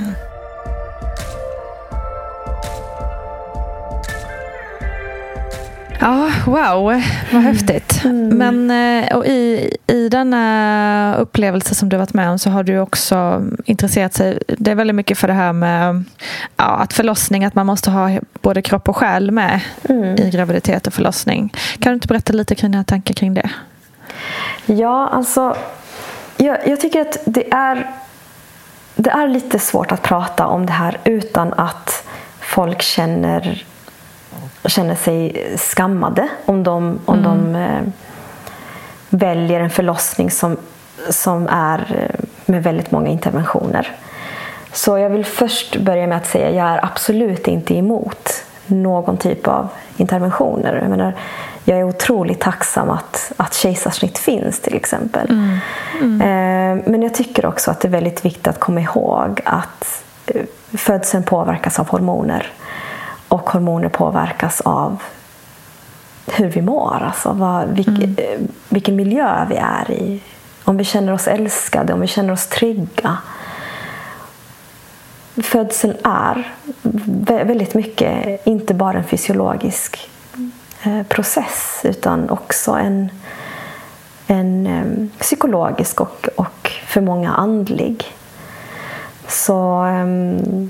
Ja, 6.00 6.32
wow, 6.46 7.02
vad 7.32 7.42
häftigt. 7.42 8.02
Mm. 8.06 8.38
Men 8.38 8.72
eh, 9.04 9.18
och 9.18 9.26
i, 9.26 9.74
i 9.88 10.10
denna 10.10 11.16
upplevelse 11.20 11.76
som 11.76 11.90
du 11.90 11.98
varit 11.98 12.14
med 12.14 12.30
om 12.30 12.40
så 12.40 12.50
har 12.50 12.64
du 12.64 12.80
också 12.80 13.46
intresserat 13.66 14.14
sig 14.14 14.40
det 14.48 14.72
är 14.72 14.76
väldigt 14.76 14.96
mycket 14.96 15.18
för 15.18 15.28
det 15.28 15.34
här 15.34 15.54
med 15.54 16.04
ja, 16.58 16.64
att 16.64 16.94
förlossning, 16.94 17.46
att 17.46 17.56
man 17.56 17.66
måste 17.66 17.92
ha 17.92 18.20
både 18.42 18.62
kropp 18.62 18.90
och 18.90 18.98
själ 18.98 19.32
med 19.32 19.60
mm. 19.90 20.16
i 20.16 20.30
graviditet 20.30 20.88
och 20.88 20.94
förlossning. 20.94 21.54
Kan 21.80 21.92
du 21.92 21.94
inte 21.94 22.08
berätta 22.08 22.34
lite 22.34 22.56
kring 22.56 22.72
dina 22.72 22.84
tankar 22.84 23.14
kring 23.14 23.34
det? 23.34 23.50
Ja, 24.66 25.10
alltså 25.12 25.56
jag, 26.38 26.68
jag 26.68 26.80
tycker 26.80 27.02
att 27.02 27.18
det 27.26 27.54
är, 27.54 27.92
det 28.96 29.10
är 29.10 29.28
lite 29.28 29.60
svårt 29.60 29.92
att 29.92 30.02
prata 30.02 30.48
om 30.48 30.66
det 30.66 30.74
här 30.74 30.98
utan 31.04 31.54
att 31.54 32.08
folk 32.40 32.82
känner 32.82 33.66
känner 34.66 34.96
sig 34.96 35.46
skammade 35.58 36.28
om 36.46 36.64
de, 36.64 37.00
om 37.06 37.20
mm. 37.20 37.54
de 37.54 37.56
eh, 37.56 37.82
väljer 39.10 39.60
en 39.60 39.70
förlossning 39.70 40.32
som, 40.32 40.58
som 41.10 41.48
är 41.48 41.80
eh, 41.80 42.26
med 42.46 42.64
väldigt 42.64 42.92
många 42.92 43.10
interventioner. 43.10 43.96
Så 44.74 44.98
jag 44.98 45.10
vill 45.10 45.26
först 45.26 45.78
börja 45.78 46.08
med 46.08 46.18
att 46.18 46.28
säga 46.28 46.48
att 46.48 46.56
jag 46.56 46.66
är 46.68 46.86
absolut 46.86 47.48
inte 47.48 47.76
emot 47.76 48.30
någon 48.68 49.18
typ 49.18 49.48
av 49.48 49.68
interventioner. 49.98 50.80
Jag, 50.82 50.90
menar, 50.90 51.14
jag 51.64 51.80
är 51.80 51.84
otroligt 51.84 52.40
tacksam 52.40 52.90
att, 52.90 53.32
att 53.38 53.54
kejsarsnitt 53.54 54.18
finns 54.18 54.60
till 54.60 54.76
exempel. 54.76 55.30
Mm. 55.30 55.58
Mm. 56.02 56.22
Eh, 56.22 56.84
men 56.92 57.02
jag 57.02 57.14
tycker 57.14 57.46
också 57.46 57.72
att 57.72 57.80
det 57.80 57.88
är 57.88 57.92
väldigt 57.92 58.26
viktigt 58.26 58.48
att 58.48 58.60
komma 58.60 58.82
ihåg 58.82 59.42
att 59.46 60.04
födseln 60.78 61.24
påverkas 61.24 61.80
av 61.80 61.90
hormoner. 61.90 62.52
Och 63.30 63.50
hormoner 63.50 63.90
påverkas 63.90 64.62
av 64.62 64.98
hur 66.28 66.50
vi 66.50 66.62
mår, 66.62 67.04
alltså 67.04 67.32
vad, 67.32 67.68
vilk, 67.68 67.88
mm. 67.88 68.16
Eh, 68.18 68.40
vilken 68.70 68.96
miljö 68.96 69.46
vi 69.50 69.56
är 69.56 69.92
i. 69.92 70.22
Om 70.64 70.78
vi 70.78 70.84
känner 70.84 71.14
oss 71.14 71.28
älskade, 71.28 71.94
om 71.94 72.00
vi 72.02 72.08
känner 72.08 72.34
oss 72.34 72.48
trygga. 72.48 73.18
Födseln 75.44 75.94
är 76.04 76.54
väldigt 77.46 77.74
mycket 77.74 78.48
inte 78.48 78.74
bara 78.74 78.98
en 78.98 79.04
fysiologisk 79.04 80.10
eh, 80.84 81.04
process 81.04 81.82
utan 81.84 82.30
också 82.30 82.72
en, 82.72 83.10
en 84.28 84.68
eh, 84.68 85.20
psykologisk 85.20 86.02
och, 86.02 86.28
och 86.36 86.72
för 86.86 87.02
många 87.02 87.34
andlig. 87.34 88.06
Så 89.28 89.84
um, 89.84 90.70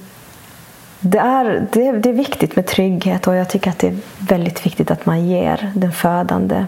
det 0.99 1.17
är, 1.17 1.67
det, 1.71 1.91
det, 1.91 2.09
är 2.09 2.13
viktigt 2.13 2.55
med 2.55 2.67
trygghet 2.67 3.27
och 3.27 3.35
jag 3.35 3.49
tycker 3.49 3.69
att 3.69 3.79
det 3.79 3.87
är 3.87 3.97
väldigt 4.19 4.65
viktigt 4.65 4.91
att 4.91 5.05
man 5.05 5.27
ger 5.27 5.71
den 5.75 5.91
födande 5.91 6.65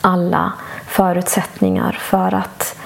alla 0.00 0.52
förutsättningar 0.86 1.92
för 1.92 2.34
att 2.34 2.76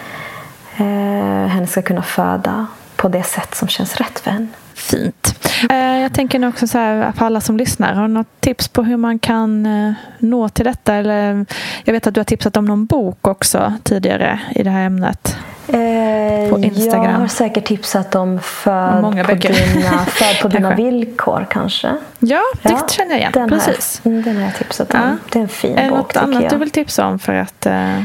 eh, 0.77 1.47
henne 1.47 1.67
ska 1.67 1.83
kunna 1.83 2.03
föda 2.03 2.67
på 2.97 3.09
det 3.09 3.23
sätt 3.23 3.55
som 3.55 3.69
känns 3.69 3.97
rätt 3.97 4.19
för 4.19 4.31
henne. 4.31 4.47
Fint. 4.75 5.35
Eh, 5.71 5.77
jag 5.77 6.13
tänker 6.13 6.49
också 6.49 6.67
så 6.67 6.79
här, 6.79 7.13
för 7.13 7.27
alla 7.27 7.41
som 7.41 7.57
lyssnar, 7.57 7.95
har 7.95 8.03
du 8.03 8.09
något 8.09 8.41
tips 8.41 8.69
på 8.69 8.83
hur 8.83 8.97
man 8.97 9.19
kan 9.19 9.67
eh, 9.67 9.93
nå 10.19 10.49
till 10.49 10.65
detta? 10.65 10.95
Eller, 10.95 11.47
jag 11.85 11.93
vet 11.93 12.07
att 12.07 12.15
du 12.15 12.21
har 12.21 12.25
tipsat 12.25 12.57
om 12.57 12.65
någon 12.65 12.87
bok 12.87 13.27
också 13.27 13.73
tidigare 13.83 14.41
i 14.55 14.63
det 14.63 14.71
här 14.71 14.87
ämnet. 14.87 15.37
Eh, 15.73 16.51
på 16.51 16.59
Instagram. 16.59 17.05
Jag 17.05 17.19
har 17.19 17.27
säkert 17.27 17.65
tipsat 17.65 18.15
om 18.15 18.41
Föd 18.41 19.03
Många 19.03 19.25
på, 19.25 19.35
dina, 19.35 19.99
föd 20.07 20.41
på 20.43 20.49
dina 20.49 20.75
villkor 20.75 21.47
kanske. 21.51 21.97
Ja, 22.19 22.43
det 22.63 22.71
ja, 22.71 22.87
känner 22.89 23.11
jag 23.11 23.19
igen. 23.19 23.33
Den 23.35 23.49
Precis. 23.49 24.01
Har, 24.05 24.11
den 24.11 24.37
har 24.37 24.43
jag 24.43 24.55
tipsat 24.57 24.95
om. 24.95 25.01
Ja. 25.01 25.17
Det 25.33 25.39
är 25.39 25.43
en 25.43 25.49
fin 25.49 25.79
är 25.79 25.91
bok 25.91 25.99
något 25.99 26.17
annat 26.17 26.43
jag. 26.43 26.53
du 26.53 26.57
vill 26.57 26.71
tipsa 26.71 27.07
om 27.07 27.19
för 27.19 27.35
att 27.35 27.67
uh... 27.67 28.03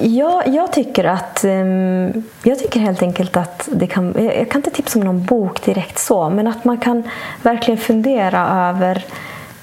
Ja, 0.00 0.42
jag 0.46 0.72
tycker 0.72 1.04
att 1.04 1.44
um, 1.44 2.24
Jag 2.42 2.58
tycker 2.58 2.80
helt 2.80 3.02
enkelt 3.02 3.36
att 3.36 3.68
det 3.72 3.86
kan 3.86 4.14
Jag 4.16 4.50
kan 4.50 4.58
inte 4.58 4.70
tipsa 4.70 4.98
om 4.98 5.04
någon 5.04 5.24
bok 5.24 5.64
direkt 5.64 5.98
så 5.98 6.30
men 6.30 6.46
att 6.46 6.64
man 6.64 6.78
kan 6.78 7.02
verkligen 7.42 7.78
fundera 7.78 8.68
över 8.68 9.04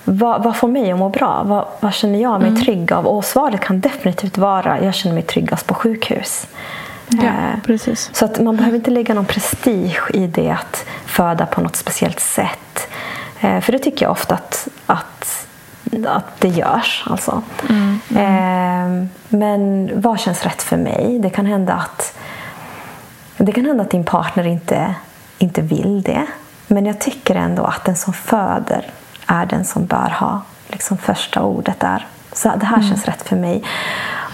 vad, 0.04 0.44
vad 0.44 0.56
får 0.56 0.68
mig 0.68 0.92
att 0.92 1.00
må 1.00 1.10
bra? 1.10 1.44
Vad, 1.46 1.66
vad 1.80 1.94
känner 1.94 2.22
jag 2.22 2.40
mig 2.42 2.50
mm. 2.50 2.62
trygg 2.62 2.94
av? 2.94 3.08
Och 3.08 3.26
svaret 3.26 3.62
kan 3.62 3.80
definitivt 3.80 4.38
vara 4.38 4.84
jag 4.84 4.94
känner 4.94 5.14
mig 5.14 5.24
tryggast 5.24 5.68
på 5.68 5.74
sjukhus. 5.74 6.48
Ja, 7.08 7.24
eh, 7.24 7.60
precis. 7.66 8.10
Så 8.14 8.26
att 8.26 8.40
man 8.40 8.56
behöver 8.56 8.78
inte 8.78 8.92
lägga 8.92 9.14
någon 9.14 9.26
prestige 9.26 10.02
i 10.14 10.28
det 10.28 10.50
att 10.50 10.86
föda 11.06 11.46
på 11.46 11.62
något 11.62 11.76
speciellt 11.76 12.20
sätt. 12.20 12.88
Eh, 13.40 13.62
för 13.62 13.72
det 13.72 13.80
tycker 13.80 14.06
jag 14.06 14.12
ofta 14.12 14.36
att, 14.36 14.68
att, 14.86 15.48
att 16.08 16.40
det 16.40 16.48
görs. 16.48 17.04
Alltså. 17.08 17.44
Mm, 17.70 18.00
mm. 18.10 19.10
Men 19.30 19.90
vad 20.02 20.20
känns 20.20 20.44
rätt 20.44 20.62
för 20.62 20.78
mig? 20.78 21.20
Det 21.20 21.30
kan 21.30 21.46
hända 21.46 21.74
att, 21.74 22.18
det 23.38 23.52
kan 23.52 23.66
hända 23.66 23.84
att 23.84 23.92
din 23.92 24.04
partner 24.04 24.48
inte, 24.48 24.96
inte 25.38 25.62
vill 25.62 26.02
det. 26.02 26.26
Men 26.68 26.86
jag 26.86 27.00
tycker 27.00 27.36
ändå 27.36 27.64
att 27.64 27.86
den 27.86 27.96
som 27.96 28.14
föder 28.14 28.92
är 29.26 29.46
den 29.46 29.66
som 29.66 29.86
bör 29.86 30.14
ha 30.20 30.42
liksom 30.68 30.98
första 30.98 31.42
ordet 31.42 31.80
där. 31.80 32.08
Så 32.36 32.52
det 32.60 32.66
här 32.66 32.78
mm. 32.78 32.90
känns 32.90 33.06
rätt 33.06 33.22
för 33.22 33.36
mig. 33.36 33.64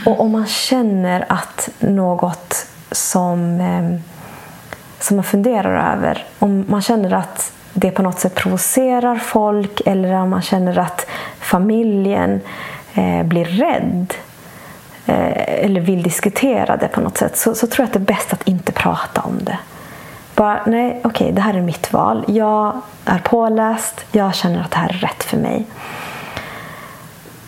Och 0.05 0.19
om 0.19 0.31
man 0.31 0.45
känner 0.45 1.25
att 1.29 1.69
något 1.79 2.67
som, 2.91 3.59
eh, 3.59 3.99
som 4.99 5.17
man 5.17 5.23
funderar 5.23 5.93
över, 5.95 6.25
om 6.39 6.65
man 6.67 6.81
känner 6.81 7.13
att 7.13 7.51
det 7.73 7.91
på 7.91 8.01
något 8.01 8.19
sätt 8.19 8.35
provocerar 8.35 9.15
folk 9.15 9.81
eller 9.85 10.13
om 10.13 10.29
man 10.29 10.41
känner 10.41 10.79
att 10.79 11.07
familjen 11.39 12.41
eh, 12.93 13.23
blir 13.23 13.45
rädd 13.45 14.13
eh, 15.05 15.63
eller 15.65 15.81
vill 15.81 16.03
diskutera 16.03 16.77
det 16.77 16.87
på 16.87 17.01
något 17.01 17.17
sätt 17.17 17.37
så, 17.37 17.55
så, 17.55 17.67
tror 17.67 17.83
jag 17.83 17.87
att 17.87 17.93
det 17.93 18.13
är 18.13 18.15
bäst 18.15 18.33
att 18.33 18.47
inte 18.47 18.71
prata 18.71 19.21
om 19.21 19.39
det. 19.41 19.57
Bara, 20.35 20.61
nej, 20.65 20.89
okej, 21.03 21.09
okay, 21.09 21.31
det 21.31 21.41
här 21.41 21.53
är 21.53 21.61
mitt 21.61 21.93
val. 21.93 22.25
Jag 22.27 22.81
är 23.05 23.19
påläst, 23.19 24.05
jag 24.11 24.35
känner 24.35 24.61
att 24.61 24.71
det 24.71 24.77
här 24.77 24.89
är 24.89 24.93
rätt 24.93 25.23
för 25.23 25.37
mig. 25.37 25.65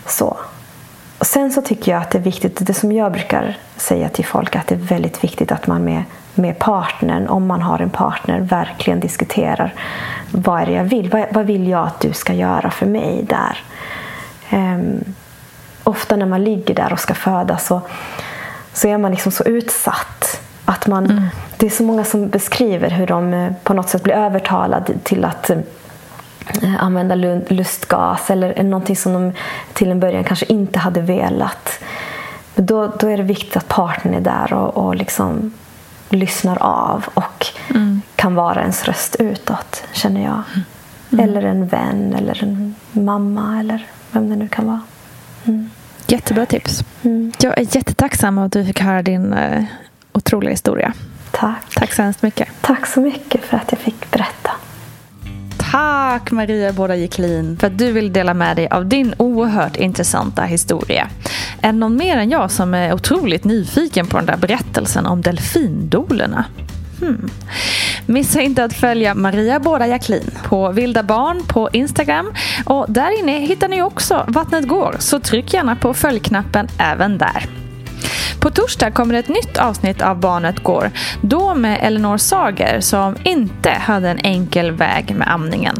Så. 0.05 0.37
Och 1.17 1.27
sen 1.27 1.51
så 1.51 1.61
tycker 1.61 1.91
jag 1.91 2.01
att 2.01 2.11
det 2.11 2.17
är 2.17 2.23
viktigt, 2.23 2.67
det 2.67 2.73
som 2.73 2.91
jag 2.91 3.11
brukar 3.11 3.57
säga 3.77 4.09
till 4.09 4.25
folk, 4.25 4.55
att 4.55 4.67
det 4.67 4.75
är 4.75 4.79
väldigt 4.79 5.23
viktigt 5.23 5.51
att 5.51 5.67
man 5.67 5.83
med, 5.83 6.03
med 6.33 6.59
partnern, 6.59 7.27
om 7.27 7.47
man 7.47 7.61
har 7.61 7.79
en 7.79 7.89
partner, 7.89 8.39
verkligen 8.39 8.99
diskuterar 8.99 9.73
vad 10.31 10.61
är 10.61 10.65
det 10.65 10.71
jag 10.71 10.83
vill? 10.83 11.09
Vad, 11.09 11.25
vad 11.31 11.45
vill 11.45 11.67
jag 11.67 11.87
att 11.87 11.99
du 11.99 12.13
ska 12.13 12.33
göra 12.33 12.71
för 12.71 12.85
mig 12.85 13.25
där? 13.29 13.57
Um, 14.57 15.03
ofta 15.83 16.15
när 16.15 16.25
man 16.25 16.43
ligger 16.43 16.75
där 16.75 16.93
och 16.93 16.99
ska 16.99 17.13
föda 17.13 17.57
så, 17.57 17.81
så 18.73 18.87
är 18.87 18.97
man 18.97 19.11
liksom 19.11 19.31
så 19.31 19.43
utsatt. 19.43 20.41
Att 20.65 20.87
man, 20.87 21.05
mm. 21.05 21.23
Det 21.57 21.65
är 21.65 21.69
så 21.69 21.83
många 21.83 22.03
som 22.03 22.29
beskriver 22.29 22.89
hur 22.89 23.07
de 23.07 23.33
eh, 23.33 23.53
på 23.63 23.73
något 23.73 23.89
sätt 23.89 24.03
blir 24.03 24.13
övertalade 24.13 24.93
till 25.03 25.25
att 25.25 25.49
Eh, 25.49 25.57
använda 26.79 27.15
lustgas 27.49 28.29
eller 28.29 28.63
någonting 28.63 28.95
som 28.95 29.13
de 29.13 29.31
till 29.73 29.91
en 29.91 29.99
början 29.99 30.23
kanske 30.23 30.45
inte 30.45 30.79
hade 30.79 31.01
velat. 31.01 31.79
Då, 32.55 32.87
då 32.87 33.07
är 33.07 33.17
det 33.17 33.23
viktigt 33.23 33.57
att 33.57 33.67
partnern 33.67 34.13
är 34.13 34.21
där 34.21 34.53
och, 34.53 34.77
och 34.77 34.95
liksom 34.95 35.53
lyssnar 36.09 36.57
av 36.61 37.05
och 37.13 37.45
mm. 37.69 38.01
kan 38.15 38.35
vara 38.35 38.61
ens 38.61 38.85
röst 38.85 39.15
utåt, 39.19 39.83
känner 39.91 40.23
jag. 40.23 40.41
Mm. 41.11 41.29
Eller 41.29 41.43
en 41.43 41.67
vän 41.67 42.15
eller 42.17 42.43
en 42.43 42.75
mamma 42.91 43.59
eller 43.59 43.87
vem 44.11 44.29
det 44.29 44.35
nu 44.35 44.47
kan 44.47 44.65
vara. 44.65 44.81
Mm. 45.45 45.69
Jättebra 46.07 46.45
tips. 46.45 46.83
Mm. 47.03 47.31
Jag 47.39 47.57
är 47.57 47.75
jättetacksam 47.75 48.37
att 48.37 48.51
du 48.51 48.65
fick 48.65 48.79
höra 48.79 49.01
din 49.01 49.33
uh, 49.33 49.63
otroliga 50.11 50.51
historia. 50.51 50.93
Tack. 51.31 51.75
Tack 51.75 51.93
så 51.93 52.01
hemskt 52.01 52.21
mycket. 52.21 52.47
Tack 52.61 52.87
så 52.87 53.01
mycket 53.01 53.41
för 53.41 53.57
att 53.57 53.71
jag 53.71 53.79
fick 53.79 54.11
berätta. 54.11 54.51
Tack 55.74 56.32
Maria 56.32 56.74
Båda 56.74 56.95
Jeklin 56.95 57.57
för 57.57 57.67
att 57.67 57.78
du 57.78 57.91
vill 57.91 58.13
dela 58.13 58.34
med 58.34 58.55
dig 58.55 58.67
av 58.67 58.86
din 58.86 59.13
oerhört 59.17 59.76
intressanta 59.76 60.43
historia. 60.43 61.07
Är 61.61 61.71
det 61.71 61.78
någon 61.78 61.95
mer 61.97 62.17
än 62.17 62.30
jag 62.30 62.51
som 62.51 62.74
är 62.74 62.93
otroligt 62.93 63.43
nyfiken 63.43 64.07
på 64.07 64.17
den 64.17 64.26
där 64.26 64.38
berättelsen 64.38 65.05
om 65.05 65.21
delfindolerna? 65.21 66.45
Hmm. 66.99 67.30
Missa 68.05 68.41
inte 68.41 68.63
att 68.63 68.74
följa 68.74 69.15
Maria 69.15 69.59
Båda 69.59 69.88
Jacklin 69.88 70.32
på 70.43 70.71
Vilda 70.71 71.03
Barn 71.03 71.43
på 71.47 71.69
Instagram. 71.74 72.34
Och 72.65 72.86
där 72.89 73.19
inne 73.19 73.39
hittar 73.39 73.67
ni 73.67 73.82
också 73.82 74.26
Vattnet 74.28 74.67
går, 74.67 74.95
så 74.99 75.19
tryck 75.19 75.53
gärna 75.53 75.76
på 75.76 75.93
följknappen 75.93 76.67
även 76.78 77.17
där. 77.17 77.62
På 78.43 78.49
torsdag 78.49 78.91
kommer 78.91 79.13
ett 79.13 79.29
nytt 79.29 79.57
avsnitt 79.57 80.01
av 80.01 80.19
Barnet 80.19 80.63
går. 80.63 80.91
Då 81.21 81.55
med 81.55 81.79
Elinor 81.81 82.17
Sager 82.17 82.79
som 82.79 83.15
inte 83.23 83.69
hade 83.69 84.09
en 84.09 84.19
enkel 84.19 84.71
väg 84.71 85.15
med 85.15 85.31
amningen. 85.31 85.75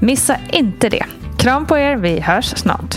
Missa 0.00 0.36
inte 0.52 0.88
det. 0.88 1.04
Kram 1.38 1.66
på 1.66 1.78
er, 1.78 1.96
vi 1.96 2.20
hörs 2.20 2.46
snart. 2.56 2.96